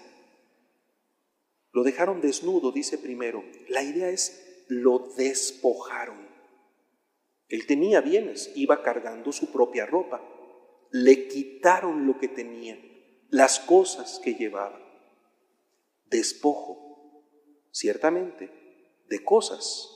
Lo 1.72 1.82
dejaron 1.82 2.20
desnudo, 2.20 2.70
dice 2.70 2.96
primero. 2.96 3.42
La 3.66 3.82
idea 3.82 4.08
es, 4.08 4.44
lo 4.68 5.10
despojaron. 5.16 6.28
Él 7.48 7.66
tenía 7.66 8.00
bienes, 8.00 8.52
iba 8.54 8.82
cargando 8.82 9.32
su 9.32 9.50
propia 9.50 9.86
ropa. 9.86 10.22
Le 10.90 11.28
quitaron 11.28 12.06
lo 12.06 12.18
que 12.18 12.28
tenía, 12.28 12.78
las 13.30 13.58
cosas 13.60 14.20
que 14.22 14.34
llevaba. 14.34 14.80
Despojo, 16.06 17.24
ciertamente, 17.72 18.50
de 19.08 19.24
cosas, 19.24 19.88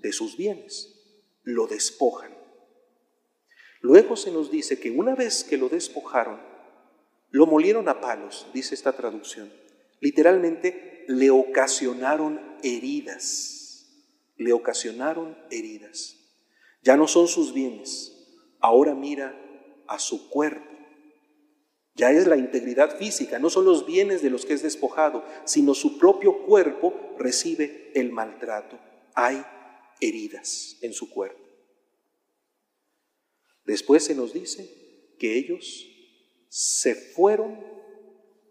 de 0.00 0.12
sus 0.12 0.36
bienes. 0.36 0.94
Lo 1.42 1.66
despojan. 1.66 2.36
Luego 3.80 4.16
se 4.16 4.30
nos 4.30 4.50
dice 4.50 4.78
que 4.78 4.90
una 4.90 5.14
vez 5.14 5.44
que 5.44 5.56
lo 5.56 5.68
despojaron, 5.68 6.40
lo 7.30 7.46
molieron 7.46 7.88
a 7.88 8.00
palos, 8.00 8.46
dice 8.52 8.74
esta 8.74 8.92
traducción. 8.92 9.52
Literalmente, 10.00 11.04
le 11.08 11.30
ocasionaron 11.30 12.58
heridas. 12.62 13.57
Le 14.38 14.52
ocasionaron 14.52 15.36
heridas. 15.50 16.16
Ya 16.82 16.96
no 16.96 17.06
son 17.06 17.28
sus 17.28 17.52
bienes, 17.52 18.16
ahora 18.60 18.94
mira 18.94 19.38
a 19.86 19.98
su 19.98 20.30
cuerpo. 20.30 20.66
Ya 21.94 22.12
es 22.12 22.26
la 22.26 22.36
integridad 22.36 22.96
física, 22.96 23.40
no 23.40 23.50
son 23.50 23.64
los 23.64 23.84
bienes 23.84 24.22
de 24.22 24.30
los 24.30 24.46
que 24.46 24.54
es 24.54 24.62
despojado, 24.62 25.24
sino 25.44 25.74
su 25.74 25.98
propio 25.98 26.44
cuerpo 26.46 26.94
recibe 27.18 27.90
el 27.94 28.12
maltrato. 28.12 28.78
Hay 29.14 29.44
heridas 30.00 30.76
en 30.80 30.92
su 30.92 31.10
cuerpo. 31.10 31.42
Después 33.64 34.04
se 34.04 34.14
nos 34.14 34.32
dice 34.32 35.14
que 35.18 35.36
ellos 35.36 35.86
se 36.48 36.94
fueron, 36.94 37.58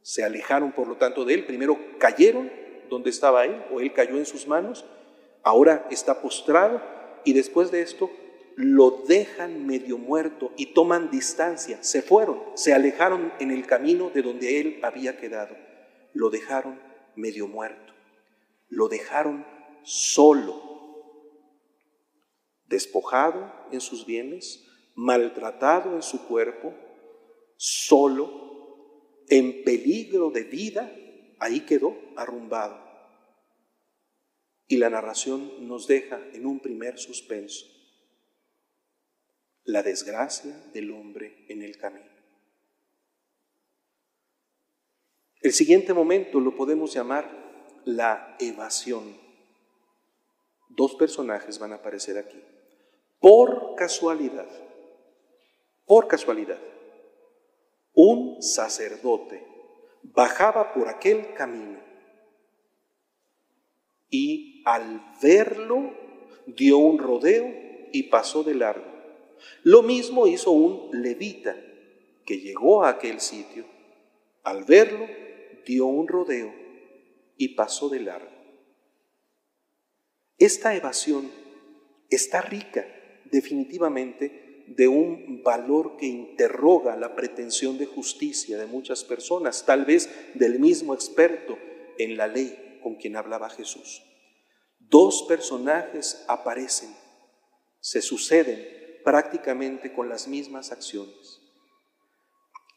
se 0.02 0.24
alejaron 0.24 0.74
por 0.74 0.88
lo 0.88 0.98
tanto 0.98 1.26
de 1.26 1.34
él, 1.34 1.46
primero 1.46 1.80
cayeron 1.98 2.52
donde 2.90 3.10
estaba 3.10 3.46
él, 3.46 3.64
o 3.72 3.80
él 3.80 3.94
cayó 3.94 4.18
en 4.18 4.26
sus 4.26 4.48
manos, 4.48 4.86
ahora 5.44 5.88
está 5.92 6.22
postrado 6.22 6.82
y 7.24 7.34
después 7.34 7.72
de 7.72 7.82
esto 7.82 8.10
lo 8.56 9.04
dejan 9.08 9.68
medio 9.68 10.00
muerto 10.00 10.52
y 10.58 10.74
toman 10.74 11.12
distancia, 11.12 11.84
se 11.84 12.02
fueron, 12.02 12.42
se 12.56 12.74
alejaron 12.74 13.32
en 13.40 13.52
el 13.52 13.68
camino 13.68 14.10
de 14.10 14.24
donde 14.24 14.60
él 14.60 14.80
había 14.82 15.18
quedado, 15.18 15.56
lo 16.14 16.32
dejaron 16.32 16.82
medio 17.16 17.48
muerto, 17.48 17.94
lo 18.70 18.88
dejaron 18.88 19.46
solo, 19.84 20.60
despojado 22.66 23.54
en 23.72 23.80
sus 23.80 24.08
bienes, 24.08 24.66
maltratado 24.96 25.94
en 25.96 26.02
su 26.02 26.28
cuerpo, 26.28 26.74
solo, 27.58 29.24
en 29.30 29.64
peligro 29.64 30.32
de 30.32 30.44
vida, 30.44 30.92
ahí 31.38 31.60
quedó 31.62 31.96
arrumbado. 32.16 32.87
Y 34.68 34.78
la 34.78 34.90
narración 34.90 35.68
nos 35.68 35.88
deja 35.88 36.20
en 36.34 36.46
un 36.46 36.60
primer 36.60 37.00
suspenso. 37.00 37.66
La 39.64 39.82
desgracia 39.82 40.56
del 40.74 40.92
hombre 40.92 41.46
en 41.48 41.62
el 41.62 41.78
camino. 41.78 42.18
El 45.42 45.54
siguiente 45.54 45.94
momento 45.94 46.40
lo 46.40 46.56
podemos 46.56 46.94
llamar 46.94 47.82
la 47.86 48.36
evasión. 48.40 49.18
Dos 50.70 50.96
personajes 50.96 51.60
van 51.60 51.72
a 51.72 51.76
aparecer 51.76 52.18
aquí. 52.18 52.42
Por 53.20 53.76
casualidad, 53.76 54.50
por 55.86 56.08
casualidad, 56.08 56.60
un 57.94 58.42
sacerdote 58.44 59.48
bajaba 60.04 60.74
por 60.74 60.90
aquel 60.90 61.34
camino 61.34 61.87
y 64.10 64.62
al 64.66 65.02
verlo 65.22 65.94
dio 66.46 66.78
un 66.78 66.98
rodeo 66.98 67.54
y 67.92 68.04
pasó 68.04 68.44
de 68.44 68.56
largo. 68.56 68.86
Lo 69.64 69.84
mismo 69.84 70.28
hizo 70.28 70.52
un 70.52 70.90
levita 71.02 71.56
que 72.26 72.40
llegó 72.40 72.84
a 72.84 72.90
aquel 72.90 73.20
sitio, 73.20 73.66
al 74.44 74.64
verlo, 74.64 75.08
dio 75.66 75.86
un 75.86 76.08
rodeo 76.08 76.54
y 77.38 77.50
pasó 77.50 77.90
de 77.90 78.00
largo. 78.00 78.32
Esta 80.38 80.76
evasión 80.76 81.30
está 82.10 82.42
rica 82.42 82.86
definitivamente 83.26 84.66
de 84.68 84.88
un 84.88 85.42
valor 85.44 85.98
que 85.98 86.06
interroga 86.06 86.96
la 86.98 87.16
pretensión 87.16 87.78
de 87.78 87.86
justicia 87.86 88.58
de 88.58 88.66
muchas 88.66 89.04
personas, 89.04 89.66
tal 89.66 89.86
vez 89.86 90.10
del 90.36 90.60
mismo 90.60 90.94
experto 90.94 91.58
en 91.98 92.18
la 92.18 92.28
ley 92.28 92.67
con 92.82 92.96
quien 92.96 93.16
hablaba 93.16 93.50
Jesús. 93.50 94.04
Dos 94.80 95.26
personajes 95.28 96.24
aparecen, 96.28 96.96
se 97.80 98.02
suceden 98.02 98.66
prácticamente 99.04 99.94
con 99.94 100.10
las 100.10 100.28
mismas 100.28 100.72
acciones. 100.72 101.42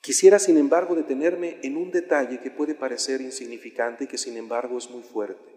Quisiera, 0.00 0.38
sin 0.38 0.56
embargo, 0.56 0.94
detenerme 0.94 1.58
en 1.62 1.76
un 1.76 1.90
detalle 1.90 2.40
que 2.40 2.50
puede 2.50 2.74
parecer 2.74 3.20
insignificante 3.20 4.04
y 4.04 4.06
que, 4.06 4.18
sin 4.18 4.36
embargo, 4.36 4.78
es 4.78 4.88
muy 4.88 5.02
fuerte. 5.02 5.50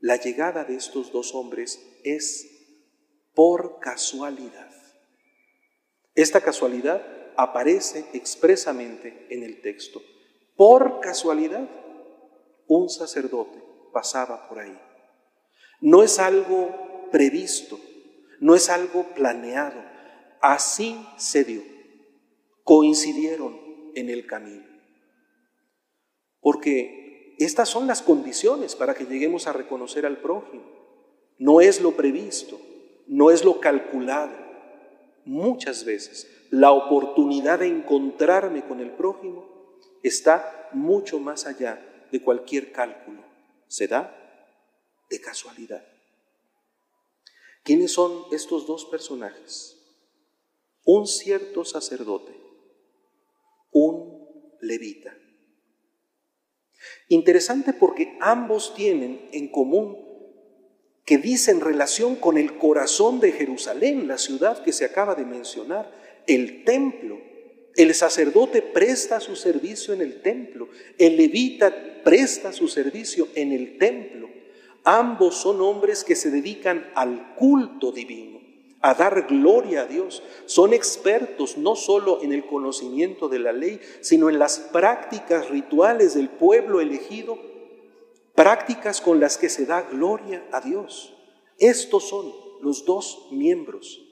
La 0.00 0.16
llegada 0.16 0.64
de 0.64 0.74
estos 0.74 1.12
dos 1.12 1.34
hombres 1.34 1.80
es 2.02 2.50
por 3.34 3.78
casualidad. 3.80 4.70
Esta 6.14 6.40
casualidad 6.40 7.04
aparece 7.36 8.06
expresamente 8.14 9.26
en 9.30 9.42
el 9.42 9.60
texto. 9.60 10.00
Por 10.56 11.00
casualidad, 11.00 11.68
un 12.66 12.88
sacerdote 12.88 13.73
pasaba 13.94 14.46
por 14.46 14.58
ahí. 14.58 14.78
No 15.80 16.02
es 16.02 16.18
algo 16.18 17.08
previsto, 17.10 17.80
no 18.40 18.54
es 18.54 18.68
algo 18.68 19.04
planeado, 19.14 19.94
Así 20.44 20.94
se 21.16 21.42
dio. 21.42 21.62
Coincidieron 22.64 23.58
en 23.94 24.10
el 24.10 24.26
camino. 24.26 24.66
Porque 26.38 27.34
estas 27.38 27.70
son 27.70 27.86
las 27.86 28.02
condiciones 28.02 28.76
para 28.76 28.92
que 28.92 29.06
lleguemos 29.06 29.46
a 29.46 29.54
reconocer 29.54 30.04
al 30.04 30.18
prójimo. 30.18 30.64
No 31.38 31.62
es 31.62 31.80
lo 31.80 31.92
previsto, 31.92 32.60
no 33.06 33.30
es 33.30 33.42
lo 33.42 33.58
calculado. 33.58 34.34
Muchas 35.24 35.86
veces 35.86 36.30
la 36.50 36.72
oportunidad 36.72 37.60
de 37.60 37.68
encontrarme 37.68 38.66
con 38.66 38.80
el 38.80 38.90
prójimo 38.90 39.48
está 40.02 40.68
mucho 40.74 41.18
más 41.20 41.46
allá 41.46 42.06
de 42.12 42.20
cualquier 42.20 42.70
cálculo. 42.70 43.23
Se 43.68 43.88
da 43.88 44.14
de 45.10 45.20
casualidad. 45.20 45.84
¿Quiénes 47.62 47.92
son 47.92 48.26
estos 48.32 48.66
dos 48.66 48.84
personajes? 48.84 49.74
un 50.84 51.06
cierto 51.06 51.64
sacerdote, 51.64 52.32
un 53.72 54.28
levita. 54.60 55.16
Interesante 57.08 57.72
porque 57.72 58.16
ambos 58.20 58.74
tienen 58.74 59.28
en 59.32 59.48
común 59.48 59.98
que 61.04 61.18
dicen 61.18 61.60
relación 61.60 62.16
con 62.16 62.38
el 62.38 62.58
corazón 62.58 63.20
de 63.20 63.32
Jerusalén, 63.32 64.08
la 64.08 64.18
ciudad 64.18 64.62
que 64.62 64.72
se 64.72 64.84
acaba 64.84 65.14
de 65.14 65.24
mencionar, 65.24 65.90
el 66.26 66.64
templo. 66.64 67.18
El 67.76 67.94
sacerdote 67.94 68.62
presta 68.62 69.20
su 69.20 69.36
servicio 69.36 69.94
en 69.94 70.00
el 70.00 70.22
templo, 70.22 70.68
el 70.98 71.16
levita 71.16 72.02
presta 72.04 72.52
su 72.52 72.68
servicio 72.68 73.28
en 73.34 73.52
el 73.52 73.78
templo. 73.78 74.28
Ambos 74.84 75.36
son 75.36 75.60
hombres 75.60 76.04
que 76.04 76.14
se 76.14 76.30
dedican 76.30 76.90
al 76.94 77.34
culto 77.34 77.90
divino 77.90 78.34
a 78.84 78.92
dar 78.92 79.26
gloria 79.26 79.80
a 79.80 79.86
Dios. 79.86 80.22
Son 80.44 80.74
expertos 80.74 81.56
no 81.56 81.74
solo 81.74 82.22
en 82.22 82.34
el 82.34 82.44
conocimiento 82.44 83.30
de 83.30 83.38
la 83.38 83.50
ley, 83.50 83.80
sino 84.02 84.28
en 84.28 84.38
las 84.38 84.58
prácticas 84.58 85.48
rituales 85.48 86.12
del 86.12 86.28
pueblo 86.28 86.82
elegido, 86.82 87.38
prácticas 88.34 89.00
con 89.00 89.20
las 89.20 89.38
que 89.38 89.48
se 89.48 89.64
da 89.64 89.80
gloria 89.90 90.46
a 90.52 90.60
Dios. 90.60 91.14
Estos 91.58 92.06
son 92.10 92.30
los 92.60 92.84
dos 92.84 93.28
miembros. 93.30 94.03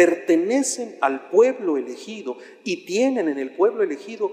Pertenecen 0.00 0.96
al 1.02 1.28
pueblo 1.28 1.76
elegido 1.76 2.38
y 2.64 2.86
tienen 2.86 3.28
en 3.28 3.38
el 3.38 3.54
pueblo 3.54 3.82
elegido 3.82 4.32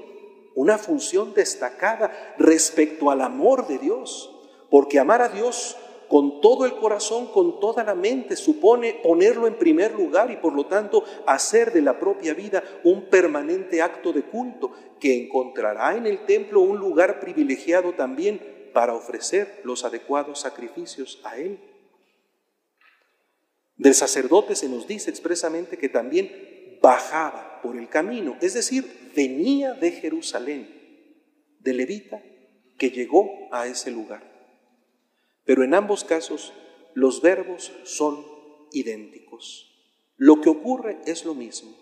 una 0.55 0.77
función 0.77 1.33
destacada 1.33 2.35
respecto 2.37 3.11
al 3.11 3.19
amor 3.19 3.67
de 3.67 3.77
Dios, 3.77 4.33
porque 4.69 4.97
amar 4.97 5.21
a 5.21 5.27
Dios 5.27 5.75
con 6.07 6.39
todo 6.39 6.65
el 6.65 6.77
corazón, 6.77 7.27
con 7.33 7.59
toda 7.59 7.83
la 7.83 7.95
mente, 7.95 8.37
supone 8.37 9.01
ponerlo 9.03 9.45
en 9.45 9.55
primer 9.55 9.93
lugar 9.93 10.31
y 10.31 10.37
por 10.37 10.53
lo 10.53 10.67
tanto 10.67 11.03
hacer 11.25 11.73
de 11.73 11.81
la 11.81 11.99
propia 11.99 12.33
vida 12.33 12.63
un 12.85 13.09
permanente 13.09 13.81
acto 13.81 14.13
de 14.13 14.21
culto 14.21 14.71
que 15.01 15.25
encontrará 15.25 15.97
en 15.97 16.05
el 16.07 16.25
templo 16.25 16.61
un 16.61 16.77
lugar 16.77 17.19
privilegiado 17.19 17.91
también 17.91 18.69
para 18.73 18.93
ofrecer 18.93 19.59
los 19.65 19.83
adecuados 19.83 20.39
sacrificios 20.39 21.19
a 21.25 21.37
Él. 21.37 21.59
Del 23.77 23.93
sacerdote 23.93 24.55
se 24.55 24.69
nos 24.69 24.87
dice 24.87 25.09
expresamente 25.09 25.77
que 25.77 25.89
también 25.89 26.79
bajaba 26.81 27.61
por 27.61 27.77
el 27.77 27.89
camino, 27.89 28.37
es 28.41 28.53
decir, 28.53 29.11
venía 29.15 29.73
de 29.73 29.91
Jerusalén, 29.91 30.67
de 31.59 31.73
Levita, 31.73 32.21
que 32.77 32.89
llegó 32.89 33.29
a 33.51 33.67
ese 33.67 33.91
lugar. 33.91 34.23
Pero 35.43 35.63
en 35.63 35.73
ambos 35.73 36.03
casos 36.03 36.53
los 36.93 37.21
verbos 37.21 37.71
son 37.83 38.25
idénticos. 38.71 39.67
Lo 40.17 40.41
que 40.41 40.49
ocurre 40.49 40.97
es 41.05 41.25
lo 41.25 41.35
mismo. 41.35 41.75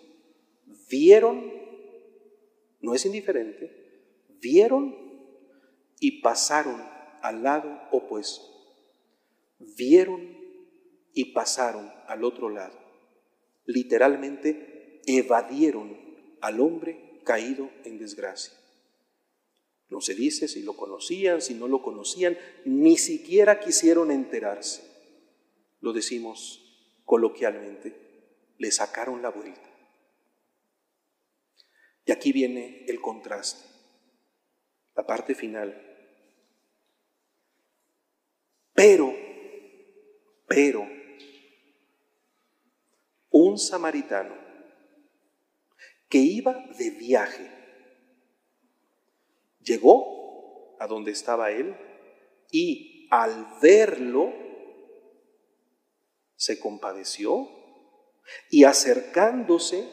Vieron, 0.90 1.52
no 2.80 2.94
es 2.94 3.06
indiferente, 3.06 3.70
vieron 4.40 4.94
y 5.98 6.20
pasaron 6.20 6.82
al 7.22 7.42
lado 7.42 7.80
opuesto. 7.90 8.44
Vieron 9.58 10.45
y 11.16 11.32
pasaron 11.32 11.90
al 12.08 12.24
otro 12.24 12.50
lado. 12.50 12.78
Literalmente 13.64 15.00
evadieron 15.06 15.98
al 16.42 16.60
hombre 16.60 17.20
caído 17.24 17.70
en 17.84 17.98
desgracia. 17.98 18.52
No 19.88 20.02
se 20.02 20.14
dice 20.14 20.46
si 20.46 20.62
lo 20.62 20.76
conocían, 20.76 21.40
si 21.40 21.54
no 21.54 21.68
lo 21.68 21.80
conocían, 21.80 22.36
ni 22.66 22.98
siquiera 22.98 23.60
quisieron 23.60 24.10
enterarse. 24.10 24.82
Lo 25.80 25.94
decimos 25.94 27.00
coloquialmente, 27.06 27.96
le 28.58 28.70
sacaron 28.70 29.22
la 29.22 29.30
vuelta. 29.30 29.70
Y 32.04 32.12
aquí 32.12 32.30
viene 32.30 32.84
el 32.88 33.00
contraste, 33.00 33.64
la 34.94 35.06
parte 35.06 35.34
final. 35.34 35.82
Pero, 38.74 39.14
pero, 40.46 40.96
un 43.36 43.58
samaritano 43.58 44.34
que 46.08 46.18
iba 46.18 46.54
de 46.78 46.90
viaje. 46.90 47.50
Llegó 49.60 50.76
a 50.78 50.86
donde 50.86 51.10
estaba 51.10 51.50
él 51.50 51.76
y 52.50 53.08
al 53.10 53.58
verlo 53.60 54.32
se 56.36 56.58
compadeció 56.60 57.48
y 58.50 58.64
acercándose 58.64 59.88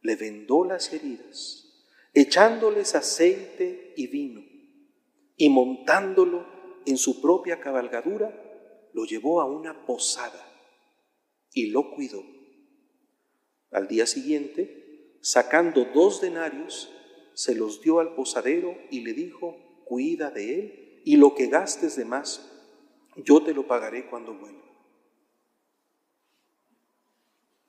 le 0.00 0.16
vendó 0.16 0.64
las 0.64 0.92
heridas, 0.92 1.86
echándoles 2.12 2.94
aceite 2.94 3.94
y 3.96 4.06
vino 4.06 4.42
y 5.36 5.48
montándolo 5.48 6.46
en 6.86 6.96
su 6.96 7.20
propia 7.20 7.60
cabalgadura, 7.60 8.30
lo 8.92 9.04
llevó 9.04 9.40
a 9.40 9.46
una 9.46 9.86
posada 9.86 10.53
y 11.54 11.70
lo 11.70 11.90
cuidó. 11.90 12.22
Al 13.70 13.88
día 13.88 14.06
siguiente, 14.06 15.16
sacando 15.20 15.86
dos 15.94 16.20
denarios, 16.20 16.92
se 17.32 17.54
los 17.54 17.80
dio 17.80 18.00
al 18.00 18.14
posadero 18.14 18.76
y 18.90 19.00
le 19.00 19.14
dijo, 19.14 19.82
cuida 19.84 20.30
de 20.30 20.54
él 20.54 21.02
y 21.04 21.16
lo 21.16 21.34
que 21.34 21.46
gastes 21.46 21.96
de 21.96 22.04
más, 22.04 22.50
yo 23.16 23.42
te 23.42 23.54
lo 23.54 23.66
pagaré 23.66 24.06
cuando 24.06 24.34
vuelva. 24.34 24.62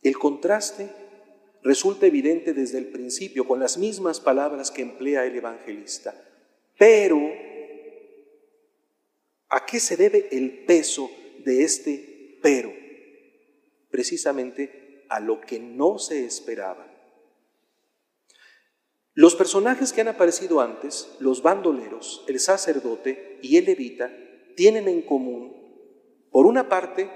El 0.02 0.18
contraste 0.18 0.90
resulta 1.64 2.06
evidente 2.06 2.54
desde 2.54 2.78
el 2.78 2.88
principio 2.88 3.48
con 3.48 3.60
las 3.60 3.78
mismas 3.78 4.20
palabras 4.20 4.70
que 4.70 4.84
emplea 4.84 5.26
el 5.26 5.36
evangelista. 5.36 6.14
Pero, 6.78 7.20
¿a 9.50 9.66
qué 9.66 9.80
se 9.80 9.98
debe 9.98 10.28
el 10.32 10.66
peso 10.66 11.10
de 11.44 11.64
este 11.64 12.40
pero? 12.44 12.85
Precisamente 13.96 15.06
a 15.08 15.22
lo 15.22 15.40
que 15.40 15.58
no 15.58 16.00
se 16.00 16.26
esperaba. 16.26 16.86
Los 19.14 19.36
personajes 19.36 19.94
que 19.94 20.02
han 20.02 20.10
aparecido 20.10 20.60
antes, 20.60 21.16
los 21.22 21.42
bandoleros, 21.42 22.26
el 22.28 22.42
sacerdote 22.42 23.40
y 23.42 23.56
el 23.56 23.64
levita, 23.64 24.12
tienen 24.58 24.90
en 24.90 25.02
común, 25.02 25.56
por 26.30 26.46
una 26.46 26.68
parte, 26.68 27.10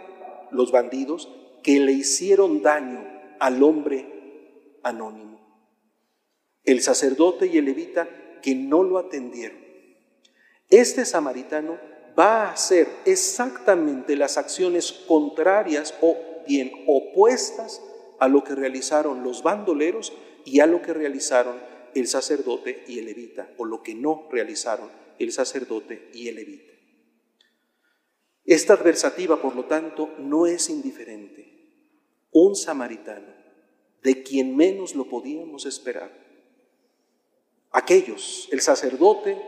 los 0.52 0.72
bandidos 0.72 1.28
que 1.64 1.82
le 1.82 1.92
hicieron 1.92 2.62
daño 2.62 3.06
al 3.42 3.62
hombre 3.62 4.78
anónimo. 4.82 5.38
el 6.64 6.80
sacerdote 6.80 7.48
y 7.48 7.58
el 7.58 7.66
levita 7.66 8.08
que 8.42 8.56
no 8.56 8.84
lo 8.84 9.00
atendieron. 9.00 9.60
Este 10.70 11.04
samaritano 11.04 11.78
va 12.18 12.44
a 12.44 12.52
hacer 12.54 12.88
exactamente 13.04 14.16
las 14.16 14.38
acciones 14.38 14.94
contrarias 14.94 15.94
o 16.00 16.29
bien 16.50 16.72
opuestas 16.88 17.82
a 18.20 18.28
lo 18.28 18.44
que 18.44 18.56
realizaron 18.56 19.24
los 19.24 19.44
bandoleros 19.44 20.12
y 20.44 20.60
a 20.60 20.66
lo 20.66 20.82
que 20.82 20.94
realizaron 20.94 21.58
el 21.94 22.08
sacerdote 22.08 22.84
y 22.88 23.00
el 23.00 23.06
levita, 23.06 23.54
o 23.58 23.66
lo 23.66 23.82
que 23.84 23.94
no 23.94 24.28
realizaron 24.32 24.90
el 25.20 25.32
sacerdote 25.32 26.10
y 26.14 26.28
el 26.28 26.36
levita. 26.36 26.74
Esta 28.46 28.74
adversativa, 28.74 29.42
por 29.42 29.56
lo 29.56 29.66
tanto, 29.66 30.10
no 30.18 30.48
es 30.48 30.70
indiferente. 30.70 31.48
Un 32.32 32.56
samaritano, 32.56 33.32
de 34.02 34.24
quien 34.24 34.56
menos 34.56 34.96
lo 34.96 35.08
podíamos 35.08 35.66
esperar. 35.66 36.12
Aquellos, 37.72 38.50
el 38.52 38.62
sacerdote 38.62 39.40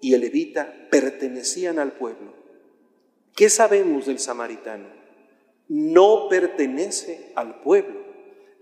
y 0.00 0.14
el 0.14 0.20
levita, 0.20 0.88
pertenecían 0.90 1.80
al 1.80 1.92
pueblo. 1.92 2.34
¿Qué 3.34 3.50
sabemos 3.50 4.06
del 4.06 4.20
samaritano? 4.20 4.99
No 5.70 6.28
pertenece 6.28 7.30
al 7.36 7.60
pueblo, 7.60 8.00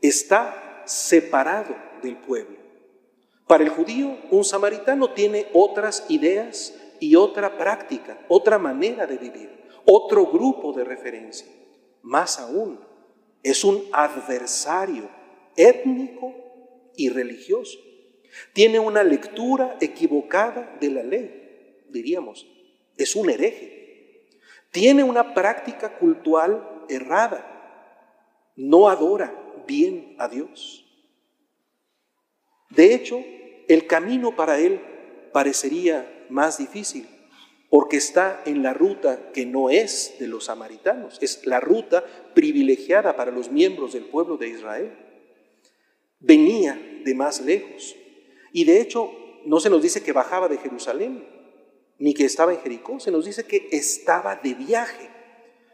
está 0.02 0.82
separado 0.84 1.74
del 2.02 2.18
pueblo. 2.18 2.58
Para 3.46 3.64
el 3.64 3.70
judío, 3.70 4.14
un 4.30 4.44
samaritano 4.44 5.14
tiene 5.14 5.46
otras 5.54 6.04
ideas 6.10 6.78
y 7.00 7.16
otra 7.16 7.56
práctica, 7.56 8.18
otra 8.28 8.58
manera 8.58 9.06
de 9.06 9.16
vivir, 9.16 9.50
otro 9.86 10.26
grupo 10.26 10.74
de 10.74 10.84
referencia. 10.84 11.46
Más 12.02 12.38
aún, 12.38 12.78
es 13.42 13.64
un 13.64 13.84
adversario 13.90 15.08
étnico 15.56 16.34
y 16.94 17.08
religioso. 17.08 17.78
Tiene 18.52 18.78
una 18.78 19.02
lectura 19.02 19.78
equivocada 19.80 20.76
de 20.78 20.90
la 20.90 21.02
ley, 21.02 21.78
diríamos. 21.88 22.46
Es 22.98 23.16
un 23.16 23.30
hereje. 23.30 24.26
Tiene 24.70 25.02
una 25.02 25.32
práctica 25.32 25.96
cultural 25.96 26.77
errada. 26.88 28.52
No 28.56 28.88
adora 28.88 29.34
bien 29.66 30.16
a 30.18 30.28
Dios. 30.28 30.84
De 32.70 32.94
hecho, 32.94 33.22
el 33.68 33.86
camino 33.86 34.34
para 34.36 34.58
él 34.58 34.80
parecería 35.32 36.26
más 36.28 36.58
difícil, 36.58 37.06
porque 37.70 37.96
está 37.96 38.42
en 38.46 38.62
la 38.62 38.72
ruta 38.72 39.30
que 39.32 39.46
no 39.46 39.70
es 39.70 40.16
de 40.18 40.26
los 40.26 40.46
samaritanos, 40.46 41.18
es 41.20 41.46
la 41.46 41.60
ruta 41.60 42.04
privilegiada 42.34 43.16
para 43.16 43.30
los 43.30 43.50
miembros 43.50 43.92
del 43.92 44.04
pueblo 44.04 44.36
de 44.36 44.48
Israel. 44.48 44.92
Venía 46.20 46.80
de 47.04 47.14
más 47.14 47.40
lejos. 47.40 47.94
Y 48.52 48.64
de 48.64 48.80
hecho, 48.80 49.12
no 49.44 49.60
se 49.60 49.70
nos 49.70 49.82
dice 49.82 50.02
que 50.02 50.12
bajaba 50.12 50.48
de 50.48 50.58
Jerusalén, 50.58 51.24
ni 51.98 52.14
que 52.14 52.24
estaba 52.24 52.52
en 52.52 52.60
Jericó, 52.60 53.00
se 53.00 53.10
nos 53.10 53.24
dice 53.24 53.44
que 53.44 53.68
estaba 53.72 54.36
de 54.36 54.54
viaje. 54.54 55.10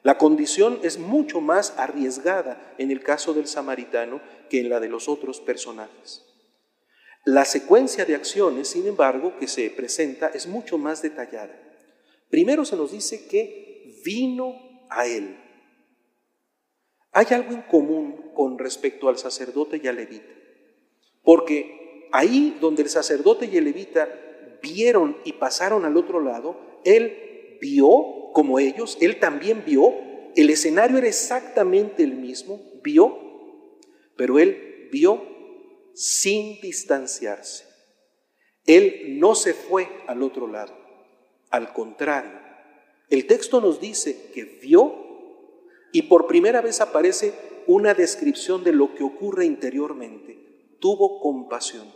La 0.05 0.19
condición 0.19 0.81
es 0.83 0.99
mucho 0.99 1.41
más 1.41 1.73
arriesgada 1.79 2.75
en 2.77 2.91
el 2.91 3.03
caso 3.03 3.33
del 3.33 3.47
samaritano 3.47 4.21
que 4.51 4.61
en 4.61 4.69
la 4.69 4.79
de 4.79 4.91
los 4.91 5.09
otros 5.09 5.41
personajes. 5.41 6.27
La 7.25 7.47
secuencia 7.47 8.05
de 8.05 8.15
acciones, 8.15 8.69
sin 8.69 8.87
embargo, 8.87 9.33
que 9.41 9.49
se 9.49 9.71
presenta 9.71 10.29
es 10.29 10.47
mucho 10.47 10.77
más 10.77 11.01
detallada. 11.01 11.59
Primero 12.29 12.67
se 12.67 12.77
nos 12.77 12.93
dice 12.93 13.27
que 13.29 14.03
vino 14.05 14.55
a 14.91 15.07
él. 15.07 15.39
Hay 17.13 17.27
algo 17.31 17.55
en 17.55 17.63
común 17.63 18.31
con 18.35 18.59
respecto 18.59 19.09
al 19.09 19.17
sacerdote 19.17 19.81
y 19.83 19.89
al 19.89 19.97
levita, 19.97 20.35
porque 21.23 22.11
ahí 22.13 22.59
donde 22.61 22.83
el 22.83 22.91
sacerdote 22.91 23.47
y 23.47 23.57
el 23.57 23.65
levita 23.65 24.07
vieron 24.61 25.17
y 25.25 25.33
pasaron 25.33 25.87
al 25.87 25.97
otro 25.97 26.21
lado, 26.21 26.61
él 26.85 27.57
vio 27.59 28.24
como 28.35 28.59
ellos, 28.59 28.99
él 29.01 29.19
también 29.19 29.63
vio, 29.65 29.95
el 30.37 30.51
escenario 30.51 30.99
era 30.99 31.07
exactamente 31.07 32.03
el 32.03 32.17
mismo, 32.17 32.61
vio, 32.83 33.17
pero 34.17 34.39
él 34.39 34.91
vio 34.93 35.23
sin 35.95 36.61
distanciarse. 36.61 37.65
Él 38.67 39.19
no 39.21 39.35
se 39.35 39.55
fue 39.55 39.89
al 40.07 40.23
otro 40.23 40.49
lado, 40.49 40.77
al 41.49 41.73
contrario, 41.73 42.45
el 43.09 43.27
texto 43.27 43.61
nos 43.61 43.81
dice 43.81 44.31
que 44.35 44.45
vio 44.45 44.95
y 45.93 46.03
por 46.03 46.27
primera 46.27 46.61
vez 46.61 46.81
aparece 46.81 47.33
una 47.67 47.95
descripción 47.95 48.65
de 48.65 48.73
lo 48.73 48.95
que 48.95 49.05
ocurre 49.05 49.45
interiormente. 49.45 50.77
Tuvo 50.81 51.21
compasión. 51.21 51.87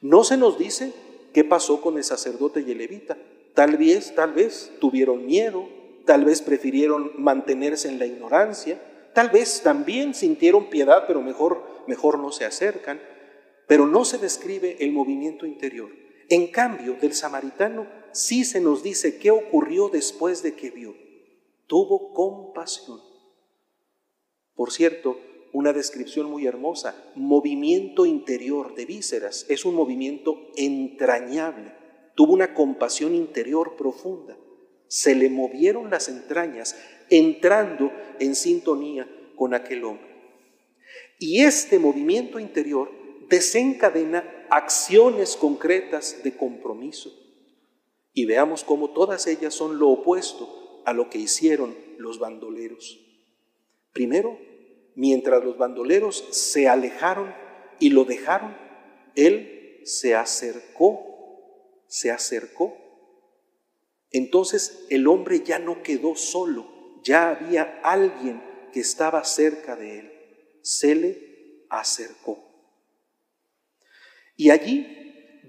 No 0.00 0.24
se 0.24 0.38
nos 0.38 0.58
dice 0.58 0.92
qué 1.34 1.44
pasó 1.44 1.82
con 1.82 1.98
el 1.98 2.04
sacerdote 2.04 2.64
y 2.66 2.72
el 2.72 2.78
levita. 2.78 3.18
Tal 3.54 3.76
vez, 3.76 4.14
tal 4.14 4.32
vez 4.32 4.72
tuvieron 4.80 5.26
miedo, 5.26 5.68
tal 6.06 6.24
vez 6.24 6.42
prefirieron 6.42 7.12
mantenerse 7.16 7.88
en 7.88 7.98
la 7.98 8.06
ignorancia, 8.06 8.80
Tal 9.12 9.28
vez 9.28 9.62
también 9.62 10.14
sintieron 10.14 10.70
piedad, 10.70 11.04
pero 11.06 11.20
mejor, 11.20 11.62
mejor 11.86 12.18
no 12.18 12.32
se 12.32 12.44
acercan. 12.44 13.00
Pero 13.66 13.86
no 13.86 14.04
se 14.04 14.18
describe 14.18 14.76
el 14.80 14.92
movimiento 14.92 15.46
interior. 15.46 15.90
En 16.28 16.48
cambio, 16.48 16.94
del 16.94 17.12
samaritano 17.12 17.86
sí 18.12 18.44
se 18.44 18.60
nos 18.60 18.82
dice 18.82 19.18
qué 19.18 19.30
ocurrió 19.30 19.88
después 19.88 20.42
de 20.42 20.54
que 20.54 20.70
vio. 20.70 20.94
Tuvo 21.66 22.12
compasión. 22.12 23.00
Por 24.54 24.72
cierto, 24.72 25.18
una 25.52 25.72
descripción 25.72 26.30
muy 26.30 26.46
hermosa, 26.46 26.94
movimiento 27.14 28.06
interior 28.06 28.74
de 28.74 28.86
vísceras, 28.86 29.44
es 29.48 29.64
un 29.64 29.74
movimiento 29.74 30.48
entrañable. 30.56 31.72
Tuvo 32.14 32.32
una 32.32 32.54
compasión 32.54 33.14
interior 33.14 33.76
profunda. 33.76 34.36
Se 34.88 35.14
le 35.14 35.30
movieron 35.30 35.90
las 35.90 36.08
entrañas 36.08 36.76
entrando 37.08 37.90
en 38.18 38.34
sintonía 38.34 39.08
con 39.36 39.54
aquel 39.54 39.84
hombre. 39.84 40.12
Y 41.18 41.42
este 41.42 41.78
movimiento 41.78 42.38
interior 42.38 42.90
desencadena 43.28 44.46
acciones 44.50 45.36
concretas 45.36 46.22
de 46.22 46.36
compromiso. 46.36 47.10
Y 48.12 48.26
veamos 48.26 48.64
cómo 48.64 48.90
todas 48.90 49.26
ellas 49.26 49.54
son 49.54 49.78
lo 49.78 49.88
opuesto 49.88 50.82
a 50.84 50.92
lo 50.92 51.08
que 51.08 51.18
hicieron 51.18 51.74
los 51.96 52.18
bandoleros. 52.18 53.00
Primero, 53.92 54.38
mientras 54.94 55.42
los 55.42 55.56
bandoleros 55.56 56.24
se 56.30 56.68
alejaron 56.68 57.34
y 57.78 57.90
lo 57.90 58.04
dejaron, 58.04 58.56
él 59.14 59.80
se 59.84 60.14
acercó, 60.14 61.11
se 61.92 62.10
acercó. 62.10 62.74
Entonces 64.10 64.86
el 64.88 65.06
hombre 65.06 65.42
ya 65.44 65.58
no 65.58 65.82
quedó 65.82 66.16
solo, 66.16 66.66
ya 67.04 67.28
había 67.28 67.80
alguien 67.84 68.42
que 68.72 68.80
estaba 68.80 69.22
cerca 69.24 69.76
de 69.76 69.98
él. 69.98 70.12
Se 70.62 70.94
le 70.94 71.66
acercó. 71.68 72.38
Y 74.36 74.48
allí, 74.48 74.86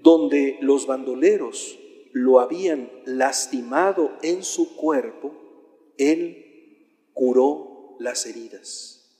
donde 0.02 0.58
los 0.60 0.86
bandoleros 0.86 1.78
lo 2.12 2.40
habían 2.40 2.90
lastimado 3.06 4.18
en 4.20 4.42
su 4.42 4.76
cuerpo, 4.76 5.94
él 5.96 7.08
curó 7.14 7.96
las 8.00 8.26
heridas. 8.26 9.18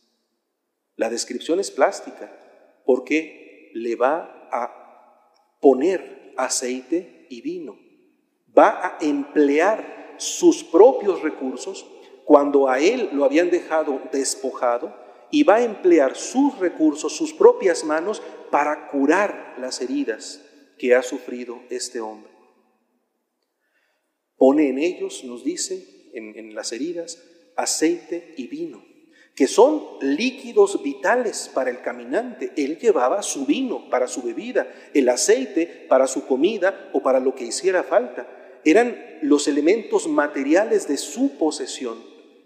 La 0.97 1.09
descripción 1.09 1.59
es 1.59 1.71
plástica 1.71 2.83
porque 2.85 3.71
le 3.73 3.97
va 3.97 4.47
a 4.53 5.57
poner 5.63 6.35
aceite 6.37 7.14
y 7.29 7.41
vino. 7.41 7.79
Va 8.57 8.87
a 8.87 8.99
emplear 9.01 10.15
sus 10.19 10.63
propios 10.63 11.23
recursos 11.23 11.87
cuando 12.25 12.69
a 12.69 12.79
él 12.81 13.11
lo 13.13 13.25
habían 13.25 13.51
dejado 13.51 14.01
despojado 14.13 14.95
y 15.31 15.43
va 15.43 15.57
a 15.57 15.65
emplear 15.65 16.17
sus 16.17 16.59
recursos, 16.59 17.17
sus 17.17 17.33
propias 17.33 17.85
manos, 17.85 18.23
para 18.51 18.89
curar 18.89 19.57
las 19.59 19.81
heridas 19.81 20.41
que 20.79 20.95
ha 20.95 21.03
sufrido 21.03 21.61
este 21.71 22.01
hombre. 22.01 22.31
Pone 24.37 24.69
en 24.69 24.79
ellos, 24.79 25.25
nos 25.25 25.43
dice, 25.43 26.11
en, 26.13 26.55
las 26.55 26.73
heridas, 26.73 27.23
aceite 27.57 28.35
y 28.37 28.47
vino, 28.47 28.85
que 29.35 29.49
son 29.49 29.83
líquidos 30.01 30.83
vitales 30.83 31.51
para 31.53 31.71
el 31.71 31.81
caminante. 31.81 32.53
Él 32.57 32.79
llevaba 32.79 33.23
su 33.23 33.47
vino 33.47 33.91
para 33.91 34.07
su 34.07 34.23
bebida, 34.23 34.69
el 34.95 35.09
aceite 35.09 35.87
para 35.89 36.07
su 36.07 36.27
comida 36.27 36.91
o 36.93 37.03
para 37.03 37.21
lo 37.21 37.35
que 37.35 37.45
hiciera 37.45 37.83
falta. 37.83 38.29
Eran 38.65 38.97
los 39.23 39.49
elementos 39.49 40.09
materiales 40.09 40.87
de 40.87 40.97
su 40.97 41.37
posesión 41.37 41.99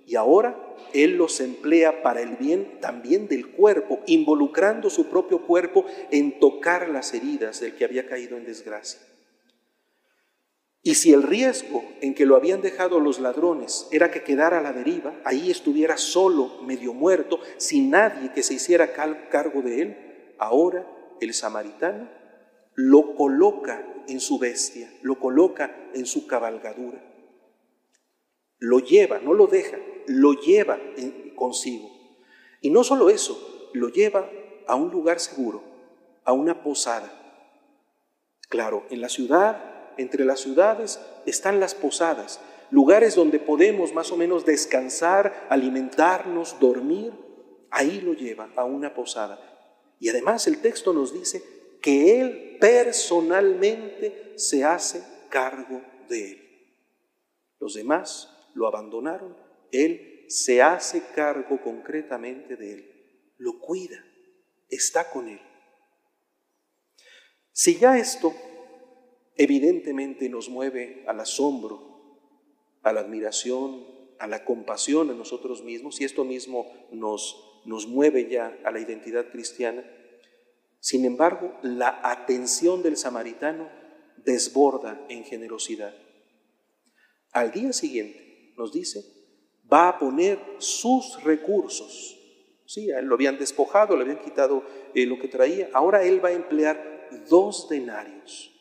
y 0.06 0.16
ahora 0.16 0.58
Él 0.94 1.16
los 1.16 1.40
emplea 1.40 2.02
para 2.02 2.22
el 2.22 2.36
bien 2.36 2.80
también 2.80 3.28
del 3.28 3.50
cuerpo, 3.50 4.00
involucrando 4.06 4.88
su 4.88 5.06
propio 5.06 5.42
cuerpo 5.42 5.84
en 6.10 6.40
tocar 6.40 6.88
las 6.88 7.12
heridas 7.12 7.60
del 7.60 7.74
que 7.74 7.84
había 7.84 8.06
caído 8.06 8.38
en 8.38 8.46
desgracia. 8.46 9.00
Y 10.88 10.94
si 10.94 11.12
el 11.12 11.22
riesgo 11.22 11.84
en 12.00 12.14
que 12.14 12.24
lo 12.24 12.34
habían 12.34 12.62
dejado 12.62 12.98
los 12.98 13.20
ladrones 13.20 13.88
era 13.92 14.10
que 14.10 14.22
quedara 14.22 14.60
a 14.60 14.62
la 14.62 14.72
deriva, 14.72 15.20
ahí 15.22 15.50
estuviera 15.50 15.98
solo, 15.98 16.62
medio 16.62 16.94
muerto, 16.94 17.40
sin 17.58 17.90
nadie 17.90 18.32
que 18.32 18.42
se 18.42 18.54
hiciera 18.54 18.94
cargo 18.94 19.60
de 19.60 19.82
él, 19.82 20.34
ahora 20.38 20.90
el 21.20 21.34
samaritano, 21.34 22.08
lo 22.72 23.14
coloca 23.16 23.86
en 24.08 24.18
su 24.18 24.38
bestia, 24.38 24.90
lo 25.02 25.18
coloca 25.18 25.90
en 25.92 26.06
su 26.06 26.26
cabalgadura. 26.26 27.04
Lo 28.56 28.78
lleva, 28.78 29.18
no 29.18 29.34
lo 29.34 29.46
deja, 29.46 29.76
lo 30.06 30.40
lleva 30.40 30.78
consigo. 31.36 31.90
Y 32.62 32.70
no 32.70 32.82
solo 32.82 33.10
eso, 33.10 33.68
lo 33.74 33.90
lleva 33.90 34.26
a 34.66 34.74
un 34.74 34.90
lugar 34.90 35.20
seguro, 35.20 35.62
a 36.24 36.32
una 36.32 36.62
posada. 36.62 37.12
Claro, 38.48 38.86
en 38.88 39.02
la 39.02 39.10
ciudad, 39.10 39.67
entre 39.98 40.24
las 40.24 40.40
ciudades, 40.40 41.00
están 41.26 41.60
las 41.60 41.74
posadas, 41.74 42.40
lugares 42.70 43.14
donde 43.14 43.38
podemos 43.38 43.92
más 43.92 44.10
o 44.10 44.16
menos 44.16 44.46
descansar, 44.46 45.46
alimentarnos, 45.50 46.58
dormir. 46.58 47.12
Ahí 47.70 48.00
lo 48.00 48.14
lleva 48.14 48.50
a 48.56 48.64
una 48.64 48.94
posada. 48.94 49.38
Y 50.00 50.08
además 50.08 50.46
el 50.46 50.60
texto 50.60 50.92
nos 50.92 51.12
dice 51.12 51.42
que 51.82 52.20
Él 52.20 52.56
personalmente 52.60 54.32
se 54.36 54.64
hace 54.64 55.02
cargo 55.28 55.82
de 56.08 56.30
Él. 56.32 56.48
Los 57.58 57.74
demás 57.74 58.34
lo 58.54 58.66
abandonaron, 58.66 59.36
Él 59.72 60.24
se 60.28 60.62
hace 60.62 61.02
cargo 61.14 61.60
concretamente 61.62 62.56
de 62.56 62.72
Él, 62.74 63.34
lo 63.38 63.58
cuida, 63.58 64.04
está 64.68 65.10
con 65.10 65.28
Él. 65.28 65.40
Si 67.52 67.76
ya 67.76 67.98
esto 67.98 68.34
evidentemente 69.38 70.28
nos 70.28 70.50
mueve 70.50 71.04
al 71.06 71.20
asombro, 71.20 71.80
a 72.82 72.92
la 72.92 73.00
admiración, 73.00 73.86
a 74.18 74.26
la 74.26 74.44
compasión 74.44 75.10
en 75.10 75.18
nosotros 75.18 75.62
mismos, 75.62 76.00
y 76.00 76.04
esto 76.04 76.24
mismo 76.24 76.66
nos, 76.90 77.62
nos 77.64 77.86
mueve 77.86 78.28
ya 78.28 78.58
a 78.64 78.70
la 78.70 78.80
identidad 78.80 79.30
cristiana, 79.30 79.84
sin 80.80 81.04
embargo, 81.04 81.56
la 81.62 82.00
atención 82.02 82.82
del 82.82 82.96
samaritano 82.96 83.68
desborda 84.24 85.04
en 85.08 85.24
generosidad. 85.24 85.94
Al 87.32 87.50
día 87.52 87.72
siguiente, 87.72 88.52
nos 88.56 88.72
dice, 88.72 89.04
va 89.70 89.88
a 89.88 89.98
poner 89.98 90.38
sus 90.58 91.22
recursos. 91.22 92.16
Sí, 92.64 92.88
lo 93.02 93.14
habían 93.14 93.38
despojado, 93.38 93.96
le 93.96 94.02
habían 94.02 94.20
quitado 94.20 94.62
eh, 94.94 95.06
lo 95.06 95.18
que 95.18 95.28
traía. 95.28 95.70
Ahora 95.72 96.04
él 96.04 96.22
va 96.24 96.28
a 96.28 96.32
emplear 96.32 97.08
dos 97.28 97.68
denarios. 97.68 98.54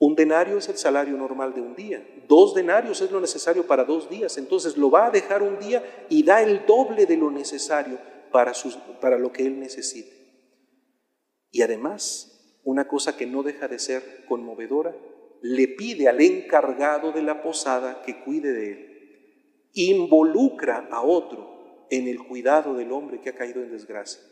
Un 0.00 0.14
denario 0.14 0.56
es 0.56 0.66
el 0.70 0.78
salario 0.78 1.14
normal 1.18 1.52
de 1.52 1.60
un 1.60 1.76
día. 1.76 2.02
Dos 2.26 2.54
denarios 2.54 3.02
es 3.02 3.10
lo 3.10 3.20
necesario 3.20 3.66
para 3.66 3.84
dos 3.84 4.08
días. 4.08 4.38
Entonces 4.38 4.78
lo 4.78 4.90
va 4.90 5.06
a 5.06 5.10
dejar 5.10 5.42
un 5.42 5.58
día 5.58 6.06
y 6.08 6.22
da 6.22 6.42
el 6.42 6.64
doble 6.64 7.04
de 7.04 7.18
lo 7.18 7.30
necesario 7.30 7.98
para, 8.32 8.54
para 8.98 9.18
lo 9.18 9.30
que 9.30 9.46
él 9.46 9.60
necesite. 9.60 10.10
Y 11.50 11.60
además, 11.60 12.58
una 12.64 12.88
cosa 12.88 13.18
que 13.18 13.26
no 13.26 13.42
deja 13.42 13.68
de 13.68 13.78
ser 13.78 14.24
conmovedora, 14.26 14.96
le 15.42 15.68
pide 15.68 16.08
al 16.08 16.22
encargado 16.22 17.12
de 17.12 17.20
la 17.20 17.42
posada 17.42 18.00
que 18.00 18.22
cuide 18.24 18.52
de 18.52 18.72
él. 18.72 19.70
Involucra 19.74 20.88
a 20.90 21.02
otro 21.02 21.86
en 21.90 22.08
el 22.08 22.26
cuidado 22.26 22.72
del 22.72 22.90
hombre 22.92 23.20
que 23.20 23.28
ha 23.28 23.34
caído 23.34 23.62
en 23.62 23.70
desgracia. 23.70 24.22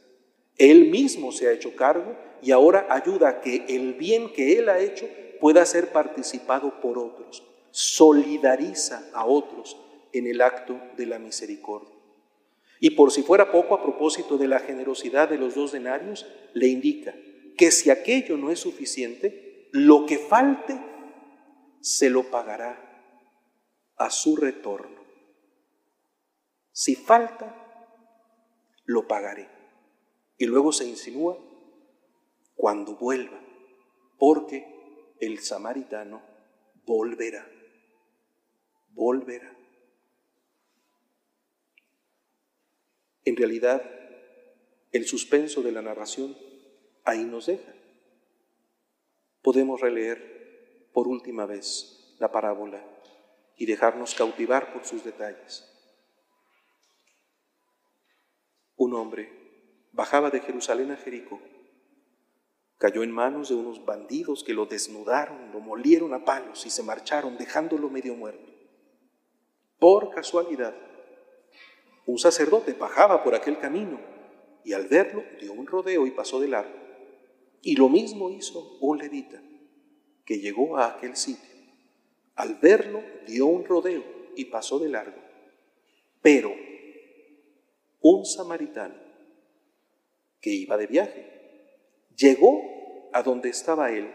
Él 0.57 0.89
mismo 0.89 1.31
se 1.31 1.47
ha 1.47 1.53
hecho 1.53 1.77
cargo 1.77 2.17
y 2.41 2.53
ahora 2.53 2.87
ayuda 2.89 3.29
a 3.29 3.41
que 3.43 3.67
el 3.69 3.93
bien 3.95 4.33
que 4.33 4.59
él 4.59 4.71
ha 4.71 4.79
hecho 4.79 5.07
pueda 5.41 5.65
ser 5.67 5.93
participado 5.93 6.81
por 6.81 6.99
otros. 6.99 7.43
Solidariza 7.71 9.09
a 9.13 9.27
otros 9.27 9.77
en 10.13 10.27
el 10.27 10.41
acto 10.41 10.81
de 10.97 11.07
la 11.07 11.19
misericordia. 11.19 11.95
Y 12.81 12.91
por 12.91 13.11
si 13.11 13.23
fuera 13.23 13.51
poco, 13.51 13.75
a 13.75 13.83
propósito 13.83 14.39
de 14.39 14.49
la 14.49 14.61
generosidad 14.61 15.29
de 15.29 15.39
los 15.39 15.55
dos 15.55 15.73
denarios, 15.73 16.27
le 16.55 16.69
indica 16.69 17.15
que 17.57 17.71
si 17.71 17.91
aquello 17.91 18.37
no 18.37 18.51
es 18.51 18.61
suficiente, 18.61 19.69
lo 19.73 20.07
que 20.07 20.19
falte 20.19 20.81
se 21.81 22.09
lo 22.09 22.31
pagará 22.31 22.85
a 23.97 24.11
su 24.11 24.37
retorno. 24.37 25.03
Si 26.71 26.95
falta, 26.95 27.55
lo 28.85 29.09
pagaré. 29.09 29.49
Y 30.39 30.47
luego 30.47 30.73
se 30.73 30.87
insinúa 30.87 31.37
cuando 32.55 32.95
vuelva, 32.95 33.41
porque 34.19 34.78
el 35.21 35.41
samaritano 35.41 36.23
volverá, 36.87 37.47
volverá. 38.91 39.55
En 43.25 43.37
realidad, 43.37 43.83
el 44.93 45.07
suspenso 45.07 45.63
de 45.63 45.73
la 45.73 45.83
narración 45.83 46.37
ahí 47.05 47.25
nos 47.25 47.47
deja. 47.47 47.75
Podemos 49.43 49.81
releer 49.81 50.89
por 50.93 51.09
última 51.09 51.47
vez 51.47 52.17
la 52.19 52.33
parábola 52.33 52.83
y 53.57 53.67
dejarnos 53.67 54.15
cautivar 54.15 54.73
por 54.73 54.85
sus 54.85 55.05
detalles. 55.05 55.65
Un 58.77 58.95
hombre 58.95 59.31
bajaba 59.93 60.31
de 60.31 60.41
Jerusalén 60.41 60.93
a 60.93 60.97
Jericó, 60.97 61.41
cayó 62.79 63.03
en 63.03 63.11
manos 63.11 63.49
de 63.49 63.57
unos 63.57 63.85
bandidos 63.85 64.45
que 64.45 64.55
lo 64.55 64.67
desnudaron, 64.67 65.51
lo 65.53 65.61
molieron 65.61 66.15
a 66.15 66.25
palos 66.25 66.65
y 66.65 66.71
se 66.71 66.85
marcharon 66.85 67.37
dejándolo 67.37 67.91
medio 67.91 68.15
muerto. 68.15 68.49
Por 69.79 70.11
casualidad, 70.11 70.75
un 72.07 72.19
sacerdote 72.19 72.73
bajaba 72.73 73.23
por 73.23 73.35
aquel 73.35 73.59
camino 73.59 74.01
y 74.65 74.73
al 74.73 74.87
verlo 74.87 75.25
dio 75.41 75.53
un 75.53 75.67
rodeo 75.67 76.07
y 76.07 76.13
pasó 76.13 76.41
de 76.41 76.49
largo. 76.49 76.75
Y 77.63 77.77
lo 77.77 77.89
mismo 77.89 78.31
hizo 78.31 78.79
un 78.81 78.99
levita 78.99 79.43
que 80.25 80.39
llegó 80.39 80.79
a 80.79 80.87
aquel 80.87 81.17
sitio. 81.17 81.55
Al 82.37 82.55
verlo 82.57 83.03
dio 83.27 83.47
un 83.47 83.65
rodeo 83.65 84.05
y 84.37 84.45
pasó 84.47 84.79
de 84.79 84.89
largo. 84.89 85.21
Pero 86.23 86.55
un 88.01 88.25
samaritano 88.25 88.95
que 90.41 90.51
iba 90.51 90.77
de 90.77 90.87
viaje 90.87 91.38
llegó 92.19 93.11
a 93.13 93.23
donde 93.23 93.49
estaba 93.49 93.91
él 93.93 94.11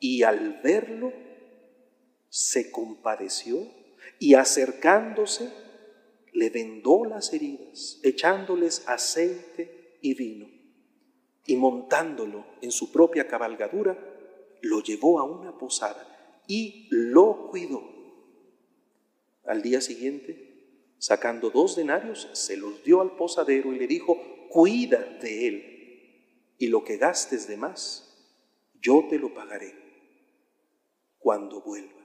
y 0.00 0.22
al 0.22 0.60
verlo 0.62 1.12
se 2.28 2.70
compadeció 2.70 3.66
y 4.18 4.34
acercándose 4.34 5.50
le 6.32 6.50
vendó 6.50 7.04
las 7.04 7.32
heridas, 7.32 8.00
echándoles 8.02 8.86
aceite 8.86 9.98
y 10.02 10.14
vino, 10.14 10.48
y 11.46 11.56
montándolo 11.56 12.44
en 12.60 12.70
su 12.70 12.92
propia 12.92 13.26
cabalgadura, 13.26 13.98
lo 14.60 14.82
llevó 14.82 15.18
a 15.18 15.24
una 15.24 15.56
posada 15.56 16.44
y 16.46 16.88
lo 16.90 17.48
cuidó. 17.50 17.82
Al 19.44 19.62
día 19.62 19.80
siguiente, 19.80 20.94
sacando 20.98 21.50
dos 21.50 21.76
denarios, 21.76 22.28
se 22.32 22.56
los 22.56 22.84
dio 22.84 23.00
al 23.00 23.16
posadero 23.16 23.72
y 23.72 23.78
le 23.78 23.86
dijo, 23.86 24.20
cuida 24.50 24.98
de 25.20 25.48
él, 25.48 25.77
y 26.58 26.66
lo 26.66 26.84
que 26.84 26.96
gastes 26.96 27.46
de 27.46 27.56
más, 27.56 28.04
yo 28.80 29.06
te 29.08 29.18
lo 29.18 29.32
pagaré 29.32 29.74
cuando 31.18 31.62
vuelva. 31.62 31.98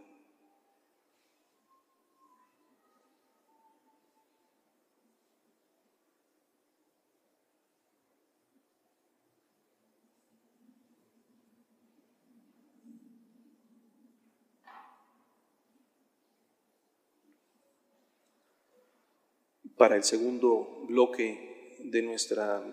para 19.84 19.98
el 19.98 20.04
segundo 20.04 20.86
bloque 20.88 21.76
de 21.80 22.02
nuestra 22.04 22.64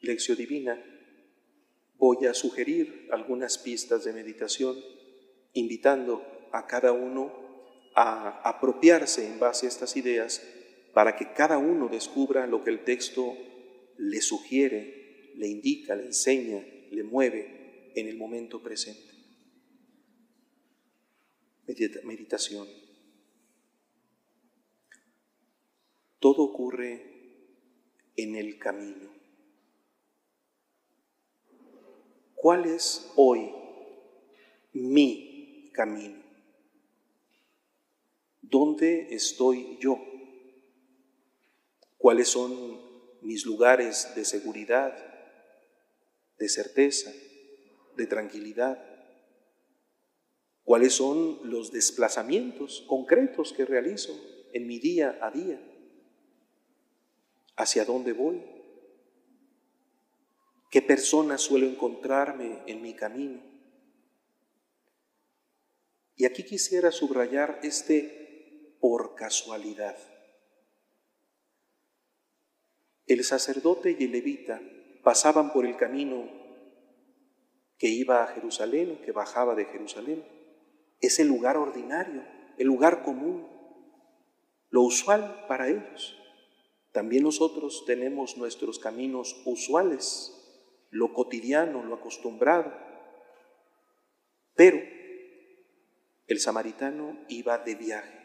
lección 0.00 0.38
divina, 0.38 0.82
voy 2.02 2.26
a 2.26 2.34
sugerir 2.34 3.06
algunas 3.12 3.58
pistas 3.58 4.02
de 4.02 4.12
meditación, 4.12 4.76
invitando 5.52 6.48
a 6.50 6.66
cada 6.66 6.90
uno 6.90 7.32
a 7.94 8.40
apropiarse 8.42 9.24
en 9.24 9.38
base 9.38 9.66
a 9.66 9.68
estas 9.68 9.96
ideas 9.96 10.42
para 10.94 11.14
que 11.14 11.32
cada 11.32 11.58
uno 11.58 11.86
descubra 11.86 12.48
lo 12.48 12.64
que 12.64 12.70
el 12.70 12.82
texto 12.82 13.36
le 13.98 14.20
sugiere, 14.20 15.30
le 15.36 15.46
indica, 15.46 15.94
le 15.94 16.06
enseña, 16.06 16.66
le 16.90 17.04
mueve 17.04 17.92
en 17.94 18.08
el 18.08 18.16
momento 18.16 18.60
presente. 18.60 19.12
Meditación. 22.02 22.66
Todo 26.18 26.42
ocurre 26.42 27.00
en 28.16 28.34
el 28.34 28.58
camino. 28.58 29.21
¿Cuál 32.42 32.66
es 32.66 33.08
hoy 33.14 33.54
mi 34.72 35.70
camino? 35.72 36.20
¿Dónde 38.40 39.14
estoy 39.14 39.78
yo? 39.78 39.96
¿Cuáles 41.96 42.26
son 42.26 42.80
mis 43.20 43.46
lugares 43.46 44.12
de 44.16 44.24
seguridad, 44.24 44.92
de 46.36 46.48
certeza, 46.48 47.12
de 47.96 48.08
tranquilidad? 48.08 48.84
¿Cuáles 50.64 50.94
son 50.94 51.48
los 51.48 51.70
desplazamientos 51.70 52.84
concretos 52.88 53.52
que 53.52 53.64
realizo 53.64 54.20
en 54.52 54.66
mi 54.66 54.80
día 54.80 55.16
a 55.22 55.30
día? 55.30 55.60
¿Hacia 57.54 57.84
dónde 57.84 58.12
voy? 58.12 58.51
¿Qué 60.72 60.80
personas 60.80 61.42
suelo 61.42 61.66
encontrarme 61.66 62.62
en 62.66 62.80
mi 62.80 62.94
camino? 62.94 63.42
Y 66.16 66.24
aquí 66.24 66.44
quisiera 66.44 66.90
subrayar 66.90 67.60
este 67.62 68.74
por 68.80 69.14
casualidad. 69.14 69.98
El 73.06 73.22
sacerdote 73.22 73.98
y 74.00 74.04
el 74.04 74.12
levita 74.12 74.62
pasaban 75.02 75.52
por 75.52 75.66
el 75.66 75.76
camino 75.76 76.26
que 77.76 77.88
iba 77.88 78.24
a 78.24 78.28
Jerusalén, 78.28 78.98
que 79.04 79.12
bajaba 79.12 79.54
de 79.54 79.66
Jerusalén. 79.66 80.24
Es 81.02 81.18
el 81.18 81.28
lugar 81.28 81.58
ordinario, 81.58 82.24
el 82.56 82.66
lugar 82.66 83.02
común, 83.02 83.46
lo 84.70 84.80
usual 84.80 85.44
para 85.48 85.68
ellos. 85.68 86.16
También 86.92 87.24
nosotros 87.24 87.84
tenemos 87.84 88.38
nuestros 88.38 88.78
caminos 88.78 89.42
usuales 89.44 90.38
lo 90.92 91.12
cotidiano, 91.12 91.82
lo 91.82 91.94
acostumbrado. 91.94 92.72
Pero 94.54 94.78
el 96.28 96.38
samaritano 96.38 97.18
iba 97.28 97.58
de 97.58 97.74
viaje 97.74 98.22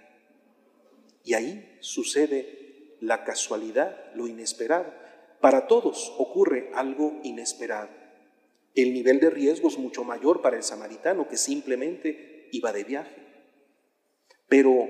y 1.24 1.34
ahí 1.34 1.78
sucede 1.80 2.98
la 3.00 3.24
casualidad, 3.24 4.14
lo 4.14 4.28
inesperado. 4.28 4.94
Para 5.42 5.68
todos 5.68 6.14
ocurre 6.18 6.70
algo 6.74 7.20
inesperado. 7.24 7.90
El 8.76 8.94
nivel 8.94 9.20
de 9.20 9.30
riesgo 9.30 9.70
es 9.70 9.78
mucho 9.78 10.04
mayor 10.04 10.42
para 10.42 10.58
el 10.58 10.64
samaritano 10.64 11.28
que 11.28 11.38
simplemente 11.38 12.50
iba 12.52 12.72
de 12.74 12.84
viaje. 12.84 13.16
Pero 14.48 14.88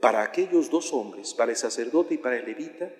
para 0.00 0.22
aquellos 0.22 0.70
dos 0.70 0.92
hombres, 0.92 1.34
para 1.34 1.50
el 1.50 1.56
sacerdote 1.56 2.14
y 2.14 2.18
para 2.18 2.36
el 2.36 2.46
levita, 2.46 2.92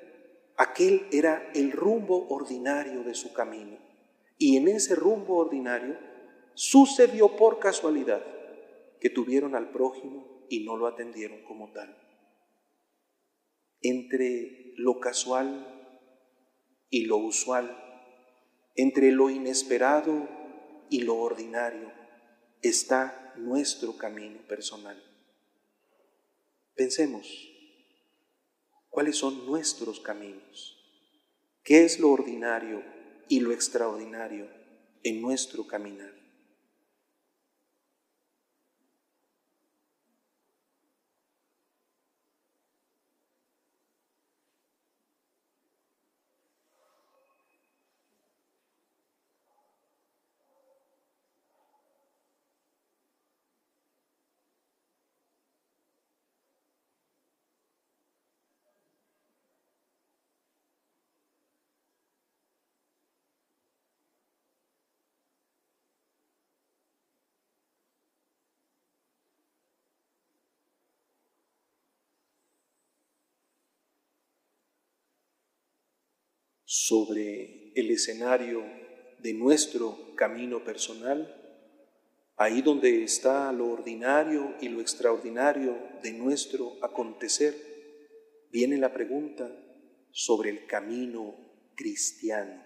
aquel 0.57 1.07
era 1.13 1.51
el 1.55 1.73
rumbo 1.73 2.27
ordinario 2.29 3.03
de 3.05 3.15
su 3.15 3.33
camino. 3.33 3.84
Y 4.37 4.57
en 4.57 4.69
ese 4.69 4.95
rumbo 4.95 5.37
ordinario 5.37 5.97
sucedió 6.55 7.37
por 7.37 7.59
casualidad 7.59 8.25
que 9.01 9.11
tuvieron 9.11 9.55
al 9.55 9.71
prójimo 9.71 10.47
y 10.49 10.65
no 10.65 10.77
lo 10.77 10.87
atendieron 10.87 11.43
como 11.45 11.73
tal. 11.73 11.97
Entre 13.81 14.73
lo 14.77 14.99
casual 14.99 15.67
y 16.91 17.05
lo 17.05 17.19
usual, 17.19 17.77
entre 18.75 19.13
lo 19.13 19.31
inesperado 19.31 20.29
y 20.89 21.03
lo 21.03 21.17
ordinario, 21.17 21.93
está 22.63 23.35
nuestro 23.37 23.97
camino 23.97 24.41
personal. 24.49 25.03
Pensemos, 26.75 27.53
¿cuáles 28.89 29.17
son 29.17 29.47
nuestros 29.47 30.01
caminos? 30.01 30.81
¿Qué 31.63 31.85
es 31.85 32.01
lo 32.01 32.11
ordinario 32.11 32.94
y 33.29 33.41
lo 33.41 33.53
extraordinario 33.53 34.47
en 35.03 35.21
nuestro 35.21 35.67
caminar. 35.67 36.24
Sobre 76.77 77.71
el 77.77 77.89
escenario 77.93 78.65
de 79.21 79.33
nuestro 79.33 80.17
camino 80.17 80.65
personal, 80.65 81.33
ahí 82.37 82.63
donde 82.63 83.05
está 83.05 83.53
lo 83.53 83.69
ordinario 83.69 84.57
y 84.61 84.69
lo 84.71 84.81
extraordinario 84.81 85.79
de 86.03 86.13
nuestro 86.15 86.73
acontecer, 86.83 87.55
viene 88.51 88.77
la 88.77 88.93
pregunta 88.93 89.57
sobre 90.11 90.51
el 90.51 90.67
camino 90.67 91.37
cristiano, 91.77 92.61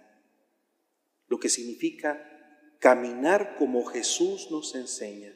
lo 1.27 1.39
que 1.39 1.51
significa 1.51 2.75
caminar 2.79 3.57
como 3.59 3.85
Jesús 3.85 4.51
nos 4.51 4.75
enseña, 4.75 5.35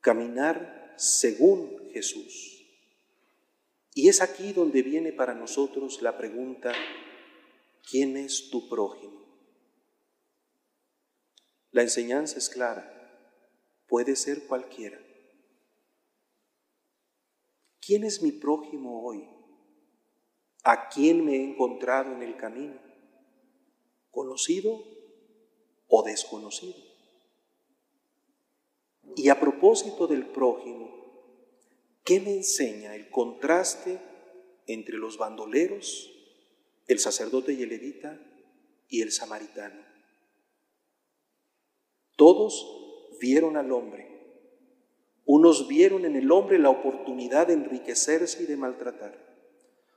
caminar 0.00 0.94
según 0.96 1.90
Jesús. 1.92 2.54
Y 3.92 4.08
es 4.08 4.22
aquí 4.22 4.54
donde 4.54 4.80
viene 4.80 5.12
para 5.12 5.34
nosotros 5.34 6.00
la 6.00 6.16
pregunta, 6.16 6.72
¿quién 7.88 8.16
es 8.16 8.50
tu 8.50 8.68
prójimo? 8.68 9.24
La 11.70 11.82
enseñanza 11.82 12.38
es 12.38 12.48
clara, 12.48 12.84
puede 13.86 14.16
ser 14.16 14.46
cualquiera. 14.46 15.00
¿Quién 17.80 18.02
es 18.02 18.22
mi 18.22 18.32
prójimo 18.32 19.06
hoy? 19.06 19.28
¿A 20.64 20.88
quién 20.88 21.24
me 21.24 21.36
he 21.36 21.44
encontrado 21.44 22.12
en 22.12 22.22
el 22.22 22.36
camino? 22.36 22.80
¿Conocido 24.10 24.82
o 25.86 26.02
desconocido? 26.02 26.82
Y 29.14 29.28
a 29.28 29.38
propósito 29.38 30.08
del 30.08 30.26
prójimo, 30.26 30.90
¿qué 32.02 32.18
me 32.18 32.32
enseña 32.32 32.96
el 32.96 33.08
contraste 33.10 34.00
entre 34.66 34.96
los 34.96 35.16
bandoleros 35.16 36.15
el 36.86 36.98
sacerdote 36.98 37.52
y 37.52 37.62
el 37.62 37.68
levita 37.68 38.18
y 38.88 39.02
el 39.02 39.12
samaritano. 39.12 39.80
Todos 42.16 43.16
vieron 43.20 43.56
al 43.56 43.72
hombre. 43.72 44.08
Unos 45.24 45.66
vieron 45.66 46.04
en 46.04 46.16
el 46.16 46.30
hombre 46.30 46.58
la 46.58 46.70
oportunidad 46.70 47.48
de 47.48 47.54
enriquecerse 47.54 48.44
y 48.44 48.46
de 48.46 48.56
maltratar. 48.56 49.26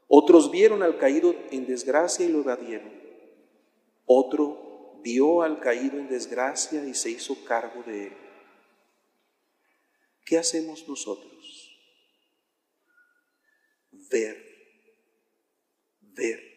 Otros 0.08 0.50
vieron 0.50 0.82
al 0.82 0.98
caído 0.98 1.36
en 1.52 1.68
desgracia 1.68 2.26
y 2.26 2.30
lo 2.30 2.40
evadieron. 2.40 2.92
Otro 4.06 5.00
vio 5.04 5.44
al 5.44 5.60
caído 5.60 6.00
en 6.00 6.10
desgracia 6.10 6.84
y 6.84 6.96
se 6.96 7.12
hizo 7.12 7.46
cargo 7.46 7.84
de 7.84 8.08
él. 8.08 8.18
¿Qué 10.26 10.38
hacemos 10.40 10.88
nosotros? 10.88 11.78
Ver, 13.92 14.36
ver 16.02 16.49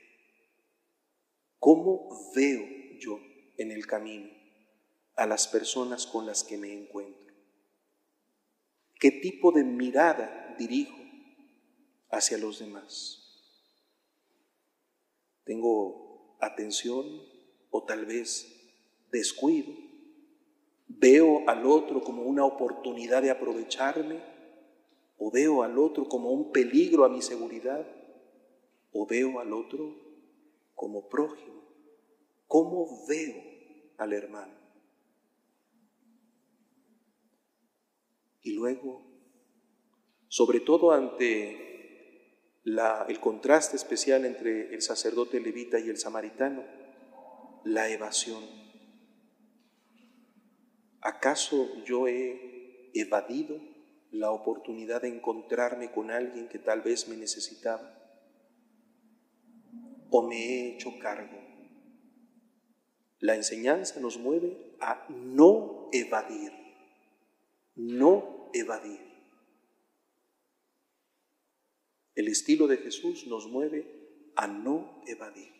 ¿Cómo 1.62 2.08
veo 2.34 2.66
yo 2.98 3.20
en 3.56 3.70
el 3.70 3.86
camino 3.86 4.28
a 5.14 5.28
las 5.28 5.46
personas 5.46 6.08
con 6.08 6.26
las 6.26 6.42
que 6.42 6.58
me 6.58 6.72
encuentro? 6.72 7.32
¿Qué 8.98 9.12
tipo 9.12 9.52
de 9.52 9.62
mirada 9.62 10.56
dirijo 10.58 10.98
hacia 12.10 12.36
los 12.36 12.58
demás? 12.58 13.54
¿Tengo 15.44 16.36
atención 16.40 17.06
o 17.70 17.84
tal 17.84 18.06
vez 18.06 18.74
descuido? 19.12 19.72
¿Veo 20.88 21.48
al 21.48 21.64
otro 21.64 22.02
como 22.02 22.22
una 22.22 22.44
oportunidad 22.44 23.22
de 23.22 23.30
aprovecharme? 23.30 24.20
¿O 25.16 25.30
veo 25.30 25.62
al 25.62 25.78
otro 25.78 26.08
como 26.08 26.32
un 26.32 26.50
peligro 26.50 27.04
a 27.04 27.08
mi 27.08 27.22
seguridad? 27.22 27.86
¿O 28.90 29.06
veo 29.06 29.38
al 29.38 29.52
otro 29.52 30.01
como 30.82 31.08
prójimo, 31.08 31.62
¿cómo 32.48 33.06
veo 33.06 33.40
al 33.98 34.12
hermano? 34.12 34.52
Y 38.40 38.54
luego, 38.54 39.00
sobre 40.26 40.58
todo 40.58 40.90
ante 40.90 42.56
el 42.64 43.20
contraste 43.20 43.76
especial 43.76 44.24
entre 44.24 44.74
el 44.74 44.82
sacerdote 44.82 45.38
levita 45.38 45.78
y 45.78 45.88
el 45.88 45.98
samaritano, 45.98 46.64
la 47.62 47.88
evasión. 47.88 48.42
¿Acaso 51.00 51.84
yo 51.84 52.08
he 52.08 52.90
evadido 52.92 53.60
la 54.10 54.32
oportunidad 54.32 55.02
de 55.02 55.14
encontrarme 55.14 55.92
con 55.92 56.10
alguien 56.10 56.48
que 56.48 56.58
tal 56.58 56.80
vez 56.80 57.06
me 57.06 57.16
necesitaba? 57.16 58.01
O 60.12 60.22
me 60.22 60.36
he 60.36 60.74
hecho 60.74 60.98
cargo. 60.98 61.38
La 63.18 63.34
enseñanza 63.34 63.98
nos 63.98 64.18
mueve 64.18 64.76
a 64.78 65.06
no 65.08 65.88
evadir, 65.90 66.52
no 67.74 68.50
evadir. 68.52 69.00
El 72.14 72.28
estilo 72.28 72.66
de 72.66 72.76
Jesús 72.76 73.26
nos 73.26 73.46
mueve 73.46 74.30
a 74.36 74.46
no 74.46 75.02
evadir. 75.06 75.50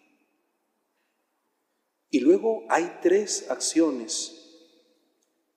Y 2.10 2.20
luego 2.20 2.66
hay 2.68 2.98
tres 3.00 3.50
acciones 3.50 4.38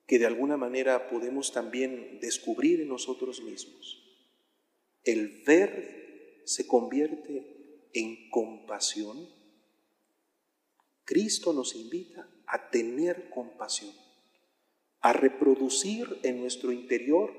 que 0.06 0.18
de 0.18 0.24
alguna 0.24 0.56
manera 0.56 1.10
podemos 1.10 1.52
también 1.52 2.18
descubrir 2.20 2.80
en 2.80 2.88
nosotros 2.88 3.42
mismos. 3.42 4.02
El 5.04 5.42
ver 5.44 6.40
se 6.46 6.66
convierte 6.66 7.55
en 7.96 8.28
compasión. 8.28 9.26
Cristo 11.04 11.54
nos 11.54 11.74
invita 11.74 12.28
a 12.46 12.68
tener 12.68 13.30
compasión, 13.30 13.94
a 15.00 15.14
reproducir 15.14 16.20
en 16.22 16.40
nuestro 16.40 16.72
interior 16.72 17.32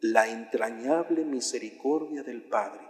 la 0.00 0.28
entrañable 0.28 1.24
misericordia 1.24 2.22
del 2.22 2.42
Padre. 2.42 2.86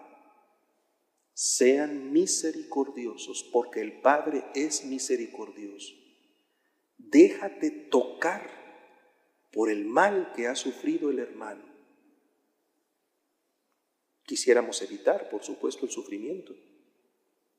Sean 1.32 2.12
misericordiosos 2.12 3.48
porque 3.52 3.82
el 3.82 4.00
Padre 4.00 4.44
es 4.54 4.84
misericordioso. 4.84 5.94
Déjate 6.98 7.70
tocar 7.70 8.50
por 9.52 9.70
el 9.70 9.84
mal 9.84 10.32
que 10.34 10.48
ha 10.48 10.56
sufrido 10.56 11.10
el 11.10 11.20
hermano. 11.20 11.62
Quisiéramos 14.24 14.82
evitar, 14.82 15.28
por 15.28 15.44
supuesto, 15.44 15.86
el 15.86 15.92
sufrimiento. 15.92 16.52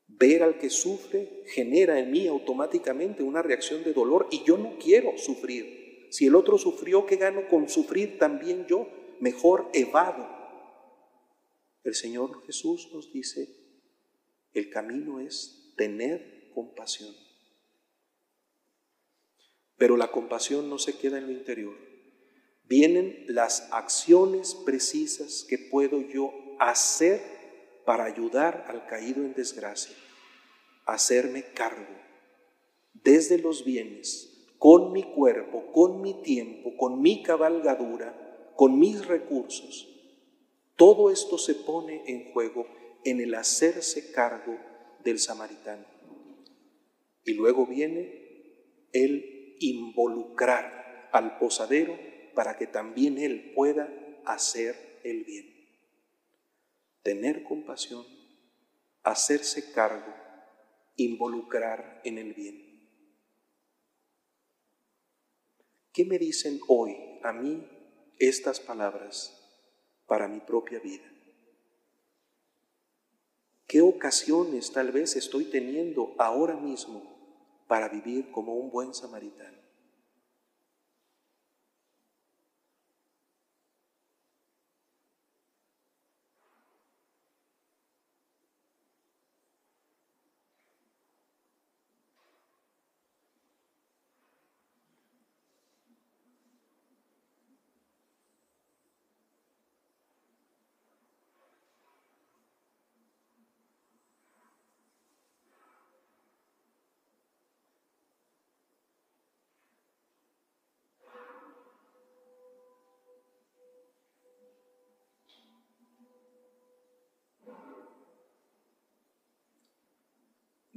Ver 0.08 0.42
al 0.42 0.58
que 0.58 0.70
sufre 0.70 1.44
genera 1.46 1.98
en 2.00 2.10
mí 2.10 2.26
automáticamente 2.26 3.22
una 3.22 3.42
reacción 3.42 3.84
de 3.84 3.92
dolor 3.92 4.26
y 4.30 4.42
yo 4.44 4.58
no 4.58 4.78
quiero 4.78 5.16
sufrir. 5.16 6.08
Si 6.10 6.26
el 6.26 6.34
otro 6.34 6.58
sufrió, 6.58 7.06
¿qué 7.06 7.16
gano 7.16 7.48
con 7.48 7.68
sufrir 7.68 8.18
también 8.18 8.66
yo? 8.66 8.88
Mejor 9.20 9.70
evado. 9.72 10.28
El 11.84 11.94
Señor 11.94 12.44
Jesús 12.46 12.90
nos 12.92 13.12
dice, 13.12 13.48
el 14.52 14.70
camino 14.70 15.20
es 15.20 15.72
tener 15.76 16.50
compasión. 16.54 17.14
Pero 19.76 19.96
la 19.96 20.10
compasión 20.10 20.68
no 20.68 20.78
se 20.78 20.98
queda 20.98 21.18
en 21.18 21.26
lo 21.26 21.32
interior 21.32 21.88
vienen 22.68 23.24
las 23.28 23.68
acciones 23.72 24.54
precisas 24.54 25.44
que 25.48 25.58
puedo 25.58 26.02
yo 26.02 26.32
hacer 26.60 27.37
para 27.88 28.04
ayudar 28.04 28.66
al 28.68 28.84
caído 28.84 29.24
en 29.24 29.32
desgracia, 29.32 29.96
hacerme 30.84 31.42
cargo 31.54 31.96
desde 32.92 33.38
los 33.38 33.64
bienes, 33.64 34.46
con 34.58 34.92
mi 34.92 35.04
cuerpo, 35.04 35.72
con 35.72 36.02
mi 36.02 36.20
tiempo, 36.22 36.76
con 36.76 37.00
mi 37.00 37.22
cabalgadura, 37.22 38.52
con 38.56 38.78
mis 38.78 39.06
recursos. 39.06 39.88
Todo 40.76 41.10
esto 41.10 41.38
se 41.38 41.54
pone 41.54 42.02
en 42.04 42.30
juego 42.30 42.66
en 43.06 43.22
el 43.22 43.34
hacerse 43.34 44.12
cargo 44.12 44.58
del 45.02 45.18
samaritano. 45.18 45.86
Y 47.24 47.32
luego 47.32 47.64
viene 47.64 48.84
el 48.92 49.56
involucrar 49.60 51.08
al 51.10 51.38
posadero 51.38 51.98
para 52.34 52.58
que 52.58 52.66
también 52.66 53.16
Él 53.16 53.52
pueda 53.54 53.88
hacer 54.26 55.00
el 55.04 55.24
bien. 55.24 55.57
Tener 57.08 57.42
compasión, 57.42 58.04
hacerse 59.02 59.72
cargo, 59.72 60.14
involucrar 60.96 62.02
en 62.04 62.18
el 62.18 62.34
bien. 62.34 62.86
¿Qué 65.90 66.04
me 66.04 66.18
dicen 66.18 66.60
hoy 66.68 66.98
a 67.22 67.32
mí 67.32 67.66
estas 68.18 68.60
palabras 68.60 69.34
para 70.06 70.28
mi 70.28 70.40
propia 70.40 70.80
vida? 70.80 71.10
¿Qué 73.66 73.80
ocasiones 73.80 74.70
tal 74.70 74.92
vez 74.92 75.16
estoy 75.16 75.46
teniendo 75.46 76.14
ahora 76.18 76.56
mismo 76.58 77.64
para 77.68 77.88
vivir 77.88 78.30
como 78.32 78.52
un 78.54 78.70
buen 78.70 78.92
samaritano? 78.92 79.57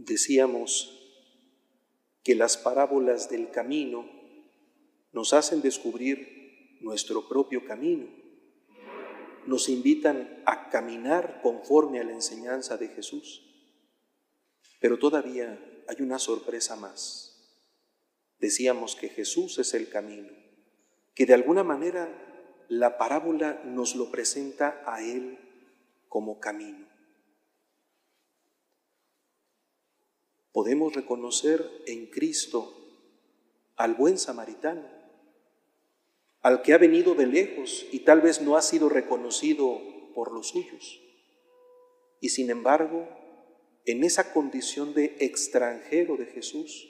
Decíamos 0.06 0.98
que 2.24 2.34
las 2.34 2.58
parábolas 2.58 3.30
del 3.30 3.52
camino 3.52 4.10
nos 5.12 5.34
hacen 5.34 5.62
descubrir 5.62 6.80
nuestro 6.82 7.28
propio 7.28 7.66
camino, 7.66 8.08
nos 9.46 9.70
invitan 9.70 10.42
a 10.48 10.70
caminar 10.70 11.42
conforme 11.44 12.00
a 12.00 12.04
la 12.04 12.14
enseñanza 12.14 12.78
de 12.78 12.88
Jesús. 12.88 13.44
Pero 14.80 14.98
todavía 14.98 15.60
hay 15.88 15.98
una 16.02 16.18
sorpresa 16.18 16.76
más. 16.76 17.56
Decíamos 18.40 18.96
que 18.96 19.10
Jesús 19.10 19.60
es 19.60 19.76
el 19.76 19.88
camino, 19.90 20.32
que 21.14 21.28
de 21.28 21.36
alguna 21.36 21.64
manera 21.64 22.10
la 22.70 22.98
parábola 22.98 23.62
nos 23.66 23.96
lo 23.96 24.10
presenta 24.10 24.82
a 24.84 25.04
Él 25.04 25.38
como 26.10 26.40
camino. 26.40 26.91
Podemos 30.52 30.94
reconocer 30.94 31.70
en 31.86 32.08
Cristo 32.08 32.78
al 33.76 33.96
buen 33.96 34.18
samaritano, 34.18 34.88
al 36.42 36.62
que 36.62 36.74
ha 36.74 36.78
venido 36.78 37.16
de 37.16 37.28
lejos 37.28 37.86
y 37.92 38.00
tal 38.00 38.22
vez 38.22 38.42
no 38.42 38.58
ha 38.58 38.62
sido 38.62 38.90
reconocido 38.90 39.80
por 40.14 40.32
los 40.32 40.50
suyos. 40.50 41.02
Y 42.20 42.30
sin 42.30 42.50
embargo, 42.50 43.08
en 43.86 44.04
esa 44.04 44.34
condición 44.34 44.94
de 44.94 45.16
extranjero 45.20 46.18
de 46.18 46.26
Jesús, 46.28 46.88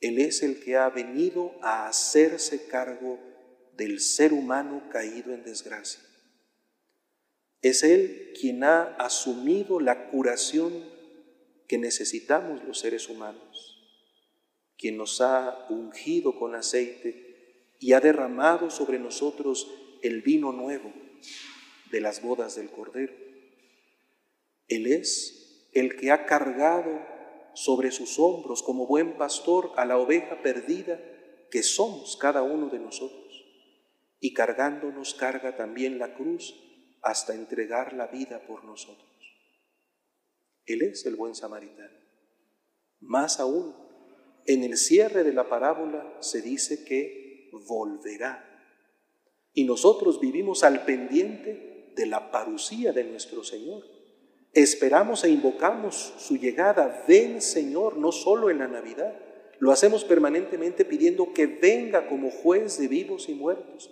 Él 0.00 0.18
es 0.18 0.42
el 0.42 0.60
que 0.62 0.76
ha 0.76 0.88
venido 0.90 1.54
a 1.62 1.88
hacerse 1.88 2.66
cargo 2.68 3.18
del 3.76 4.00
ser 4.00 4.32
humano 4.32 4.82
caído 4.90 5.32
en 5.32 5.42
desgracia. 5.42 6.02
Es 7.62 7.82
Él 7.82 8.32
quien 8.38 8.62
ha 8.62 8.94
asumido 8.96 9.80
la 9.80 10.10
curación 10.10 10.97
que 11.68 11.78
necesitamos 11.78 12.64
los 12.64 12.80
seres 12.80 13.08
humanos, 13.08 13.78
quien 14.78 14.96
nos 14.96 15.20
ha 15.20 15.66
ungido 15.68 16.38
con 16.38 16.54
aceite 16.54 17.74
y 17.78 17.92
ha 17.92 18.00
derramado 18.00 18.70
sobre 18.70 18.98
nosotros 18.98 19.70
el 20.02 20.22
vino 20.22 20.50
nuevo 20.50 20.92
de 21.90 22.00
las 22.00 22.22
bodas 22.22 22.56
del 22.56 22.70
Cordero. 22.70 23.12
Él 24.66 24.86
es 24.86 25.68
el 25.72 25.96
que 25.96 26.10
ha 26.10 26.26
cargado 26.26 27.00
sobre 27.54 27.90
sus 27.90 28.18
hombros 28.18 28.62
como 28.62 28.86
buen 28.86 29.18
pastor 29.18 29.72
a 29.76 29.84
la 29.84 29.98
oveja 29.98 30.42
perdida 30.42 30.98
que 31.50 31.62
somos 31.62 32.16
cada 32.16 32.42
uno 32.42 32.68
de 32.68 32.78
nosotros. 32.78 33.44
Y 34.20 34.32
cargándonos 34.32 35.14
carga 35.14 35.56
también 35.56 35.98
la 35.98 36.14
cruz 36.14 36.54
hasta 37.02 37.34
entregar 37.34 37.92
la 37.92 38.06
vida 38.06 38.46
por 38.46 38.64
nosotros. 38.64 39.07
Él 40.68 40.82
es 40.82 41.06
el 41.06 41.16
buen 41.16 41.34
samaritano. 41.34 41.96
Más 43.00 43.40
aún, 43.40 43.74
en 44.46 44.64
el 44.64 44.76
cierre 44.76 45.24
de 45.24 45.32
la 45.32 45.48
parábola 45.48 46.16
se 46.20 46.42
dice 46.42 46.84
que 46.84 47.50
volverá. 47.66 48.44
Y 49.54 49.64
nosotros 49.64 50.20
vivimos 50.20 50.64
al 50.64 50.84
pendiente 50.84 51.92
de 51.96 52.06
la 52.06 52.30
parucía 52.30 52.92
de 52.92 53.04
nuestro 53.04 53.42
Señor. 53.42 53.82
Esperamos 54.52 55.24
e 55.24 55.30
invocamos 55.30 56.14
su 56.18 56.36
llegada. 56.36 57.04
Ven, 57.08 57.40
Señor, 57.40 57.96
no 57.96 58.12
solo 58.12 58.50
en 58.50 58.58
la 58.58 58.68
Navidad. 58.68 59.14
Lo 59.58 59.72
hacemos 59.72 60.04
permanentemente 60.04 60.84
pidiendo 60.84 61.32
que 61.32 61.46
venga 61.46 62.08
como 62.08 62.30
juez 62.30 62.78
de 62.78 62.88
vivos 62.88 63.28
y 63.28 63.34
muertos. 63.34 63.90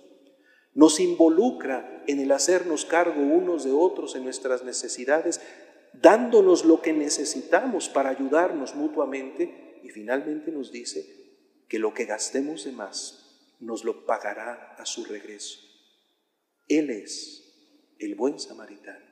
Nos 0.74 1.00
involucra 1.00 2.04
en 2.06 2.20
el 2.20 2.30
hacernos 2.32 2.84
cargo 2.84 3.20
unos 3.20 3.64
de 3.64 3.72
otros 3.72 4.14
en 4.14 4.24
nuestras 4.24 4.62
necesidades 4.62 5.40
dándonos 6.00 6.64
lo 6.64 6.80
que 6.82 6.92
necesitamos 6.92 7.88
para 7.88 8.10
ayudarnos 8.10 8.74
mutuamente 8.74 9.80
y 9.82 9.90
finalmente 9.90 10.50
nos 10.50 10.72
dice 10.72 11.06
que 11.68 11.78
lo 11.78 11.94
que 11.94 12.04
gastemos 12.04 12.64
de 12.64 12.72
más 12.72 13.56
nos 13.60 13.84
lo 13.84 14.04
pagará 14.06 14.74
a 14.78 14.86
su 14.86 15.04
regreso. 15.04 15.60
Él 16.68 16.90
es 16.90 17.94
el 17.98 18.14
buen 18.14 18.38
samaritano. 18.38 19.04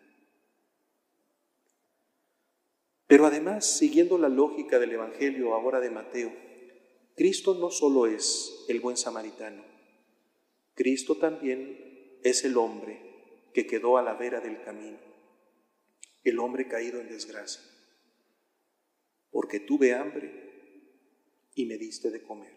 Pero 3.07 3.27
además, 3.27 3.65
siguiendo 3.67 4.19
la 4.19 4.29
lógica 4.29 4.79
del 4.79 4.93
Evangelio 4.93 5.55
ahora 5.55 5.81
de 5.81 5.91
Mateo, 5.91 6.33
Cristo 7.17 7.55
no 7.55 7.71
solo 7.71 8.07
es 8.07 8.65
el 8.69 8.81
buen 8.81 8.97
samaritano, 8.97 9.63
Cristo 10.75 11.17
también 11.17 12.19
es 12.25 12.45
el 12.45 12.57
hombre 12.57 12.99
que 13.53 13.67
quedó 13.67 13.99
a 13.99 14.03
la 14.03 14.15
vera 14.15 14.41
del 14.41 14.61
camino, 14.63 14.99
el 16.25 16.39
hombre 16.39 16.67
caído 16.67 17.01
en 17.01 17.09
desgracia, 17.09 17.63
porque 19.31 19.61
tuve 19.61 19.95
hambre 19.95 20.33
y 21.55 21.67
me 21.67 21.77
diste 21.77 22.11
de 22.11 22.23
comer, 22.23 22.53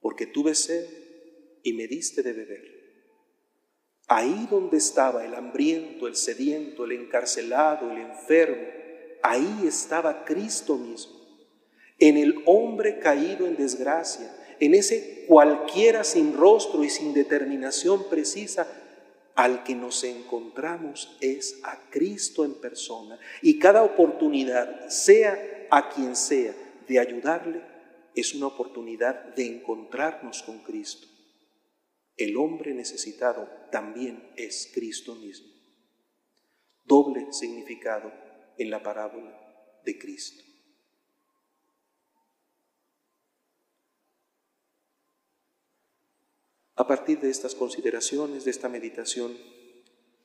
porque 0.00 0.26
tuve 0.26 0.54
sed 0.54 0.86
y 1.62 1.72
me 1.72 1.86
diste 1.86 2.22
de 2.22 2.32
beber. 2.32 2.82
Ahí 4.08 4.48
donde 4.50 4.76
estaba 4.76 5.24
el 5.24 5.34
hambriento, 5.34 6.08
el 6.08 6.16
sediento, 6.16 6.84
el 6.84 6.92
encarcelado, 6.92 7.90
el 7.90 7.98
enfermo, 7.98 8.66
ahí 9.22 9.60
estaba 9.64 10.24
Cristo 10.24 10.76
mismo, 10.76 11.20
en 11.98 12.16
el 12.16 12.42
hombre 12.46 12.98
caído 12.98 13.46
en 13.46 13.56
desgracia, 13.56 14.36
en 14.58 14.74
ese 14.74 15.24
cualquiera 15.28 16.02
sin 16.04 16.36
rostro 16.36 16.82
y 16.82 16.90
sin 16.90 17.14
determinación 17.14 18.08
precisa, 18.10 18.66
al 19.34 19.64
que 19.64 19.74
nos 19.74 20.04
encontramos 20.04 21.16
es 21.20 21.60
a 21.64 21.90
Cristo 21.90 22.44
en 22.44 22.54
persona. 22.54 23.18
Y 23.40 23.58
cada 23.58 23.82
oportunidad, 23.82 24.88
sea 24.88 25.66
a 25.70 25.88
quien 25.90 26.16
sea, 26.16 26.54
de 26.86 26.98
ayudarle, 26.98 27.62
es 28.14 28.34
una 28.34 28.48
oportunidad 28.48 29.34
de 29.34 29.46
encontrarnos 29.46 30.42
con 30.42 30.58
Cristo. 30.60 31.06
El 32.16 32.36
hombre 32.36 32.74
necesitado 32.74 33.48
también 33.70 34.32
es 34.36 34.70
Cristo 34.74 35.14
mismo. 35.14 35.48
Doble 36.84 37.32
significado 37.32 38.12
en 38.58 38.70
la 38.70 38.82
parábola 38.82 39.80
de 39.84 39.98
Cristo. 39.98 40.51
A 46.74 46.86
partir 46.86 47.20
de 47.20 47.28
estas 47.28 47.54
consideraciones, 47.54 48.44
de 48.44 48.50
esta 48.50 48.68
meditación, 48.68 49.36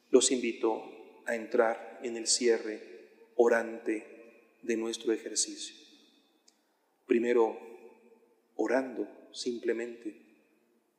los 0.10 0.32
invito 0.32 0.82
a 1.26 1.36
entrar 1.36 2.00
en 2.04 2.16
el 2.16 2.28
cierre 2.28 3.32
orante 3.36 4.56
de 4.62 4.78
nuestro 4.78 5.12
ejercicio. 5.12 5.76
Primero, 7.06 7.58
orando 8.56 9.08
simplemente, 9.34 10.22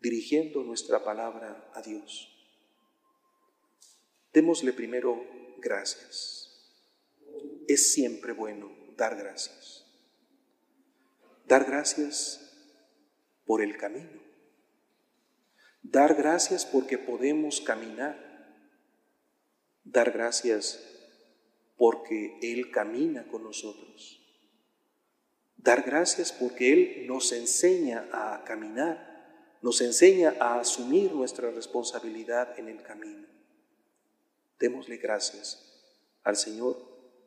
dirigiendo 0.01 0.63
nuestra 0.63 1.03
palabra 1.03 1.71
a 1.75 1.81
Dios. 1.81 2.35
Démosle 4.35 4.75
primero 4.75 5.25
gracias. 5.59 6.45
Es 7.67 7.93
siempre 7.93 8.33
bueno 8.33 8.71
dar 8.97 9.17
gracias. 9.17 9.87
Dar 11.47 11.65
gracias 11.65 12.45
por 13.47 13.63
el 13.63 13.79
camino 13.79 14.18
Dar 15.83 16.15
gracias 16.15 16.67
porque 16.67 16.99
podemos 16.99 17.61
caminar. 17.61 18.17
Dar 19.85 20.11
gracias 20.11 20.81
porque 21.77 22.39
Él 22.43 22.71
camina 22.71 23.27
con 23.29 23.45
nosotros. 23.45 24.21
Dar 25.57 25.83
gracias 25.83 26.33
porque 26.33 26.73
Él 26.73 27.07
nos 27.07 27.33
enseña 27.33 28.09
a 28.13 28.45
caminar, 28.45 29.57
nos 29.63 29.81
enseña 29.81 30.35
a 30.41 30.61
asumir 30.61 31.13
nuestra 31.13 31.51
responsabilidad 31.51 32.59
en 32.59 32.69
el 32.69 32.83
camino. 32.83 33.27
Démosle 34.59 34.97
gracias 34.97 35.65
al 36.23 36.37
Señor 36.37 36.77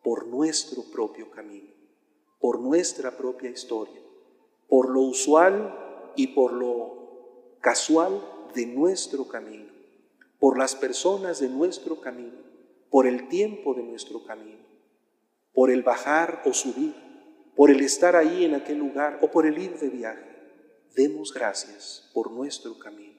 por 0.03 0.27
nuestro 0.27 0.83
propio 0.91 1.31
camino, 1.31 1.71
por 2.39 2.59
nuestra 2.59 3.17
propia 3.17 3.49
historia, 3.49 4.01
por 4.67 4.89
lo 4.89 5.01
usual 5.01 6.13
y 6.15 6.27
por 6.27 6.53
lo 6.53 7.57
casual 7.61 8.21
de 8.53 8.65
nuestro 8.65 9.27
camino, 9.27 9.71
por 10.39 10.57
las 10.57 10.75
personas 10.75 11.39
de 11.39 11.49
nuestro 11.49 12.01
camino, 12.01 12.37
por 12.89 13.07
el 13.07 13.27
tiempo 13.27 13.73
de 13.73 13.83
nuestro 13.83 14.23
camino, 14.23 14.65
por 15.53 15.71
el 15.71 15.83
bajar 15.83 16.41
o 16.45 16.53
subir, 16.53 16.95
por 17.55 17.69
el 17.71 17.81
estar 17.81 18.15
ahí 18.15 18.45
en 18.45 18.55
aquel 18.55 18.77
lugar 18.77 19.19
o 19.21 19.29
por 19.29 19.45
el 19.45 19.57
ir 19.57 19.77
de 19.77 19.89
viaje. 19.89 20.31
Demos 20.95 21.33
gracias 21.33 22.09
por 22.13 22.31
nuestro 22.31 22.77
camino. 22.77 23.10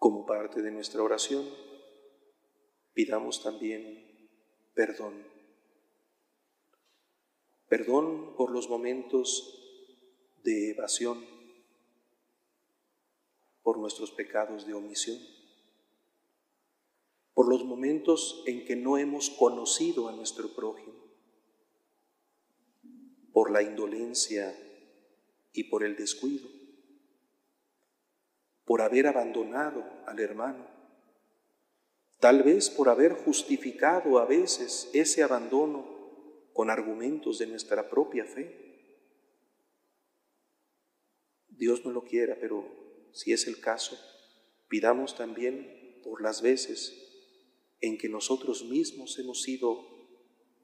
Como 0.00 0.24
parte 0.24 0.62
de 0.62 0.70
nuestra 0.70 1.02
oración, 1.02 1.46
pidamos 2.94 3.42
también 3.42 4.30
perdón. 4.72 5.26
Perdón 7.68 8.34
por 8.34 8.50
los 8.50 8.70
momentos 8.70 9.62
de 10.42 10.70
evasión, 10.70 11.22
por 13.62 13.76
nuestros 13.76 14.10
pecados 14.12 14.66
de 14.66 14.72
omisión, 14.72 15.18
por 17.34 17.50
los 17.50 17.62
momentos 17.66 18.42
en 18.46 18.64
que 18.64 18.76
no 18.76 18.96
hemos 18.96 19.28
conocido 19.28 20.08
a 20.08 20.12
nuestro 20.12 20.48
prójimo, 20.54 21.12
por 23.34 23.50
la 23.50 23.60
indolencia 23.60 24.58
y 25.52 25.64
por 25.64 25.84
el 25.84 25.94
descuido 25.94 26.59
por 28.70 28.82
haber 28.82 29.08
abandonado 29.08 29.82
al 30.06 30.20
hermano, 30.20 30.64
tal 32.20 32.44
vez 32.44 32.70
por 32.70 32.88
haber 32.88 33.14
justificado 33.14 34.20
a 34.20 34.26
veces 34.26 34.88
ese 34.92 35.24
abandono 35.24 35.88
con 36.52 36.70
argumentos 36.70 37.40
de 37.40 37.48
nuestra 37.48 37.90
propia 37.90 38.24
fe. 38.24 39.08
Dios 41.48 41.84
no 41.84 41.90
lo 41.90 42.04
quiera, 42.04 42.36
pero 42.40 42.64
si 43.12 43.32
es 43.32 43.48
el 43.48 43.60
caso, 43.60 43.98
pidamos 44.68 45.16
también 45.16 46.00
por 46.04 46.22
las 46.22 46.40
veces 46.40 46.94
en 47.80 47.98
que 47.98 48.08
nosotros 48.08 48.66
mismos 48.66 49.18
hemos 49.18 49.42
sido 49.42 49.84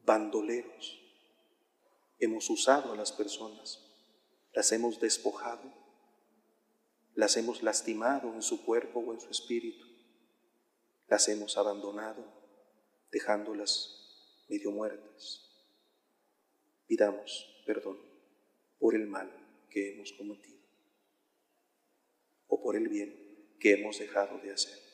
bandoleros, 0.05 0.97
hemos 2.21 2.49
usado 2.51 2.93
a 2.93 2.97
las 2.97 3.11
personas, 3.11 3.85
las 4.53 4.71
hemos 4.71 5.01
despojado 5.01 5.86
las 7.17 7.39
hemos 7.39 7.63
lastimado 7.63 8.33
en 8.35 8.43
su 8.43 8.65
cuerpo 8.65 9.01
o 9.01 9.15
en 9.15 9.21
su 9.21 9.31
espíritu, 9.31 9.87
las 11.09 11.29
hemos 11.29 11.57
abandonado, 11.57 12.23
dejándolas 13.11 14.45
medio 14.49 14.71
muertas. 14.71 15.43
Pidamos 16.87 17.63
perdón 17.65 17.99
por 18.79 18.95
el 18.95 19.07
mal 19.07 19.33
que 19.71 19.95
hemos 19.95 20.13
cometido 20.13 20.61
o 22.49 22.63
por 22.63 22.77
el 22.77 22.89
bien 22.89 23.57
que 23.59 23.73
hemos 23.73 23.99
dejado 23.99 24.39
de 24.39 24.53
hacer. 24.53 24.86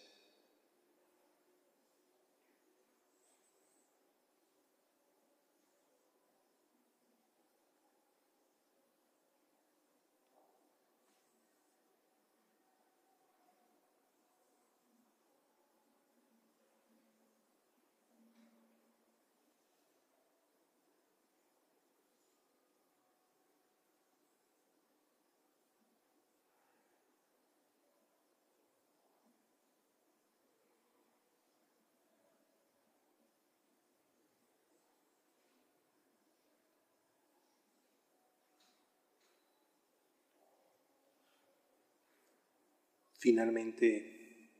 Finalmente, 43.22 44.50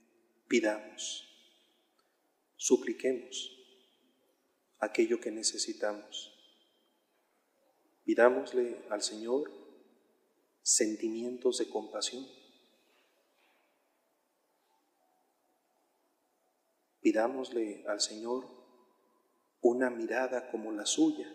pidamos, 0.47 1.26
supliquemos 2.55 3.59
aquello 4.78 5.20
que 5.20 5.32
necesitamos. 5.32 6.32
Pidámosle 8.05 8.84
al 8.89 9.02
Señor 9.02 9.51
sentimientos 10.62 11.59
de 11.59 11.68
compasión. 11.68 12.24
Pidámosle 17.01 17.84
al 17.89 18.01
Señor 18.01 18.47
una 19.60 19.90
mirada 19.90 20.52
como 20.52 20.70
la 20.70 20.86
suya. 20.86 21.28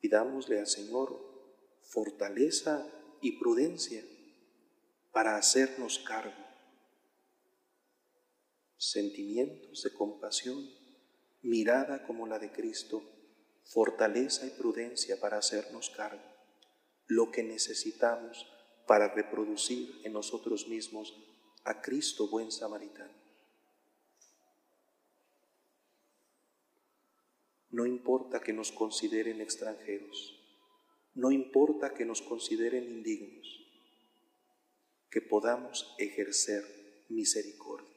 Pidámosle 0.00 0.58
al 0.58 0.66
Señor 0.66 1.29
fortaleza 1.90 2.86
y 3.20 3.32
prudencia 3.40 4.04
para 5.12 5.36
hacernos 5.36 5.98
cargo. 5.98 6.32
Sentimientos 8.76 9.82
de 9.82 9.92
compasión, 9.92 10.70
mirada 11.42 12.06
como 12.06 12.28
la 12.28 12.38
de 12.38 12.52
Cristo, 12.52 13.02
fortaleza 13.64 14.46
y 14.46 14.50
prudencia 14.50 15.18
para 15.20 15.38
hacernos 15.38 15.90
cargo. 15.90 16.22
Lo 17.08 17.32
que 17.32 17.42
necesitamos 17.42 18.46
para 18.86 19.12
reproducir 19.12 20.00
en 20.04 20.12
nosotros 20.12 20.68
mismos 20.68 21.12
a 21.64 21.82
Cristo 21.82 22.28
buen 22.28 22.52
samaritano. 22.52 23.18
No 27.70 27.84
importa 27.84 28.40
que 28.40 28.52
nos 28.52 28.70
consideren 28.70 29.40
extranjeros 29.40 30.39
no 31.14 31.30
importa 31.32 31.94
que 31.94 32.04
nos 32.04 32.22
consideren 32.22 32.84
indignos, 32.84 33.66
que 35.10 35.20
podamos 35.20 35.94
ejercer 35.98 36.64
misericordia. 37.08 37.89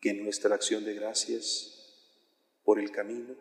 Que 0.00 0.14
nuestra 0.14 0.54
acción 0.54 0.84
de 0.84 0.94
gracias 0.94 1.76
por 2.64 2.78
el 2.80 2.90
camino, 2.90 3.34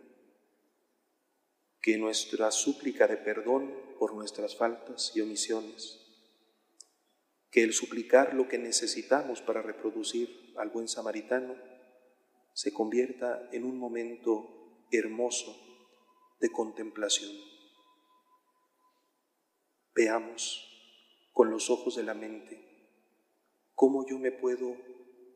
que 1.81 1.98
nuestra 1.98 2.52
súplica 2.52 3.07
de 3.07 3.18
perdón 3.18 3.73
por 3.98 4.14
nuestras 4.14 4.57
faltas 4.57 5.14
y 5.15 5.22
omisiones, 5.22 6.06
que 7.49 7.64
el 7.64 7.73
suplicar 7.73 8.34
lo 8.34 8.48
que 8.48 8.57
necesitamos 8.57 9.41
para 9.41 9.61
reproducir 9.61 10.53
al 10.57 10.69
buen 10.69 10.88
samaritano 10.88 11.56
se 12.53 12.73
convierta 12.73 13.49
en 13.53 13.64
un 13.64 13.77
momento 13.80 14.86
hermoso 14.91 15.57
de 16.41 16.52
contemplación. 16.52 17.31
Veamos 19.95 20.65
con 21.31 21.49
los 21.49 21.69
ojos 21.69 21.95
de 21.95 22.03
la 22.03 22.14
mente 22.14 22.61
cómo 23.76 24.06
yo 24.06 24.19
me 24.19 24.34
puedo 24.34 24.76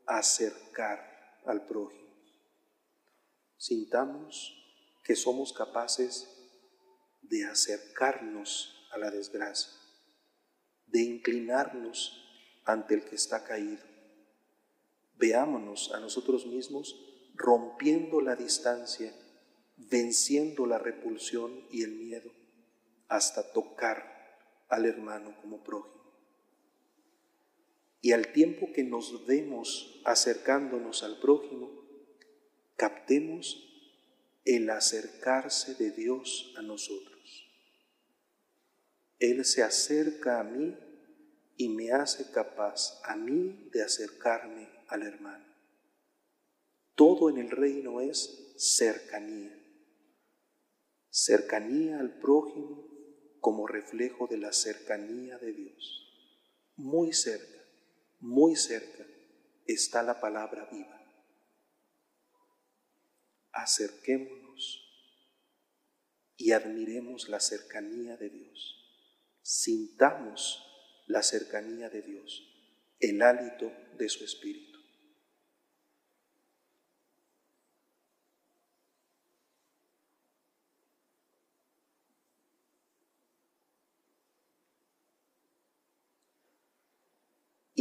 acercar 0.06 1.13
al 1.44 1.66
prójimo. 1.66 2.04
Sintamos 3.56 4.52
que 5.02 5.16
somos 5.16 5.52
capaces 5.52 6.28
de 7.22 7.46
acercarnos 7.46 8.88
a 8.92 8.98
la 8.98 9.10
desgracia, 9.10 9.72
de 10.86 11.02
inclinarnos 11.02 12.20
ante 12.64 12.94
el 12.94 13.04
que 13.04 13.16
está 13.16 13.44
caído. 13.44 13.82
Veámonos 15.16 15.92
a 15.94 16.00
nosotros 16.00 16.46
mismos 16.46 16.96
rompiendo 17.34 18.20
la 18.20 18.36
distancia, 18.36 19.12
venciendo 19.76 20.66
la 20.66 20.78
repulsión 20.78 21.66
y 21.70 21.82
el 21.82 21.92
miedo, 21.92 22.30
hasta 23.08 23.52
tocar 23.52 24.14
al 24.68 24.86
hermano 24.86 25.36
como 25.40 25.62
prójimo. 25.62 26.03
Y 28.04 28.12
al 28.12 28.32
tiempo 28.32 28.70
que 28.70 28.84
nos 28.84 29.24
vemos 29.24 30.02
acercándonos 30.04 31.02
al 31.04 31.18
prójimo, 31.20 31.70
captemos 32.76 33.66
el 34.44 34.68
acercarse 34.68 35.74
de 35.76 35.90
Dios 35.90 36.52
a 36.58 36.60
nosotros. 36.60 37.48
Él 39.18 39.42
se 39.46 39.62
acerca 39.62 40.38
a 40.38 40.44
mí 40.44 40.76
y 41.56 41.70
me 41.70 41.92
hace 41.92 42.30
capaz 42.30 43.00
a 43.04 43.16
mí 43.16 43.70
de 43.72 43.82
acercarme 43.82 44.68
al 44.88 45.02
hermano. 45.02 45.46
Todo 46.94 47.30
en 47.30 47.38
el 47.38 47.50
reino 47.50 48.02
es 48.02 48.52
cercanía. 48.58 49.58
Cercanía 51.08 52.00
al 52.00 52.18
prójimo 52.18 52.86
como 53.40 53.66
reflejo 53.66 54.26
de 54.26 54.36
la 54.36 54.52
cercanía 54.52 55.38
de 55.38 55.54
Dios. 55.54 56.02
Muy 56.76 57.14
cerca 57.14 57.53
muy 58.24 58.56
cerca 58.56 59.06
está 59.66 60.02
la 60.02 60.18
palabra 60.18 60.66
viva. 60.72 60.98
Acerquémonos 63.52 64.80
y 66.38 66.52
admiremos 66.52 67.28
la 67.28 67.38
cercanía 67.38 68.16
de 68.16 68.30
Dios. 68.30 68.80
Sintamos 69.42 70.64
la 71.06 71.22
cercanía 71.22 71.90
de 71.90 72.00
Dios, 72.00 72.42
el 72.98 73.20
hálito 73.20 73.70
de 73.98 74.08
su 74.08 74.24
Espíritu. 74.24 74.73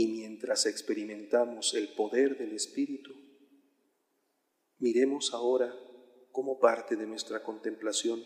Y 0.03 0.07
mientras 0.07 0.65
experimentamos 0.65 1.73
el 1.75 1.88
poder 1.93 2.38
del 2.38 2.51
Espíritu, 2.51 3.13
miremos 4.80 5.34
ahora 5.34 5.73
como 6.34 6.59
parte 6.59 6.97
de 6.97 7.07
nuestra 7.07 7.41
contemplación 7.41 8.21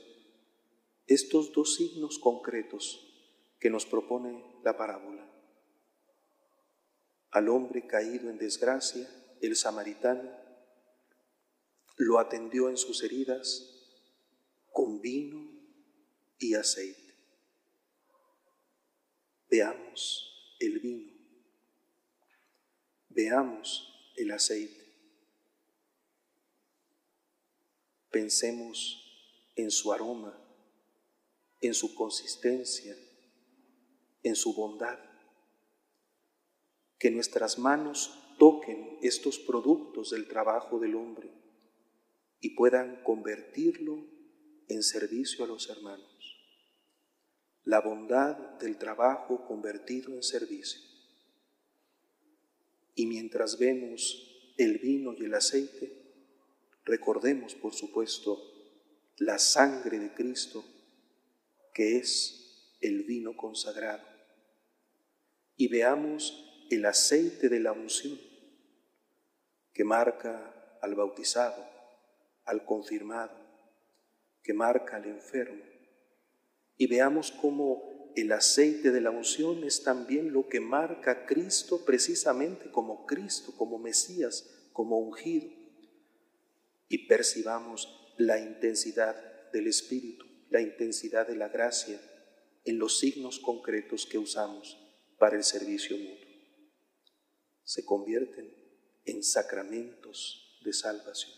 estos 1.06 1.54
dos 1.54 1.76
signos 1.76 2.18
concretos 2.18 3.14
que 3.60 3.70
nos 3.70 3.86
propone 3.86 4.60
la 4.64 4.76
parábola. 4.76 5.32
Al 7.30 7.48
hombre 7.48 7.86
caído 7.86 8.32
en 8.32 8.40
desgracia, 8.40 9.08
el 9.44 9.56
samaritano, 9.56 10.32
lo 11.98 12.18
atendió 12.18 12.70
en 12.70 12.78
sus 12.78 13.04
heridas 13.04 13.86
con 14.72 15.00
vino 15.00 15.48
y 16.40 16.56
aceite. 16.56 17.14
Veamos 19.48 20.58
el 20.60 20.80
vino 20.80 21.17
Veamos 23.18 24.14
el 24.16 24.30
aceite. 24.30 24.94
Pensemos 28.12 29.52
en 29.56 29.72
su 29.72 29.92
aroma, 29.92 30.40
en 31.60 31.74
su 31.74 31.96
consistencia, 31.96 32.96
en 34.22 34.36
su 34.36 34.54
bondad. 34.54 35.00
Que 37.00 37.10
nuestras 37.10 37.58
manos 37.58 38.14
toquen 38.38 39.00
estos 39.02 39.40
productos 39.40 40.12
del 40.12 40.28
trabajo 40.28 40.78
del 40.78 40.94
hombre 40.94 41.32
y 42.40 42.52
puedan 42.52 43.02
convertirlo 43.02 43.98
en 44.68 44.84
servicio 44.84 45.44
a 45.44 45.48
los 45.48 45.72
hermanos. 45.72 46.38
La 47.64 47.82
bondad 47.82 48.38
del 48.60 48.78
trabajo 48.78 49.48
convertido 49.48 50.14
en 50.14 50.22
servicio. 50.22 50.97
Y 52.98 53.06
mientras 53.06 53.60
vemos 53.60 54.54
el 54.58 54.80
vino 54.80 55.14
y 55.14 55.26
el 55.26 55.36
aceite, 55.36 55.92
recordemos, 56.84 57.54
por 57.54 57.76
supuesto, 57.76 58.42
la 59.18 59.38
sangre 59.38 60.00
de 60.00 60.16
Cristo, 60.16 60.66
que 61.76 61.98
es 61.98 62.76
el 62.82 63.04
vino 63.04 63.38
consagrado. 63.38 64.04
Y 65.58 65.68
veamos 65.68 66.66
el 66.72 66.86
aceite 66.86 67.50
de 67.50 67.60
la 67.60 67.72
unción, 67.72 68.20
que 69.76 69.84
marca 69.84 70.80
al 70.82 70.96
bautizado, 70.96 71.70
al 72.46 72.66
confirmado, 72.66 73.38
que 74.42 74.56
marca 74.56 74.96
al 74.96 75.06
enfermo. 75.06 75.64
Y 76.78 76.88
veamos 76.88 77.32
cómo 77.32 77.97
el 78.18 78.32
aceite 78.32 78.92
de 78.92 79.00
la 79.00 79.12
unción 79.12 79.64
es 79.64 79.84
también 79.84 80.34
lo 80.34 80.50
que 80.50 80.60
marca 80.60 81.12
a 81.12 81.26
Cristo 81.28 81.86
precisamente 81.86 82.72
como 82.72 83.06
Cristo, 83.06 83.54
como 83.56 83.78
Mesías, 83.78 84.50
como 84.74 84.98
ungido. 84.98 85.52
Y 86.90 87.08
percibamos 87.08 88.16
la 88.18 88.40
intensidad 88.40 89.52
del 89.52 89.68
Espíritu, 89.68 90.26
la 90.50 90.62
intensidad 90.62 91.28
de 91.28 91.36
la 91.36 91.50
gracia 91.50 92.02
en 92.66 92.80
los 92.80 92.98
signos 92.98 93.38
concretos 93.38 94.08
que 94.08 94.18
usamos 94.18 94.80
para 95.20 95.38
el 95.38 95.44
servicio 95.44 95.96
mutuo. 95.96 96.32
Se 97.64 97.86
convierten 97.86 98.52
en 99.06 99.24
sacramentos 99.24 100.60
de 100.66 100.74
salvación. 100.74 101.37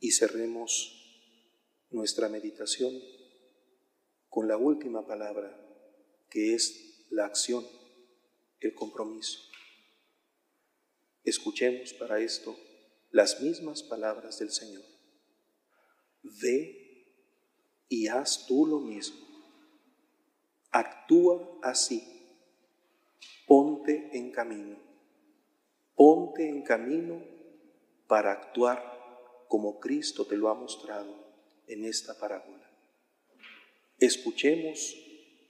Y 0.00 0.12
cerremos 0.12 0.96
nuestra 1.90 2.28
meditación 2.28 2.92
con 4.28 4.48
la 4.48 4.56
última 4.56 5.06
palabra, 5.06 5.54
que 6.30 6.54
es 6.54 7.06
la 7.10 7.26
acción, 7.26 7.66
el 8.60 8.74
compromiso. 8.74 9.38
Escuchemos 11.22 11.92
para 11.92 12.18
esto 12.18 12.56
las 13.10 13.40
mismas 13.42 13.82
palabras 13.82 14.38
del 14.38 14.50
Señor. 14.50 14.84
Ve 16.22 16.80
y 17.88 18.06
haz 18.08 18.46
tú 18.46 18.66
lo 18.66 18.78
mismo. 18.78 19.18
Actúa 20.70 21.58
así. 21.62 22.02
Ponte 23.46 24.16
en 24.16 24.30
camino. 24.30 24.78
Ponte 25.96 26.48
en 26.48 26.62
camino 26.62 27.22
para 28.06 28.32
actuar 28.32 28.99
como 29.50 29.80
Cristo 29.80 30.28
te 30.28 30.36
lo 30.36 30.48
ha 30.48 30.54
mostrado 30.54 31.12
en 31.66 31.84
esta 31.84 32.16
parábola. 32.16 32.70
Escuchemos 33.98 34.96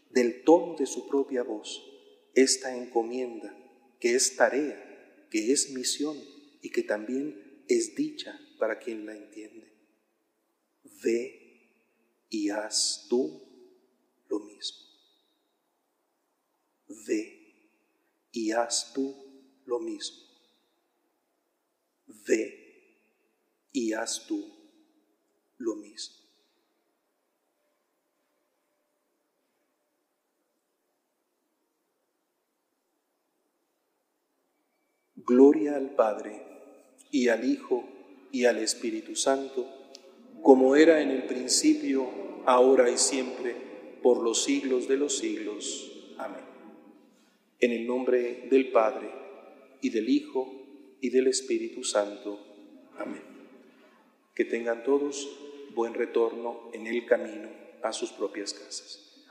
del 0.08 0.42
tono 0.42 0.74
de 0.74 0.86
su 0.86 1.06
propia 1.06 1.42
voz 1.42 1.82
esta 2.32 2.74
encomienda, 2.74 3.54
que 4.00 4.14
es 4.14 4.36
tarea, 4.36 5.28
que 5.30 5.52
es 5.52 5.72
misión 5.72 6.16
y 6.62 6.70
que 6.70 6.82
también 6.82 7.62
es 7.68 7.94
dicha 7.94 8.40
para 8.58 8.78
quien 8.78 9.04
la 9.04 9.14
entiende. 9.14 9.70
Ve 11.04 11.68
y 12.30 12.48
haz 12.48 13.06
tú 13.10 13.42
lo 14.30 14.40
mismo. 14.40 14.78
Ve 17.06 17.54
y 18.32 18.52
haz 18.52 18.94
tú 18.94 19.14
lo 19.66 19.78
mismo. 19.78 20.22
Ve 22.26 22.59
y 23.72 23.92
haz 23.92 24.26
tú 24.26 24.44
lo 25.58 25.76
mismo. 25.76 26.16
Gloria 35.16 35.76
al 35.76 35.94
Padre 35.94 36.42
y 37.10 37.28
al 37.28 37.44
Hijo 37.44 37.84
y 38.32 38.46
al 38.46 38.58
Espíritu 38.58 39.14
Santo, 39.14 39.66
como 40.42 40.74
era 40.74 41.02
en 41.02 41.10
el 41.10 41.24
principio, 41.24 42.08
ahora 42.46 42.90
y 42.90 42.98
siempre, 42.98 43.54
por 44.02 44.22
los 44.22 44.42
siglos 44.42 44.88
de 44.88 44.96
los 44.96 45.18
siglos. 45.18 46.14
Amén. 46.18 46.44
En 47.60 47.72
el 47.72 47.86
nombre 47.86 48.48
del 48.50 48.72
Padre 48.72 49.10
y 49.82 49.90
del 49.90 50.08
Hijo 50.08 50.96
y 51.00 51.10
del 51.10 51.28
Espíritu 51.28 51.84
Santo. 51.84 52.38
Amén 52.98 53.29
que 54.40 54.46
tengan 54.46 54.82
todos 54.84 55.28
buen 55.74 55.92
retorno 55.92 56.70
en 56.72 56.86
el 56.86 57.04
camino 57.04 57.50
a 57.82 57.92
sus 57.92 58.10
propias 58.10 58.54
casas. 58.54 59.09